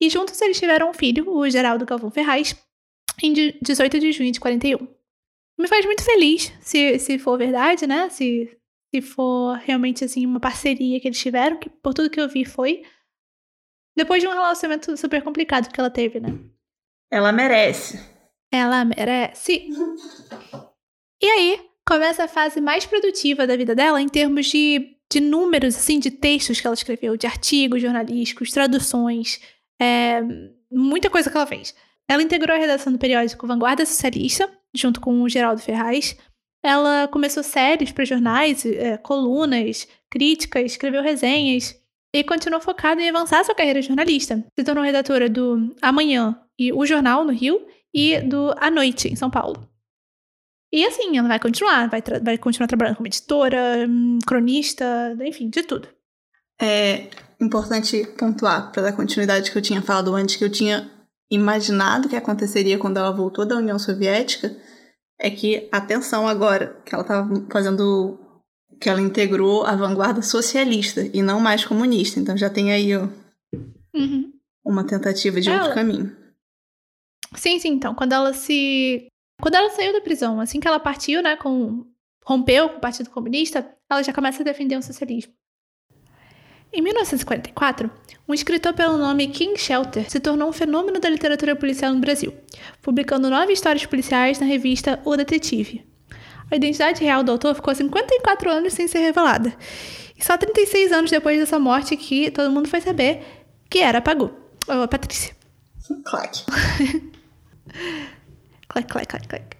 E 0.00 0.08
juntos 0.08 0.40
eles 0.40 0.58
tiveram 0.58 0.90
um 0.90 0.94
filho, 0.94 1.28
o 1.30 1.48
Geraldo 1.48 1.84
Galvão 1.84 2.10
Ferraz, 2.10 2.56
em 3.22 3.32
18 3.60 4.00
de 4.00 4.12
junho 4.12 4.32
de 4.32 4.40
41. 4.40 4.88
Me 5.58 5.68
faz 5.68 5.84
muito 5.84 6.02
feliz, 6.02 6.50
se, 6.60 6.98
se 6.98 7.18
for 7.18 7.36
verdade, 7.36 7.86
né? 7.86 8.08
Se, 8.08 8.50
se 8.94 9.00
for 9.00 9.56
realmente, 9.56 10.04
assim, 10.04 10.26
uma 10.26 10.40
parceria 10.40 11.00
que 11.00 11.08
eles 11.08 11.18
tiveram, 11.18 11.58
que 11.58 11.70
por 11.70 11.94
tudo 11.94 12.10
que 12.10 12.20
eu 12.20 12.28
vi 12.28 12.44
foi. 12.44 12.82
Depois 13.96 14.22
de 14.22 14.28
um 14.28 14.32
relacionamento 14.32 14.96
super 14.96 15.22
complicado 15.22 15.72
que 15.72 15.80
ela 15.80 15.90
teve, 15.90 16.20
né? 16.20 16.38
Ela 17.10 17.32
merece. 17.32 17.98
Ela 18.52 18.84
merece. 18.84 19.68
E 21.22 21.26
aí, 21.26 21.60
começa 21.86 22.24
a 22.24 22.28
fase 22.28 22.60
mais 22.60 22.86
produtiva 22.86 23.46
da 23.46 23.56
vida 23.56 23.74
dela 23.74 24.00
em 24.00 24.08
termos 24.08 24.46
de, 24.46 24.96
de 25.10 25.20
números, 25.20 25.76
assim, 25.76 25.98
de 25.98 26.10
textos 26.10 26.60
que 26.60 26.66
ela 26.66 26.74
escreveu, 26.74 27.16
de 27.16 27.26
artigos 27.26 27.82
jornalísticos, 27.82 28.50
traduções, 28.50 29.40
é, 29.80 30.22
muita 30.70 31.10
coisa 31.10 31.30
que 31.30 31.36
ela 31.36 31.46
fez. 31.46 31.74
Ela 32.08 32.22
integrou 32.22 32.56
a 32.56 32.60
redação 32.60 32.92
do 32.92 32.98
periódico 32.98 33.46
Vanguarda 33.46 33.86
Socialista, 33.86 34.50
junto 34.74 35.00
com 35.00 35.22
o 35.22 35.28
Geraldo 35.28 35.60
Ferraz. 35.60 36.16
Ela 36.62 37.08
começou 37.08 37.42
séries 37.42 37.92
para 37.92 38.04
jornais, 38.04 38.66
é, 38.66 38.96
colunas, 38.98 39.88
críticas, 40.10 40.72
escreveu 40.72 41.02
resenhas 41.02 41.80
e 42.14 42.24
continuou 42.24 42.60
focada 42.60 43.00
em 43.00 43.08
avançar 43.08 43.44
sua 43.44 43.54
carreira 43.54 43.80
de 43.80 43.86
jornalista. 43.86 44.44
Se 44.58 44.64
tornou 44.64 44.84
redatora 44.84 45.28
do 45.28 45.74
Amanhã 45.80 46.38
e 46.58 46.72
O 46.72 46.84
Jornal, 46.84 47.24
no 47.24 47.32
Rio, 47.32 47.66
e 47.94 48.20
do 48.20 48.52
A 48.58 48.70
Noite, 48.70 49.08
em 49.08 49.16
São 49.16 49.30
Paulo. 49.30 49.66
E 50.72 50.84
assim, 50.86 51.16
ela 51.16 51.28
vai 51.28 51.40
continuar, 51.40 51.88
vai, 51.88 52.02
vai 52.22 52.38
continuar 52.38 52.68
trabalhando 52.68 52.96
como 52.96 53.08
editora, 53.08 53.88
cronista, 54.26 55.16
enfim, 55.24 55.48
de 55.48 55.62
tudo. 55.62 55.88
É 56.60 57.08
importante 57.40 58.06
pontuar, 58.18 58.70
para 58.70 58.82
dar 58.82 58.92
continuidade 58.92 59.50
que 59.50 59.58
eu 59.58 59.62
tinha 59.62 59.82
falado 59.82 60.14
antes, 60.14 60.36
que 60.36 60.44
eu 60.44 60.50
tinha 60.50 60.88
imaginado 61.30 62.08
que 62.08 62.16
aconteceria 62.16 62.78
quando 62.78 62.98
ela 62.98 63.10
voltou 63.10 63.46
da 63.46 63.56
União 63.56 63.78
Soviética, 63.78 64.54
é 65.20 65.30
que, 65.30 65.68
atenção 65.70 66.26
agora, 66.26 66.80
que 66.84 66.94
ela 66.94 67.02
estava 67.02 67.28
fazendo. 67.52 68.18
que 68.80 68.88
ela 68.88 69.00
integrou 69.00 69.64
a 69.66 69.76
vanguarda 69.76 70.22
socialista 70.22 71.02
e 71.12 71.20
não 71.22 71.38
mais 71.38 71.64
comunista. 71.64 72.18
Então 72.18 72.34
já 72.36 72.48
tem 72.48 72.72
aí 72.72 72.96
ó, 72.96 73.06
Uhum. 73.94 74.32
uma 74.64 74.84
tentativa 74.86 75.38
de 75.40 75.48
Ela- 75.50 75.58
outro 75.60 75.74
caminho. 75.74 76.16
Sim, 77.36 77.58
sim, 77.58 77.68
então, 77.68 77.94
quando 77.94 78.12
ela 78.12 78.32
se. 78.32 79.06
Quando 79.40 79.54
ela 79.54 79.70
saiu 79.70 79.92
da 79.92 80.00
prisão, 80.00 80.40
assim 80.40 80.58
que 80.60 80.66
ela 80.66 80.80
partiu, 80.80 81.22
né, 81.22 81.36
com. 81.36 81.84
rompeu 82.24 82.68
com 82.70 82.76
o 82.78 82.80
Partido 82.80 83.10
Comunista, 83.10 83.70
ela 83.90 84.02
já 84.02 84.12
começa 84.12 84.42
a 84.42 84.44
defender 84.44 84.76
o 84.76 84.82
socialismo. 84.82 85.32
Em 86.72 86.80
1944, 86.80 87.90
um 88.28 88.32
escritor 88.32 88.72
pelo 88.72 88.96
nome 88.96 89.26
King 89.26 89.58
Shelter 89.58 90.08
se 90.08 90.20
tornou 90.20 90.48
um 90.48 90.52
fenômeno 90.52 91.00
da 91.00 91.08
literatura 91.08 91.56
policial 91.56 91.92
no 91.92 92.00
Brasil, 92.00 92.32
publicando 92.80 93.28
nove 93.28 93.52
histórias 93.52 93.84
policiais 93.86 94.38
na 94.38 94.46
revista 94.46 95.00
O 95.04 95.16
Detetive. 95.16 95.84
A 96.48 96.54
identidade 96.54 97.02
real 97.02 97.24
do 97.24 97.32
autor 97.32 97.56
ficou 97.56 97.74
54 97.74 98.50
anos 98.50 98.72
sem 98.72 98.86
ser 98.86 99.00
revelada. 99.00 99.52
E 100.16 100.24
só 100.24 100.36
36 100.36 100.92
anos 100.92 101.10
depois 101.10 101.38
dessa 101.38 101.58
morte 101.58 101.96
que 101.96 102.30
todo 102.30 102.52
mundo 102.52 102.68
foi 102.68 102.80
saber 102.80 103.22
que 103.68 103.80
era 103.80 103.98
a 103.98 104.02
Pagu, 104.02 104.30
ou 104.68 104.82
a 104.82 104.88
Patrícia. 104.88 105.34
Claque. 106.04 106.44
Clac, 108.68 108.86
clac, 108.86 109.08
clac, 109.08 109.26
clac. 109.26 109.56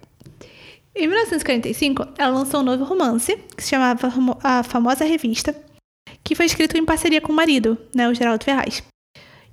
Em 0.94 1.08
1945, 1.08 2.14
ela 2.16 2.32
lançou 2.32 2.61
um 2.61 2.62
novo 2.62 2.84
romance, 2.84 3.36
que 3.56 3.62
se 3.62 3.70
chamava 3.70 4.12
A 4.42 4.62
Famosa 4.62 5.04
Revista, 5.04 5.52
que 6.22 6.34
foi 6.34 6.46
escrito 6.46 6.76
em 6.76 6.84
parceria 6.84 7.20
com 7.20 7.32
o 7.32 7.36
marido, 7.36 7.78
né, 7.94 8.08
o 8.08 8.14
Geraldo 8.14 8.44
Ferraz. 8.44 8.82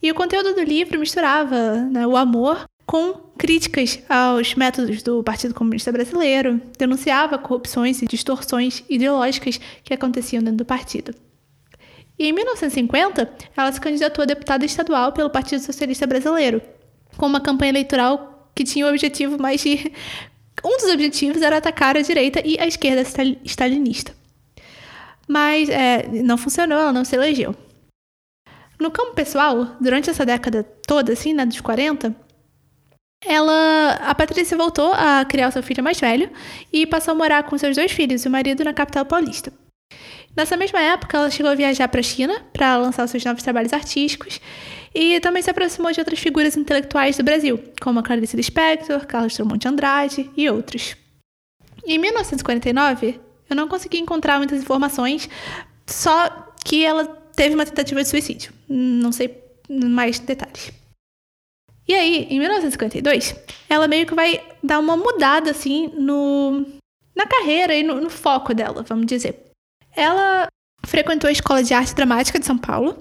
E 0.01 0.11
o 0.11 0.15
conteúdo 0.15 0.53
do 0.53 0.61
livro 0.61 0.99
misturava 0.99 1.75
né, 1.91 2.05
o 2.05 2.15
amor 2.15 2.65
com 2.85 3.13
críticas 3.37 3.99
aos 4.07 4.55
métodos 4.55 5.03
do 5.03 5.21
Partido 5.21 5.53
Comunista 5.53 5.91
Brasileiro, 5.91 6.61
denunciava 6.77 7.37
corrupções 7.37 8.01
e 8.01 8.07
distorções 8.07 8.83
ideológicas 8.89 9.59
que 9.83 9.93
aconteciam 9.93 10.41
dentro 10.41 10.59
do 10.59 10.65
partido. 10.65 11.13
E 12.17 12.27
em 12.27 12.31
1950, 12.31 13.29
ela 13.55 13.71
se 13.71 13.79
candidatou 13.79 14.23
a 14.23 14.25
deputada 14.25 14.65
estadual 14.65 15.11
pelo 15.11 15.29
Partido 15.29 15.61
Socialista 15.61 16.07
Brasileiro, 16.07 16.61
com 17.15 17.27
uma 17.27 17.41
campanha 17.41 17.69
eleitoral 17.69 18.49
que 18.55 18.63
tinha 18.63 18.85
o 18.85 18.89
objetivo 18.89 19.39
mais 19.39 19.61
de. 19.61 19.91
Um 20.65 20.77
dos 20.77 20.89
objetivos 20.91 21.41
era 21.43 21.57
atacar 21.57 21.95
a 21.95 22.01
direita 22.01 22.41
e 22.43 22.59
a 22.59 22.65
esquerda 22.65 23.01
stal- 23.01 23.37
stalinista. 23.43 24.15
Mas 25.27 25.69
é, 25.69 26.07
não 26.23 26.37
funcionou, 26.37 26.77
ela 26.77 26.93
não 26.93 27.03
se 27.03 27.15
elegeu. 27.15 27.55
No 28.79 28.91
campo 28.91 29.13
pessoal, 29.13 29.75
durante 29.81 30.09
essa 30.09 30.25
década 30.25 30.63
toda, 30.63 31.13
assim, 31.13 31.33
né, 31.33 31.45
dos 31.45 31.59
40, 31.59 32.15
ela, 33.25 33.93
a 33.93 34.13
Patrícia 34.13 34.55
voltou 34.55 34.93
a 34.93 35.25
criar 35.25 35.49
o 35.49 35.51
seu 35.51 35.63
filho 35.63 35.83
mais 35.83 35.99
velho 35.99 36.29
e 36.71 36.85
passou 36.85 37.13
a 37.13 37.15
morar 37.15 37.43
com 37.43 37.57
seus 37.57 37.75
dois 37.75 37.91
filhos 37.91 38.23
e 38.23 38.27
o 38.27 38.31
marido 38.31 38.63
na 38.63 38.73
capital 38.73 39.05
paulista. 39.05 39.51
Nessa 40.35 40.55
mesma 40.55 40.79
época, 40.79 41.17
ela 41.17 41.31
chegou 41.31 41.51
a 41.51 41.55
viajar 41.55 41.87
para 41.87 41.99
a 41.99 42.03
China 42.03 42.39
para 42.53 42.77
lançar 42.77 43.07
seus 43.07 43.25
novos 43.25 43.41
trabalhos 43.41 43.73
artísticos 43.73 44.39
e 44.93 45.19
também 45.19 45.41
se 45.41 45.49
aproximou 45.49 45.91
de 45.91 45.99
outras 45.99 46.19
figuras 46.19 46.55
intelectuais 46.55 47.17
do 47.17 47.23
Brasil, 47.23 47.59
como 47.81 47.99
a 47.99 48.03
Clarice 48.03 48.37
Lispector, 48.37 49.05
Carlos 49.07 49.35
Drummond 49.35 49.59
de 49.59 49.67
Andrade 49.67 50.29
e 50.37 50.47
outros. 50.47 50.95
Em 51.83 51.97
1949, 51.97 53.19
eu 53.49 53.55
não 53.55 53.67
consegui 53.67 53.99
encontrar 53.99 54.37
muitas 54.37 54.61
informações, 54.61 55.29
só 55.85 56.53
que 56.63 56.83
ela 56.83 57.05
teve 57.35 57.55
uma 57.55 57.65
tentativa 57.65 58.01
de 58.01 58.09
suicídio. 58.09 58.53
Não 58.67 59.11
sei 59.11 59.43
mais 59.69 60.19
detalhes. 60.19 60.71
E 61.87 61.93
aí, 61.93 62.27
em 62.29 62.39
1952, 62.39 63.35
ela 63.69 63.87
meio 63.87 64.05
que 64.05 64.13
vai 64.13 64.43
dar 64.61 64.79
uma 64.79 64.97
mudada 64.97 65.51
assim 65.51 65.87
no 65.97 66.65
na 67.15 67.25
carreira 67.25 67.73
e 67.73 67.81
no, 67.81 67.99
no 67.99 68.09
foco 68.09 68.53
dela, 68.53 68.83
vamos 68.83 69.07
dizer. 69.07 69.51
Ela 69.95 70.47
frequentou 70.85 71.27
a 71.27 71.31
Escola 71.31 71.63
de 71.63 71.73
Arte 71.73 71.95
Dramática 71.95 72.39
de 72.39 72.45
São 72.45 72.57
Paulo 72.57 72.95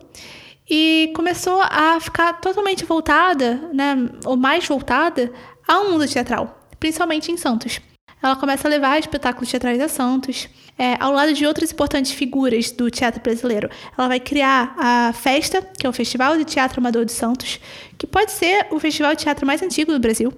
e 0.69 1.13
começou 1.15 1.61
a 1.61 2.01
ficar 2.01 2.41
totalmente 2.41 2.85
voltada, 2.85 3.55
né, 3.75 3.95
ou 4.25 4.37
mais 4.37 4.67
voltada 4.67 5.33
ao 5.69 5.91
mundo 5.91 6.09
teatral, 6.09 6.67
principalmente 6.81 7.31
em 7.31 7.37
Santos. 7.37 7.81
Ela 8.27 8.35
começa 8.35 8.67
a 8.67 8.71
levar 8.71 8.99
espetáculos 8.99 9.49
teatrais 9.49 9.81
a 9.81 9.87
Santos, 9.87 10.49
é, 10.77 10.97
ao 10.99 11.13
lado 11.13 11.33
de 11.33 11.47
outras 11.47 11.71
importantes 11.71 12.11
figuras 12.11 12.73
do 12.73 12.91
teatro 12.91 13.23
brasileiro. 13.23 13.71
Ela 13.97 14.09
vai 14.09 14.19
criar 14.19 14.75
a 14.77 15.13
Festa, 15.13 15.63
que 15.63 15.87
é 15.87 15.89
o 15.89 15.93
Festival 15.93 16.37
de 16.37 16.45
Teatro 16.45 16.81
Amador 16.81 17.05
de 17.05 17.13
Santos, 17.13 17.61
que 17.97 18.05
pode 18.05 18.33
ser 18.33 18.67
o 18.73 18.81
festival 18.81 19.15
de 19.15 19.23
teatro 19.23 19.47
mais 19.47 19.63
antigo 19.63 19.93
do 19.93 20.01
Brasil. 20.01 20.33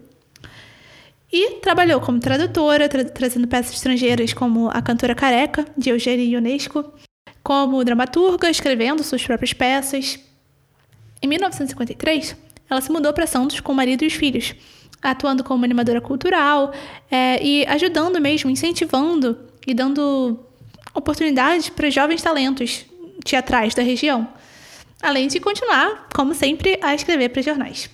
E 1.33 1.53
trabalhou 1.63 1.99
como 1.99 2.21
tradutora, 2.21 2.91
tra 2.91 3.07
trazendo 3.07 3.49
peças 3.49 3.73
estrangeiras 3.73 4.35
como 4.35 4.69
A 4.69 4.83
Cantora 4.83 5.15
Careca, 5.15 5.65
de 5.75 5.89
Eugênio 5.89 6.27
Ionesco, 6.27 6.93
como 7.43 7.83
dramaturga, 7.83 8.51
escrevendo 8.51 9.03
suas 9.03 9.25
próprias 9.25 9.55
peças. 9.55 10.19
Em 11.23 11.27
1953, 11.27 12.37
ela 12.69 12.83
se 12.83 12.93
mudou 12.93 13.15
para 13.15 13.27
Santos 13.27 13.61
com 13.61 13.73
o 13.73 13.75
marido 13.75 14.05
e 14.05 14.09
os 14.09 14.13
filhos, 14.13 14.55
atuando 15.03 15.45
como 15.45 15.65
animadora 15.65 16.01
cultural 16.01 16.73
é, 17.11 17.43
e 17.45 17.67
ajudando 17.67 18.21
mesmo, 18.21 18.51
incentivando 18.51 19.39
e 19.67 19.75
dando 19.75 20.39
oportunidades 20.95 21.69
para 21.69 21.91
jovens 21.91 22.23
talentos 22.23 22.85
teatrais 23.25 23.75
da 23.75 23.83
região, 23.83 24.29
além 25.03 25.29
de 25.29 25.41
continuar, 25.41 26.09
como 26.15 26.35
sempre, 26.35 26.79
a 26.83 26.95
escrever 26.95 27.29
para 27.29 27.43
jornais. 27.43 27.91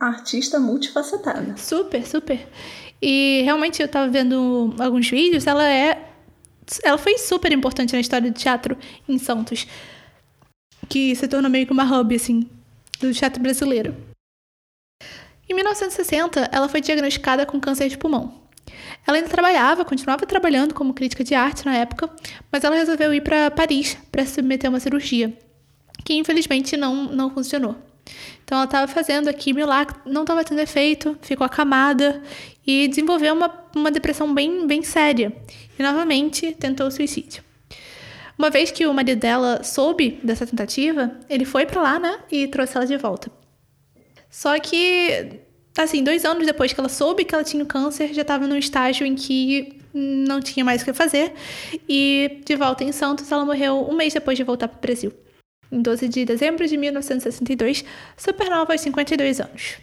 Artista 0.00 0.58
multifacetada. 0.58 1.56
Super, 1.56 2.06
super. 2.06 2.46
E 3.00 3.42
realmente 3.44 3.80
eu 3.80 3.86
estava 3.86 4.08
vendo 4.08 4.74
alguns 4.78 5.08
vídeos, 5.08 5.46
ela 5.46 5.66
é 5.66 6.02
ela 6.82 6.98
foi 6.98 7.16
super 7.16 7.52
importante 7.52 7.92
na 7.92 8.00
história 8.00 8.28
do 8.30 8.36
teatro 8.36 8.76
em 9.08 9.18
Santos, 9.18 9.66
que 10.88 11.14
se 11.14 11.28
tornou 11.28 11.50
meio 11.50 11.64
que 11.64 11.72
uma 11.72 11.84
hub 11.84 12.14
assim 12.14 12.48
do 13.00 13.12
teatro 13.12 13.40
brasileiro. 13.40 13.94
Em 15.48 15.54
1960, 15.54 16.50
ela 16.52 16.68
foi 16.68 16.80
diagnosticada 16.80 17.46
com 17.46 17.60
câncer 17.60 17.88
de 17.88 17.96
pulmão. 17.96 18.46
Ela 19.06 19.18
ainda 19.18 19.28
trabalhava, 19.28 19.84
continuava 19.84 20.26
trabalhando 20.26 20.74
como 20.74 20.92
crítica 20.92 21.22
de 21.22 21.34
arte 21.34 21.64
na 21.64 21.76
época, 21.76 22.10
mas 22.50 22.64
ela 22.64 22.74
resolveu 22.74 23.14
ir 23.14 23.20
para 23.20 23.50
Paris 23.50 23.96
para 24.10 24.24
se 24.26 24.34
submeter 24.34 24.68
a 24.68 24.70
uma 24.70 24.80
cirurgia, 24.80 25.32
que 26.04 26.14
infelizmente 26.14 26.76
não, 26.76 27.04
não 27.04 27.30
funcionou. 27.30 27.76
Então 28.44 28.58
ela 28.58 28.64
estava 28.64 28.88
fazendo 28.88 29.28
a 29.28 29.32
quimio 29.32 29.66
lá, 29.66 29.86
não 30.04 30.22
estava 30.22 30.44
tendo 30.44 30.60
efeito, 30.60 31.16
ficou 31.22 31.44
acamada 31.44 32.22
e 32.66 32.88
desenvolveu 32.88 33.34
uma, 33.34 33.52
uma 33.74 33.90
depressão 33.90 34.32
bem, 34.34 34.66
bem 34.66 34.82
séria. 34.82 35.32
E 35.78 35.82
novamente 35.82 36.52
tentou 36.52 36.88
o 36.88 36.90
suicídio. 36.90 37.44
Uma 38.38 38.50
vez 38.50 38.70
que 38.70 38.86
o 38.86 38.92
marido 38.92 39.18
dela 39.18 39.62
soube 39.62 40.20
dessa 40.22 40.46
tentativa, 40.46 41.12
ele 41.28 41.44
foi 41.44 41.64
para 41.64 41.80
lá, 41.80 41.98
né, 41.98 42.18
e 42.30 42.46
trouxe 42.48 42.76
ela 42.76 42.86
de 42.86 42.96
volta. 42.96 43.30
Só 44.36 44.60
que, 44.60 45.40
assim, 45.78 46.04
dois 46.04 46.26
anos 46.26 46.44
depois 46.44 46.70
que 46.70 46.78
ela 46.78 46.90
soube 46.90 47.24
que 47.24 47.34
ela 47.34 47.42
tinha 47.42 47.64
câncer, 47.64 48.12
já 48.12 48.20
estava 48.20 48.46
num 48.46 48.58
estágio 48.58 49.06
em 49.06 49.14
que 49.14 49.80
não 49.94 50.42
tinha 50.42 50.62
mais 50.62 50.82
o 50.82 50.84
que 50.84 50.92
fazer. 50.92 51.32
E 51.88 52.42
de 52.44 52.54
volta 52.54 52.84
em 52.84 52.92
Santos, 52.92 53.32
ela 53.32 53.46
morreu 53.46 53.88
um 53.88 53.96
mês 53.96 54.12
depois 54.12 54.36
de 54.36 54.44
voltar 54.44 54.68
para 54.68 54.76
o 54.76 54.80
Brasil. 54.82 55.10
Em 55.72 55.80
12 55.80 56.08
de 56.08 56.26
dezembro 56.26 56.68
de 56.68 56.76
1962, 56.76 57.82
supernova 58.14 58.74
aos 58.74 58.82
52 58.82 59.40
anos. 59.40 59.78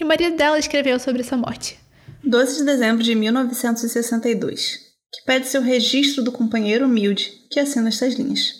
E 0.00 0.02
o 0.02 0.06
marido 0.06 0.34
dela 0.34 0.58
escreveu 0.58 0.98
sobre 0.98 1.20
essa 1.20 1.36
morte. 1.36 1.78
12 2.24 2.60
de 2.60 2.64
dezembro 2.64 3.02
de 3.02 3.14
1962, 3.14 4.78
que 5.12 5.24
pede 5.26 5.46
seu 5.46 5.60
registro 5.60 6.24
do 6.24 6.32
companheiro 6.32 6.86
humilde 6.86 7.30
que 7.50 7.60
assina 7.60 7.90
estas 7.90 8.14
linhas. 8.14 8.54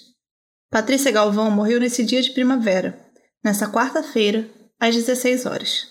Patrícia 0.70 1.11
Galvão 1.11 1.50
morreu 1.50 1.80
nesse 1.80 2.04
dia 2.04 2.20
de 2.20 2.32
primavera, 2.32 3.09
nessa 3.43 3.70
quarta-feira, 3.70 4.49
às 4.78 4.95
16 4.95 5.47
horas. 5.47 5.88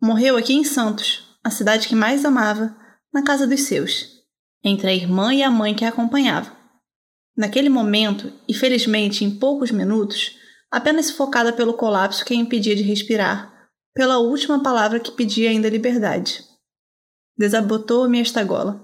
Morreu 0.00 0.36
aqui 0.36 0.52
em 0.52 0.64
Santos, 0.64 1.38
a 1.42 1.50
cidade 1.50 1.88
que 1.88 1.94
mais 1.94 2.24
amava, 2.24 2.76
na 3.12 3.22
casa 3.22 3.46
dos 3.46 3.62
seus, 3.62 4.22
entre 4.62 4.88
a 4.88 4.94
irmã 4.94 5.32
e 5.32 5.42
a 5.42 5.50
mãe 5.50 5.74
que 5.74 5.84
a 5.84 5.88
acompanhavam. 5.88 6.54
Naquele 7.36 7.68
momento, 7.68 8.32
e 8.48 8.54
felizmente 8.54 9.24
em 9.24 9.38
poucos 9.38 9.70
minutos, 9.70 10.36
apenas 10.70 11.06
sufocada 11.06 11.52
pelo 11.52 11.74
colapso 11.74 12.24
que 12.24 12.34
a 12.34 12.36
impedia 12.36 12.74
de 12.74 12.82
respirar, 12.82 13.70
pela 13.94 14.18
última 14.18 14.62
palavra 14.62 14.98
que 14.98 15.12
pedia 15.12 15.50
ainda 15.50 15.68
liberdade. 15.68 16.44
Desabotou-me 17.36 18.20
esta 18.20 18.42
gola. 18.42 18.80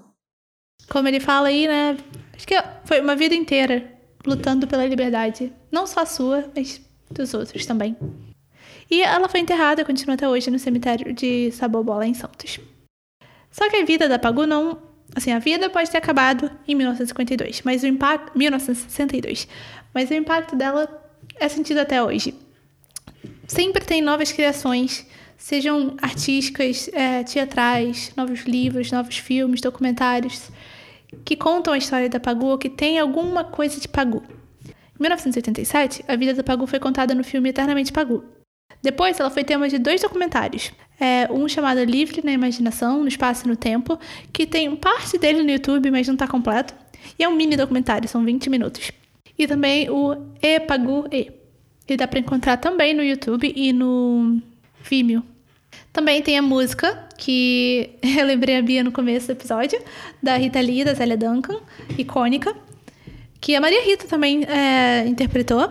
Como 0.89 1.09
ele 1.09 1.21
fala 1.21 1.49
aí, 1.49 1.67
né? 1.67 1.97
Acho 2.35 2.47
que 2.47 2.55
foi 2.85 3.01
uma 3.01 3.17
vida 3.17 3.35
inteira 3.35 3.99
lutando 4.27 4.67
pela 4.67 4.87
liberdade. 4.87 5.53
Não 5.71 5.87
só 5.87 6.01
a 6.01 6.07
sua, 6.07 6.51
mas 6.55 6.81
dos 7.11 7.35
outros 7.35 7.67
também. 7.67 7.97
E 8.91 9.03
ela 9.03 9.29
foi 9.29 9.41
enterrada, 9.41 9.85
continua 9.85 10.15
até 10.15 10.29
hoje, 10.29 10.51
no 10.51 10.59
cemitério 10.59 11.13
de 11.13 11.53
Sabobola, 11.53 12.07
em 12.07 12.15
Santos. 12.15 12.59
Só 13.51 13.69
que 13.69 13.77
a 13.77 13.85
vida 13.85 14.09
da 14.09 14.19
Pagu 14.19 14.47
não. 14.47 14.79
Assim, 15.15 15.33
a 15.33 15.39
vida 15.41 15.69
pode 15.69 15.91
ter 15.91 15.99
acabado 15.99 16.51
em 16.67 16.75
1952, 16.75 17.63
mas 17.65 17.83
o 17.83 17.87
impacto. 17.87 18.37
1962. 18.37 19.49
Mas 19.93 20.11
o 20.11 20.15
impacto 20.15 20.55
dela 20.55 20.89
é 21.37 21.49
sentido 21.49 21.79
até 21.79 22.03
hoje. 22.03 22.35
Sempre 23.47 23.85
tem 23.85 24.01
novas 24.01 24.31
criações, 24.31 25.05
sejam 25.37 25.97
artísticas, 26.01 26.89
é, 26.93 27.25
teatrais, 27.25 28.13
novos 28.17 28.41
livros, 28.43 28.93
novos 28.93 29.19
filmes, 29.19 29.61
documentários, 29.61 30.51
que 31.25 31.35
contam 31.37 31.73
a 31.73 31.79
história 31.79 32.09
da 32.09 32.21
Pagu, 32.21 32.57
que 32.59 32.69
tem 32.69 33.01
alguma 33.01 33.43
coisa 33.43 33.81
de 33.81 33.89
Pagu. 33.89 34.23
Em 35.01 35.03
1987, 35.03 36.05
a 36.07 36.15
vida 36.15 36.35
da 36.35 36.45
Pagu 36.45 36.67
foi 36.67 36.79
contada 36.79 37.15
no 37.15 37.25
filme 37.25 37.49
Eternamente 37.49 37.91
Pagu. 37.91 38.23
Depois, 38.83 39.19
ela 39.19 39.31
foi 39.31 39.43
tema 39.43 39.67
de 39.67 39.79
dois 39.79 40.03
documentários. 40.03 40.73
É, 41.01 41.27
um 41.33 41.49
chamado 41.49 41.83
Livre 41.83 42.21
na 42.23 42.33
Imaginação, 42.33 43.01
no 43.01 43.09
Espaço 43.09 43.47
e 43.47 43.49
no 43.49 43.57
Tempo, 43.57 43.99
que 44.31 44.47
tem 44.47 44.77
parte 44.77 45.17
dele 45.17 45.43
no 45.43 45.51
YouTube, 45.51 45.91
mas 45.91 46.07
não 46.07 46.15
está 46.15 46.29
completo. 46.29 46.75
E 47.19 47.25
é 47.25 47.29
um 47.29 47.35
mini 47.35 47.57
documentário, 47.57 48.07
são 48.11 48.23
20 48.23 48.51
minutos. 48.51 48.93
E 49.39 49.47
também 49.47 49.89
o 49.89 50.15
E 50.43 50.61
Pagu 50.61 51.07
E. 51.11 51.33
Ele 51.89 51.97
dá 51.97 52.07
para 52.07 52.19
encontrar 52.19 52.59
também 52.59 52.93
no 52.93 53.03
YouTube 53.03 53.51
e 53.57 53.73
no 53.73 54.39
Vimeo. 54.83 55.23
Também 55.95 56.21
tem 56.21 56.37
a 56.37 56.43
música, 56.43 57.09
que 57.17 57.89
eu 58.05 58.27
lembrei 58.27 58.59
a 58.59 58.63
Bia 58.63 58.85
no 58.85 58.93
começo 58.93 59.29
do 59.29 59.33
episódio, 59.33 59.81
da 60.23 60.37
Rita 60.37 60.61
Lee, 60.61 60.85
da 60.85 60.93
Zélia 60.93 61.17
Duncan, 61.17 61.59
icônica 61.97 62.55
que 63.41 63.57
a 63.57 63.61
Maria 63.61 63.83
Rita 63.85 64.07
também 64.07 64.45
é, 64.45 65.07
interpretou, 65.07 65.71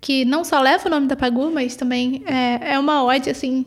que 0.00 0.24
não 0.24 0.44
só 0.44 0.60
leva 0.60 0.86
o 0.86 0.90
nome 0.90 1.06
da 1.06 1.16
Pagu, 1.16 1.50
mas 1.50 1.76
também 1.76 2.22
é, 2.26 2.74
é 2.74 2.78
uma 2.78 3.04
ode, 3.04 3.28
assim, 3.28 3.66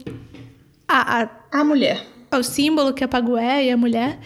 a, 0.88 1.24
a, 1.24 1.30
a 1.52 1.64
mulher. 1.64 2.06
Ao 2.32 2.44
símbolo 2.44 2.94
que 2.94 3.04
a 3.04 3.08
Pagu 3.08 3.38
é 3.38 3.66
e 3.66 3.72
a 3.72 3.78
mulher. 3.78 4.20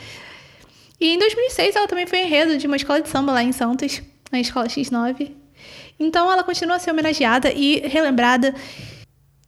E 0.99 1.07
em 1.07 1.19
2006 1.19 1.75
ela 1.75 1.87
também 1.87 2.07
foi 2.07 2.19
enredo 2.21 2.57
de 2.57 2.65
uma 2.65 2.77
escola 2.77 3.01
de 3.01 3.09
samba 3.09 3.33
lá 3.33 3.43
em 3.43 3.51
Santos, 3.51 4.01
na 4.31 4.39
escola 4.39 4.67
X9. 4.67 5.31
Então 5.99 6.31
ela 6.31 6.43
continua 6.43 6.77
a 6.77 6.79
ser 6.79 6.91
homenageada 6.91 7.51
e 7.51 7.79
relembrada. 7.87 8.53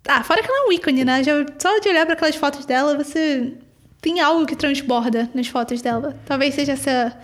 Ah, 0.08 0.24
fora 0.24 0.42
que 0.44 0.50
ela 0.50 0.66
é 0.66 0.68
um 0.68 0.72
ícone, 0.72 1.04
né? 1.04 1.24
Já, 1.24 1.34
só 1.58 1.80
de 1.80 1.90
olhar 1.90 2.06
para 2.06 2.14
aquelas 2.14 2.36
fotos 2.36 2.66
dela, 2.66 2.96
você 2.96 3.54
tem 4.02 4.20
algo 4.20 4.46
que 4.46 4.56
transborda 4.56 5.30
nas 5.34 5.48
fotos 5.48 5.82
dela. 5.82 6.20
Talvez 6.26 6.54
seja 6.56 6.74
essa 6.74 7.18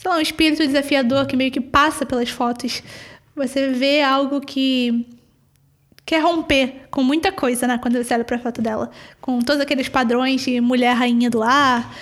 sei 0.00 0.10
lá, 0.10 0.16
um 0.16 0.20
espírito 0.20 0.66
desafiador 0.66 1.26
que 1.26 1.36
meio 1.36 1.50
que 1.50 1.60
passa 1.60 2.06
pelas 2.06 2.30
fotos. 2.30 2.82
Você 3.36 3.68
vê 3.68 4.02
algo 4.02 4.40
que 4.40 5.06
quer 6.06 6.22
romper 6.22 6.86
com 6.90 7.02
muita 7.02 7.30
coisa, 7.30 7.66
né? 7.66 7.76
Quando 7.76 8.02
você 8.02 8.14
olha 8.14 8.24
pra 8.24 8.38
foto 8.38 8.62
dela. 8.62 8.90
Com 9.20 9.40
todos 9.40 9.60
aqueles 9.60 9.90
padrões 9.90 10.40
de 10.40 10.58
mulher 10.58 10.94
rainha 10.94 11.28
do 11.28 11.38
lar, 11.38 11.94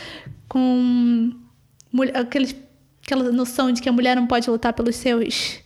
com 0.49 1.33
aqueles, 2.15 2.55
aquela 3.05 3.33
noção 3.33 3.73
de 3.73 3.83
que 3.83 3.89
a 3.89 3.93
mulher 3.93 4.15
não 4.15 4.29
pode 4.29 4.49
lutar 4.49 4.73
pelos 4.73 4.95
seus. 4.95 5.59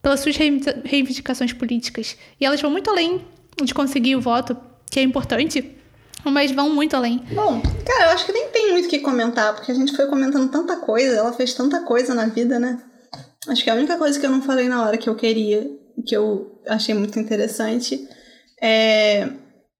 pelas 0.00 0.20
suas 0.20 0.36
reivindicações 0.36 1.52
políticas. 1.52 2.16
E 2.40 2.46
elas 2.46 2.62
vão 2.62 2.70
muito 2.70 2.88
além 2.88 3.20
de 3.62 3.74
conseguir 3.74 4.16
o 4.16 4.22
voto, 4.22 4.56
que 4.90 4.98
é 4.98 5.02
importante, 5.02 5.76
mas 6.24 6.50
vão 6.50 6.70
muito 6.70 6.96
além. 6.96 7.18
Bom, 7.32 7.60
cara, 7.86 8.06
eu 8.06 8.10
acho 8.10 8.26
que 8.26 8.32
nem 8.32 8.48
tem 8.48 8.72
muito 8.72 8.86
o 8.86 8.88
que 8.88 8.98
comentar, 8.98 9.54
porque 9.54 9.72
a 9.72 9.74
gente 9.74 9.94
foi 9.94 10.06
comentando 10.06 10.50
tanta 10.50 10.76
coisa, 10.76 11.16
ela 11.16 11.32
fez 11.32 11.54
tanta 11.54 11.80
coisa 11.82 12.14
na 12.14 12.26
vida, 12.26 12.58
né? 12.58 12.82
Acho 13.48 13.64
que 13.64 13.70
a 13.70 13.74
única 13.74 13.96
coisa 13.96 14.18
que 14.18 14.26
eu 14.26 14.30
não 14.30 14.42
falei 14.42 14.68
na 14.68 14.84
hora 14.84 14.98
que 14.98 15.08
eu 15.08 15.14
queria, 15.14 15.70
que 16.06 16.16
eu 16.16 16.60
achei 16.66 16.94
muito 16.94 17.18
interessante, 17.18 18.08
é. 18.62 19.28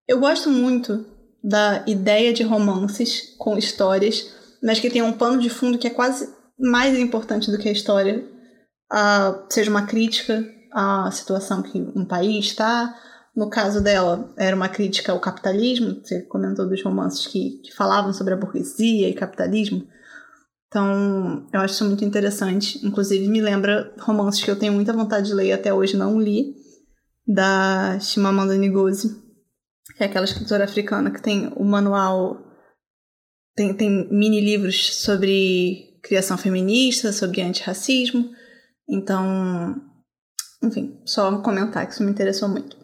Eu 0.07 0.19
gosto 0.19 0.49
muito 0.49 1.05
da 1.45 1.85
ideia 1.87 2.33
de 2.33 2.43
romances 2.43 3.35
com 3.39 3.59
histórias, 3.59 4.33
mas 4.63 4.81
que 4.81 4.89
tem 4.89 5.03
um 5.03 5.13
pano 5.13 5.39
de 5.39 5.51
fundo 5.51 5.79
que 5.79 5.87
é 5.87 5.91
quase 5.91 6.33
mais 6.59 6.99
importante 6.99 7.51
do 7.51 7.59
que 7.59 7.69
a 7.69 7.73
história, 7.73 8.25
uh, 8.93 9.45
seja 9.51 9.71
uma 9.71 9.87
crítica 9.87 10.45
à 10.73 11.11
situação 11.11 11.63
que 11.63 11.79
um 11.95 12.05
país 12.05 12.47
está, 12.47 12.95
no 13.37 13.49
caso 13.49 13.81
dela, 13.81 14.33
era 14.37 14.57
uma 14.57 14.69
crítica 14.69 15.13
ao 15.13 15.21
capitalismo, 15.21 16.01
você 16.03 16.23
comentou 16.23 16.69
dos 16.69 16.83
romances 16.83 17.27
que, 17.27 17.61
que 17.63 17.75
falavam 17.75 18.13
sobre 18.13 18.35
a 18.35 18.37
burguesia 18.37 19.09
e 19.09 19.15
capitalismo. 19.15 19.87
Então, 20.67 21.47
eu 21.53 21.61
acho 21.61 21.75
isso 21.75 21.85
muito 21.85 22.05
interessante. 22.05 22.85
Inclusive, 22.87 23.27
me 23.29 23.41
lembra 23.41 23.95
romances 24.01 24.43
que 24.45 24.51
eu 24.51 24.59
tenho 24.59 24.73
muita 24.73 24.93
vontade 24.93 25.29
de 25.29 25.35
ler 25.35 25.47
e 25.47 25.53
até 25.53 25.73
hoje 25.73 25.97
não 25.97 26.21
li, 26.21 26.55
da 27.27 27.99
Chimamanda 28.01 28.57
Ngozi, 28.57 29.17
que 29.97 30.03
é 30.03 30.07
aquela 30.07 30.25
escritora 30.25 30.65
africana 30.65 31.11
que 31.11 31.23
tem 31.23 31.53
o 31.57 31.65
manual. 31.65 32.45
Tem, 33.55 33.75
tem 33.75 34.09
mini 34.11 34.41
livros 34.41 34.97
sobre 34.97 35.99
criação 36.03 36.37
feminista, 36.37 37.13
sobre 37.13 37.41
antirracismo. 37.41 38.31
Então, 38.89 39.75
enfim, 40.63 41.01
só 41.05 41.41
comentar 41.41 41.87
que 41.87 41.95
isso 41.95 42.03
me 42.03 42.11
interessou 42.11 42.49
muito. 42.49 42.77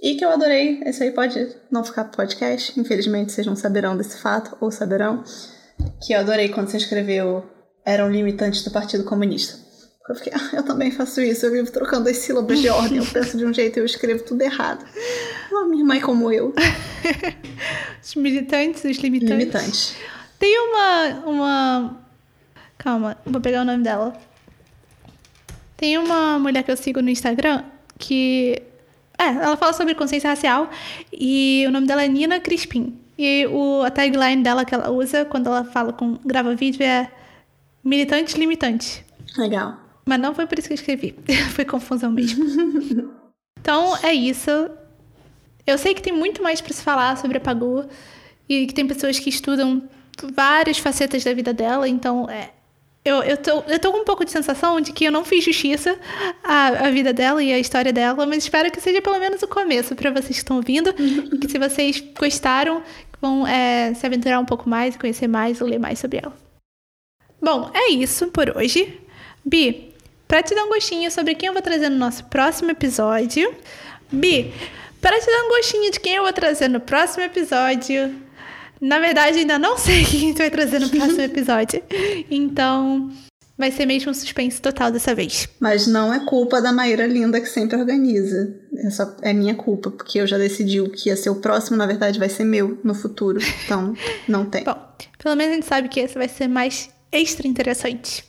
E 0.00 0.14
que 0.14 0.24
eu 0.24 0.30
adorei, 0.30 0.82
esse 0.84 1.02
aí 1.02 1.10
pode 1.10 1.56
não 1.70 1.82
ficar 1.82 2.04
podcast, 2.04 2.78
infelizmente 2.78 3.32
vocês 3.32 3.46
não 3.46 3.56
saberão 3.56 3.96
desse 3.96 4.18
fato, 4.18 4.56
ou 4.60 4.70
saberão, 4.70 5.24
que 6.04 6.12
eu 6.12 6.20
adorei 6.20 6.48
quando 6.48 6.68
você 6.68 6.76
escreveu 6.76 7.44
Eram 7.84 8.10
limitantes 8.10 8.62
do 8.62 8.70
Partido 8.70 9.04
Comunista. 9.04 9.64
Eu 10.08 10.14
fiquei, 10.14 10.32
ah, 10.34 10.50
eu 10.52 10.62
também 10.62 10.90
faço 10.90 11.20
isso, 11.20 11.46
eu 11.46 11.52
vivo 11.52 11.70
trocando 11.70 12.08
as 12.08 12.18
sílabas 12.18 12.60
de 12.60 12.68
ordem, 12.68 12.98
eu 12.98 13.06
penso 13.06 13.36
de 13.36 13.44
um 13.44 13.52
jeito 13.52 13.78
e 13.78 13.80
eu 13.80 13.84
escrevo 13.84 14.22
tudo 14.22 14.42
errado. 14.42 14.84
A 15.52 15.64
minha 15.64 15.84
mãe 15.84 16.00
como 16.00 16.30
eu. 16.30 16.54
os 18.02 18.14
militantes, 18.14 18.84
os 18.84 18.98
limitantes. 18.98 19.38
Limitantes. 19.38 19.96
Tem 20.38 20.58
uma, 20.60 21.08
uma... 21.26 22.00
Calma, 22.78 23.16
vou 23.24 23.40
pegar 23.40 23.62
o 23.62 23.64
nome 23.64 23.82
dela. 23.82 24.16
Tem 25.76 25.98
uma 25.98 26.38
mulher 26.38 26.62
que 26.62 26.70
eu 26.70 26.76
sigo 26.76 27.02
no 27.02 27.10
Instagram 27.10 27.64
que 27.98 28.62
é, 29.18 29.24
ela 29.24 29.56
fala 29.56 29.72
sobre 29.72 29.94
consciência 29.94 30.30
racial 30.30 30.70
e 31.12 31.64
o 31.66 31.70
nome 31.70 31.86
dela 31.86 32.04
é 32.04 32.08
Nina 32.08 32.40
Crispim. 32.40 32.98
E 33.18 33.46
o, 33.46 33.82
a 33.82 33.90
tagline 33.90 34.42
dela 34.42 34.64
que 34.64 34.74
ela 34.74 34.90
usa 34.90 35.24
quando 35.24 35.46
ela 35.46 35.64
fala 35.64 35.92
com 35.92 36.18
grava 36.24 36.54
vídeo 36.54 36.82
é 36.82 37.10
militante 37.82 38.38
limitante. 38.38 39.04
Legal. 39.38 39.78
Mas 40.04 40.20
não 40.20 40.34
foi 40.34 40.46
por 40.46 40.58
isso 40.58 40.68
que 40.68 40.74
eu 40.74 40.76
escrevi. 40.76 41.14
foi 41.54 41.64
confusão 41.64 42.12
mesmo. 42.12 42.44
então 43.58 43.96
é 44.02 44.12
isso. 44.12 44.50
Eu 45.66 45.78
sei 45.78 45.94
que 45.94 46.02
tem 46.02 46.12
muito 46.12 46.42
mais 46.42 46.60
para 46.60 46.72
se 46.72 46.82
falar 46.82 47.16
sobre 47.16 47.38
a 47.38 47.40
Pagu 47.40 47.86
e 48.48 48.66
que 48.66 48.74
tem 48.74 48.86
pessoas 48.86 49.18
que 49.18 49.30
estudam 49.30 49.82
várias 50.34 50.78
facetas 50.78 51.24
da 51.24 51.34
vida 51.34 51.52
dela, 51.52 51.88
então 51.88 52.28
é, 52.30 52.50
eu, 53.06 53.22
eu, 53.22 53.36
tô, 53.36 53.62
eu 53.68 53.78
tô 53.78 53.92
com 53.92 53.98
um 53.98 54.04
pouco 54.04 54.24
de 54.24 54.32
sensação 54.32 54.80
de 54.80 54.92
que 54.92 55.04
eu 55.04 55.12
não 55.12 55.24
fiz 55.24 55.44
justiça 55.44 55.96
à, 56.42 56.86
à 56.86 56.90
vida 56.90 57.12
dela 57.12 57.40
e 57.40 57.52
à 57.52 57.58
história 57.58 57.92
dela, 57.92 58.26
mas 58.26 58.38
espero 58.38 58.68
que 58.68 58.80
seja 58.80 59.00
pelo 59.00 59.20
menos 59.20 59.40
o 59.42 59.46
começo 59.46 59.94
para 59.94 60.10
vocês 60.10 60.30
que 60.30 60.38
estão 60.38 60.56
ouvindo. 60.56 60.92
e 60.98 61.38
que 61.38 61.48
se 61.48 61.56
vocês 61.56 62.02
gostaram, 62.18 62.82
vão 63.20 63.46
é, 63.46 63.94
se 63.94 64.04
aventurar 64.04 64.40
um 64.40 64.44
pouco 64.44 64.68
mais, 64.68 64.96
conhecer 64.96 65.28
mais 65.28 65.60
ou 65.60 65.68
ler 65.68 65.78
mais 65.78 66.00
sobre 66.00 66.18
ela. 66.18 66.36
Bom, 67.40 67.70
é 67.72 67.92
isso 67.92 68.26
por 68.28 68.56
hoje. 68.56 68.98
Bi, 69.44 69.94
para 70.26 70.42
te 70.42 70.52
dar 70.52 70.64
um 70.64 70.68
gostinho 70.68 71.08
sobre 71.08 71.36
quem 71.36 71.46
eu 71.46 71.52
vou 71.52 71.62
trazer 71.62 71.88
no 71.88 71.96
nosso 71.96 72.24
próximo 72.24 72.72
episódio. 72.72 73.54
Bi, 74.10 74.52
para 75.00 75.20
te 75.20 75.26
dar 75.26 75.44
um 75.44 75.48
gostinho 75.50 75.92
de 75.92 76.00
quem 76.00 76.14
eu 76.14 76.24
vou 76.24 76.32
trazer 76.32 76.66
no 76.66 76.80
próximo 76.80 77.22
episódio, 77.22 78.12
na 78.80 78.98
verdade, 78.98 79.38
ainda 79.38 79.58
não 79.58 79.78
sei 79.78 80.04
quem 80.06 80.18
a 80.18 80.22
gente 80.22 80.38
vai 80.38 80.50
trazer 80.50 80.80
no 80.80 80.88
próximo 80.88 81.22
episódio. 81.22 81.82
Então, 82.30 83.10
vai 83.56 83.70
ser 83.70 83.86
mesmo 83.86 84.10
um 84.10 84.14
suspense 84.14 84.60
total 84.60 84.90
dessa 84.90 85.14
vez. 85.14 85.48
Mas 85.60 85.86
não 85.86 86.12
é 86.12 86.20
culpa 86.24 86.60
da 86.60 86.72
Maíra 86.72 87.06
Linda 87.06 87.40
que 87.40 87.48
sempre 87.48 87.76
organiza. 87.76 88.54
É, 88.78 88.90
só, 88.90 89.16
é 89.22 89.32
minha 89.32 89.54
culpa, 89.54 89.90
porque 89.90 90.20
eu 90.20 90.26
já 90.26 90.36
decidi 90.38 90.80
o 90.80 90.90
que 90.90 91.08
ia 91.08 91.16
ser 91.16 91.30
o 91.30 91.36
próximo, 91.36 91.76
na 91.76 91.86
verdade, 91.86 92.18
vai 92.18 92.28
ser 92.28 92.44
meu 92.44 92.78
no 92.84 92.94
futuro. 92.94 93.38
Então, 93.64 93.94
não 94.28 94.44
tem. 94.44 94.64
Bom, 94.64 94.78
pelo 95.18 95.36
menos 95.36 95.52
a 95.52 95.54
gente 95.56 95.66
sabe 95.66 95.88
que 95.88 96.00
esse 96.00 96.14
vai 96.14 96.28
ser 96.28 96.48
mais 96.48 96.90
extra 97.10 97.46
interessante. 97.46 98.24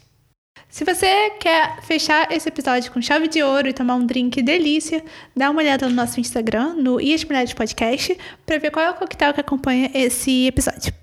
Se 0.70 0.84
você 0.84 1.30
quer 1.40 1.82
fechar 1.82 2.30
esse 2.32 2.50
episódio 2.50 2.92
com 2.92 3.02
chave 3.02 3.28
de 3.28 3.42
ouro 3.42 3.70
e 3.70 3.74
tomar 3.74 3.96
um 3.96 4.06
drink 4.06 4.40
delícia, 4.42 5.04
dá 5.36 5.50
uma 5.50 5.62
olhada 5.62 5.88
no 5.88 5.96
nosso 5.96 6.20
Instagram, 6.20 6.74
no 6.76 7.00
Ias 7.00 7.24
Mulheres 7.24 7.54
Podcast, 7.54 8.18
para 8.46 8.58
ver 8.58 8.70
qual 8.70 8.86
é 8.86 8.92
o 8.92 8.96
coquetel 8.96 9.34
que 9.34 9.40
acompanha 9.40 9.90
esse 9.94 10.46
episódio. 10.46 10.94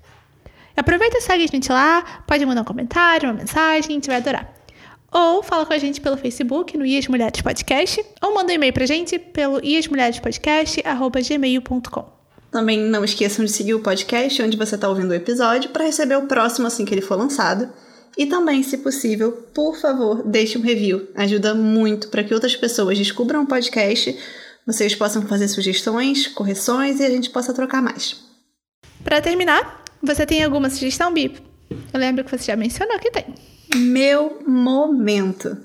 Aproveita 0.77 1.17
e 1.17 1.21
segue 1.21 1.45
a 1.45 1.47
gente 1.47 1.71
lá, 1.71 2.03
pode 2.27 2.45
mandar 2.45 2.61
um 2.61 2.65
comentário, 2.65 3.27
uma 3.29 3.39
mensagem, 3.39 3.89
a 3.89 3.93
gente 3.93 4.05
vai 4.07 4.17
adorar. 4.17 4.53
Ou 5.11 5.41
fala 5.41 5.65
com 5.65 5.73
a 5.73 5.77
gente 5.77 6.01
pelo 6.01 6.17
Facebook, 6.17 6.77
no 6.77 6.85
Ias 6.85 7.07
Mulheres 7.07 7.41
Podcast, 7.41 8.05
ou 8.21 8.35
manda 8.35 8.51
um 8.51 8.55
e-mail 8.55 8.73
pra 8.73 8.85
gente 8.85 9.17
pelo 9.17 9.65
iasmulherespodcast.gmail.com. 9.65 12.13
Também 12.51 12.77
não 12.79 13.03
esqueçam 13.03 13.43
de 13.43 13.51
seguir 13.51 13.73
o 13.73 13.79
podcast 13.79 14.43
onde 14.43 14.57
você 14.57 14.75
está 14.75 14.87
ouvindo 14.87 15.09
o 15.11 15.13
episódio 15.13 15.71
para 15.71 15.85
receber 15.85 16.17
o 16.17 16.27
próximo 16.27 16.67
assim 16.67 16.85
que 16.85 16.93
ele 16.93 17.01
for 17.01 17.17
lançado. 17.17 17.67
E 18.17 18.25
também, 18.25 18.63
se 18.63 18.77
possível, 18.77 19.31
por 19.53 19.75
favor, 19.77 20.23
deixe 20.23 20.57
um 20.57 20.61
review. 20.61 21.07
Ajuda 21.15 21.53
muito 21.53 22.07
para 22.07 22.23
que 22.23 22.33
outras 22.33 22.55
pessoas 22.55 22.97
descubram 22.97 23.43
o 23.43 23.47
podcast, 23.47 24.17
vocês 24.65 24.95
possam 24.95 25.21
fazer 25.23 25.47
sugestões, 25.47 26.27
correções 26.27 26.99
e 26.99 27.03
a 27.03 27.09
gente 27.09 27.29
possa 27.29 27.53
trocar 27.53 27.81
mais. 27.81 28.15
Para 29.03 29.21
terminar, 29.21 29.83
você 30.01 30.25
tem 30.25 30.43
alguma 30.43 30.69
sugestão, 30.69 31.13
Bip? 31.13 31.41
Eu 31.93 31.99
lembro 31.99 32.23
que 32.23 32.31
você 32.31 32.45
já 32.45 32.55
mencionou 32.55 32.97
que 32.99 33.11
tem. 33.11 33.25
Meu 33.75 34.39
momento. 34.47 35.57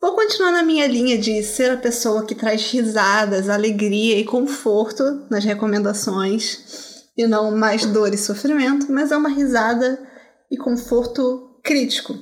Vou 0.00 0.14
continuar 0.14 0.52
na 0.52 0.62
minha 0.62 0.86
linha 0.86 1.18
de 1.18 1.42
ser 1.42 1.70
a 1.72 1.76
pessoa 1.76 2.24
que 2.24 2.34
traz 2.34 2.70
risadas, 2.70 3.50
alegria 3.50 4.18
e 4.18 4.24
conforto 4.24 5.26
nas 5.28 5.44
recomendações 5.44 7.04
e 7.16 7.26
não 7.26 7.54
mais 7.54 7.84
dor 7.84 8.14
e 8.14 8.16
sofrimento, 8.16 8.90
mas 8.90 9.12
é 9.12 9.16
uma 9.16 9.28
risada 9.28 10.00
e 10.50 10.56
conforto 10.56 11.49
crítico. 11.62 12.18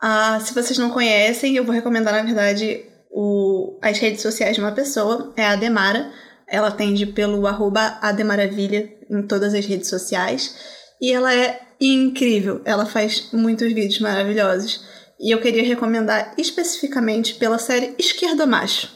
Ah, 0.00 0.40
se 0.40 0.52
vocês 0.52 0.78
não 0.78 0.90
conhecem, 0.90 1.56
eu 1.56 1.64
vou 1.64 1.74
recomendar, 1.74 2.14
na 2.14 2.22
verdade, 2.22 2.84
o, 3.10 3.78
as 3.82 3.98
redes 3.98 4.22
sociais 4.22 4.56
de 4.56 4.60
uma 4.60 4.72
pessoa, 4.72 5.32
é 5.36 5.44
a 5.44 5.52
Ademara. 5.52 6.12
Ela 6.48 6.68
atende 6.68 7.06
pelo 7.06 7.46
arroba 7.46 7.98
Ademaravilha 8.02 8.92
em 9.10 9.22
todas 9.22 9.54
as 9.54 9.64
redes 9.64 9.88
sociais. 9.88 10.56
E 11.00 11.12
ela 11.12 11.34
é 11.34 11.60
incrível, 11.80 12.60
ela 12.64 12.86
faz 12.86 13.28
muitos 13.32 13.72
vídeos 13.72 14.00
maravilhosos. 14.00 14.84
E 15.20 15.32
eu 15.32 15.40
queria 15.40 15.62
recomendar 15.62 16.34
especificamente 16.36 17.34
pela 17.34 17.58
série 17.58 17.94
Esquerda 17.98 18.44
Macho. 18.44 18.90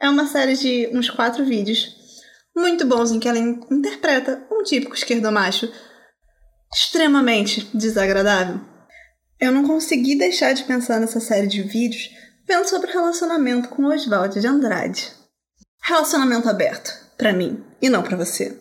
É 0.00 0.08
uma 0.08 0.26
série 0.26 0.56
de 0.56 0.90
uns 0.92 1.08
quatro 1.08 1.44
vídeos 1.44 2.02
muito 2.54 2.86
bons 2.86 3.10
em 3.10 3.18
que 3.18 3.28
ela 3.28 3.38
interpreta 3.38 4.44
um 4.50 4.62
típico 4.62 4.94
esquerdomacho 4.94 5.70
extremamente 6.72 7.68
desagradável. 7.74 8.60
Eu 9.38 9.52
não 9.52 9.66
consegui 9.66 10.16
deixar 10.16 10.52
de 10.52 10.64
pensar 10.64 11.00
nessa 11.00 11.20
série 11.20 11.46
de 11.46 11.62
vídeos 11.62 12.10
vendo 12.46 12.68
sobre 12.68 12.90
o 12.90 12.92
relacionamento 12.92 13.68
com 13.68 13.86
Oswald 13.86 14.40
de 14.40 14.46
Andrade. 14.46 15.12
Relacionamento 15.82 16.48
aberto, 16.48 16.92
para 17.18 17.32
mim, 17.32 17.62
e 17.80 17.88
não 17.88 18.02
para 18.02 18.16
você. 18.16 18.58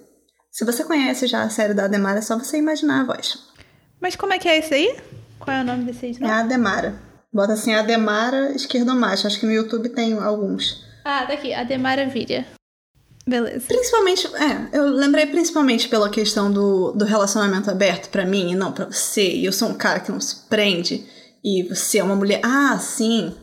Se 0.51 0.65
você 0.65 0.83
conhece 0.83 1.27
já 1.27 1.43
a 1.43 1.49
série 1.49 1.73
da 1.73 1.85
Ademara, 1.85 2.19
é 2.19 2.21
só 2.21 2.37
você 2.37 2.57
imaginar 2.57 3.01
a 3.01 3.05
voz. 3.05 3.37
Mas 4.01 4.15
como 4.15 4.33
é 4.33 4.39
que 4.39 4.49
é 4.49 4.57
esse 4.57 4.73
aí? 4.73 4.99
Qual 5.39 5.55
é 5.55 5.61
o 5.61 5.63
nome 5.63 5.85
desse 5.85 6.07
aí? 6.07 6.17
É 6.19 6.25
a 6.25 6.39
Ademara. 6.39 6.95
Bota 7.31 7.53
assim, 7.53 7.73
Ademara 7.73 8.51
Esquerdo 8.51 8.93
Macho. 8.93 9.27
Acho 9.27 9.39
que 9.39 9.45
no 9.45 9.53
YouTube 9.53 9.89
tem 9.89 10.13
alguns. 10.13 10.83
Ah, 11.05 11.23
daqui, 11.25 11.53
Ademara 11.53 12.07
Vídea. 12.07 12.45
Beleza. 13.25 13.65
Principalmente, 13.67 14.27
é, 14.35 14.77
eu 14.77 14.85
lembrei 14.85 15.27
principalmente 15.27 15.87
pela 15.87 16.09
questão 16.09 16.51
do, 16.51 16.91
do 16.91 17.05
relacionamento 17.05 17.69
aberto 17.69 18.09
para 18.09 18.25
mim 18.25 18.51
e 18.51 18.55
não 18.55 18.71
para 18.71 18.85
você. 18.85 19.35
E 19.35 19.45
eu 19.45 19.53
sou 19.53 19.69
um 19.69 19.75
cara 19.75 19.99
que 19.99 20.11
não 20.11 20.19
se 20.19 20.47
prende 20.47 21.05
e 21.43 21.63
você 21.63 21.99
é 21.99 22.03
uma 22.03 22.15
mulher. 22.15 22.41
Ah, 22.43 22.77
sim. 22.79 23.35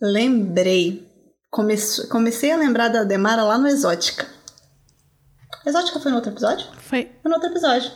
Lembrei. 0.00 1.08
Comece, 1.50 2.08
comecei 2.08 2.50
a 2.50 2.56
lembrar 2.56 2.88
da 2.88 3.04
Demara 3.04 3.44
lá 3.44 3.56
no 3.56 3.68
Exótica. 3.68 4.26
Exótica 5.64 6.00
foi 6.00 6.10
no 6.10 6.16
outro 6.16 6.32
episódio? 6.32 6.66
Foi. 6.78 7.08
Foi 7.22 7.28
no 7.30 7.34
outro 7.34 7.48
episódio. 7.50 7.92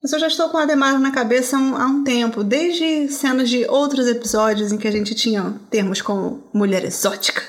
Mas 0.00 0.12
eu 0.12 0.20
já 0.20 0.28
estou 0.28 0.48
com 0.48 0.58
a 0.58 0.64
Demara 0.64 0.96
na 1.00 1.10
cabeça 1.10 1.56
há 1.56 1.60
um, 1.60 1.76
há 1.76 1.86
um 1.86 2.04
tempo, 2.04 2.44
desde 2.44 3.08
cenas 3.08 3.50
de 3.50 3.66
outros 3.66 4.06
episódios 4.06 4.70
em 4.70 4.78
que 4.78 4.86
a 4.86 4.92
gente 4.92 5.12
tinha 5.12 5.56
termos 5.68 6.00
como 6.00 6.48
mulher 6.54 6.84
exótica, 6.84 7.42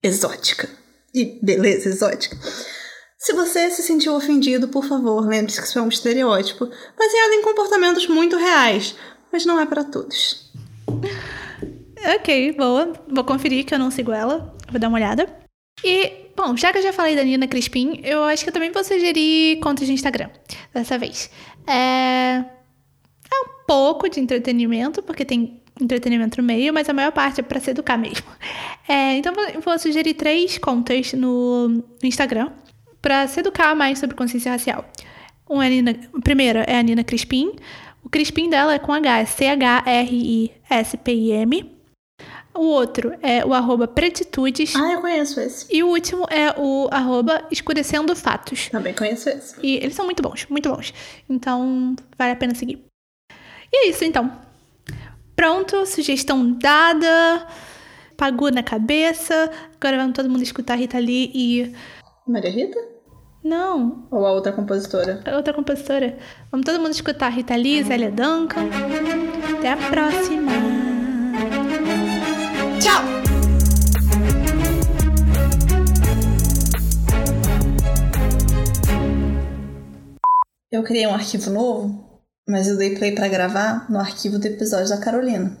exótica 0.00 0.68
e 1.14 1.38
beleza 1.42 1.88
exótica. 1.88 2.36
Se 3.18 3.32
você 3.32 3.70
se 3.70 3.82
sentiu 3.82 4.14
ofendido, 4.14 4.68
por 4.68 4.84
favor, 4.84 5.26
lembre-se 5.26 5.60
que 5.60 5.66
isso 5.66 5.78
é 5.78 5.82
um 5.82 5.88
estereótipo 5.88 6.66
baseado 6.66 7.32
em 7.32 7.42
comportamentos 7.42 8.06
muito 8.06 8.36
reais, 8.36 8.94
mas 9.32 9.46
não 9.46 9.58
é 9.58 9.64
para 9.64 9.84
todos. 9.84 10.52
Ok, 12.16 12.52
boa. 12.52 12.92
Vou 13.08 13.24
conferir 13.24 13.64
que 13.64 13.74
eu 13.74 13.78
não 13.78 13.90
sigo 13.90 14.12
ela. 14.12 14.54
Vou 14.70 14.78
dar 14.78 14.88
uma 14.88 14.98
olhada. 14.98 15.26
E, 15.82 16.30
bom, 16.36 16.54
já 16.54 16.70
que 16.70 16.78
eu 16.78 16.82
já 16.82 16.92
falei 16.92 17.16
da 17.16 17.24
Nina 17.24 17.48
Crispim, 17.48 18.00
eu 18.04 18.24
acho 18.24 18.44
que 18.44 18.50
eu 18.50 18.52
também 18.52 18.70
vou 18.70 18.84
sugerir 18.84 19.58
contas 19.60 19.86
de 19.86 19.94
Instagram 19.94 20.28
dessa 20.74 20.98
vez. 20.98 21.30
É. 21.66 22.44
É 23.32 23.40
um 23.40 23.66
pouco 23.66 24.08
de 24.08 24.20
entretenimento, 24.20 25.02
porque 25.02 25.24
tem 25.24 25.63
entretenimento 25.80 26.40
no 26.40 26.46
meio, 26.46 26.72
mas 26.72 26.88
a 26.88 26.92
maior 26.92 27.10
parte 27.12 27.40
é 27.40 27.42
para 27.42 27.60
se 27.60 27.70
educar 27.70 27.96
mesmo. 27.96 28.26
É, 28.86 29.16
então 29.16 29.32
vou 29.64 29.78
sugerir 29.78 30.12
três 30.12 30.58
contas 30.58 31.14
no, 31.14 31.82
Instagram 32.02 32.50
para 33.00 33.26
se 33.26 33.40
educar 33.40 33.74
mais 33.74 33.98
sobre 33.98 34.14
consciência 34.14 34.52
racial. 34.52 34.84
Uma 35.48 35.64
é 35.64 35.68
a, 35.68 35.70
Nina, 35.70 35.98
a 36.12 36.20
primeira 36.20 36.64
é 36.64 36.78
a 36.78 36.82
Nina 36.82 37.02
Crispim, 37.02 37.52
O 38.02 38.10
Crispim 38.10 38.50
dela 38.50 38.74
é 38.74 38.78
com 38.78 38.92
H, 38.92 39.20
é 39.20 39.24
C-H-R-I-S-P-I-M. 39.24 40.54
O 42.52 42.66
outro 42.66 43.14
é 43.22 43.42
o 43.44 43.54
arroba 43.54 43.88
pretitudes. 43.88 44.76
Ah, 44.76 44.92
eu 44.92 45.00
conheço 45.00 45.40
esse. 45.40 45.66
E 45.74 45.82
o 45.82 45.88
último 45.88 46.26
é 46.30 46.54
o 46.56 46.86
arroba 46.90 47.48
escurecendo 47.50 48.14
fatos. 48.14 48.68
Também 48.68 48.92
conheço 48.92 49.30
esse. 49.30 49.56
E 49.62 49.76
eles 49.76 49.94
são 49.94 50.04
muito 50.04 50.22
bons, 50.22 50.46
muito 50.50 50.68
bons. 50.68 50.92
Então, 51.26 51.96
vale 52.18 52.32
a 52.32 52.36
pena 52.36 52.54
seguir. 52.54 52.84
E 53.72 53.86
é 53.86 53.88
isso, 53.88 54.04
então. 54.04 54.44
Pronto, 55.36 55.84
sugestão 55.86 56.52
dada. 56.58 57.46
Pagou 58.16 58.50
na 58.50 58.62
cabeça. 58.62 59.50
Agora 59.80 59.96
vamos 59.98 60.14
todo 60.14 60.30
mundo 60.30 60.42
escutar 60.42 60.74
a 60.74 60.76
Rita 60.76 60.98
Lee 60.98 61.30
e. 61.34 61.74
Maria 62.26 62.50
Rita? 62.50 62.78
Não, 63.42 64.06
Ou 64.10 64.24
a 64.24 64.32
outra 64.32 64.52
compositora? 64.52 65.20
a 65.26 65.36
outra 65.36 65.52
compositora. 65.52 66.16
Vamos 66.50 66.64
todo 66.64 66.80
mundo 66.80 66.92
escutar 66.92 67.26
a 67.26 67.30
Rita 67.30 67.54
Lee, 67.56 67.82
Zélia 67.82 68.10
Duncan. 68.10 68.68
Até 69.58 69.72
a 69.72 69.76
próxima. 69.76 70.52
Tchau! 72.80 73.02
Eu 80.70 80.82
criei 80.82 81.06
um 81.06 81.14
arquivo 81.14 81.50
novo, 81.50 82.03
mas 82.48 82.66
eu 82.68 82.76
dei 82.76 82.96
play 82.96 83.14
pra 83.14 83.28
gravar 83.28 83.90
no 83.90 83.98
arquivo 83.98 84.38
do 84.38 84.46
episódio 84.46 84.88
da 84.88 85.00
Carolina. 85.00 85.56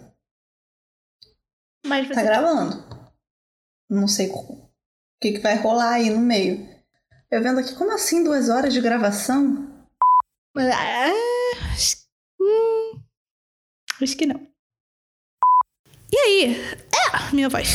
Mas 1.86 2.06
você 2.08 2.14
Tá 2.14 2.22
gravando. 2.22 2.82
Não 3.90 4.08
sei 4.08 4.28
o 4.30 4.70
que, 5.20 5.32
que 5.32 5.38
vai 5.40 5.56
rolar 5.56 5.94
aí 5.94 6.10
no 6.10 6.18
meio. 6.20 6.66
Eu 7.30 7.42
vendo 7.42 7.60
aqui, 7.60 7.74
como 7.74 7.92
assim 7.92 8.22
duas 8.24 8.48
horas 8.48 8.72
de 8.72 8.80
gravação? 8.80 9.70
Ah, 10.56 11.72
acho- 11.72 12.06
hum, 12.40 13.00
acho 14.02 14.16
que 14.16 14.26
não. 14.26 14.46
E 16.12 16.16
aí? 16.18 16.56
É, 16.56 17.32
minha 17.34 17.48
voz. 17.48 17.68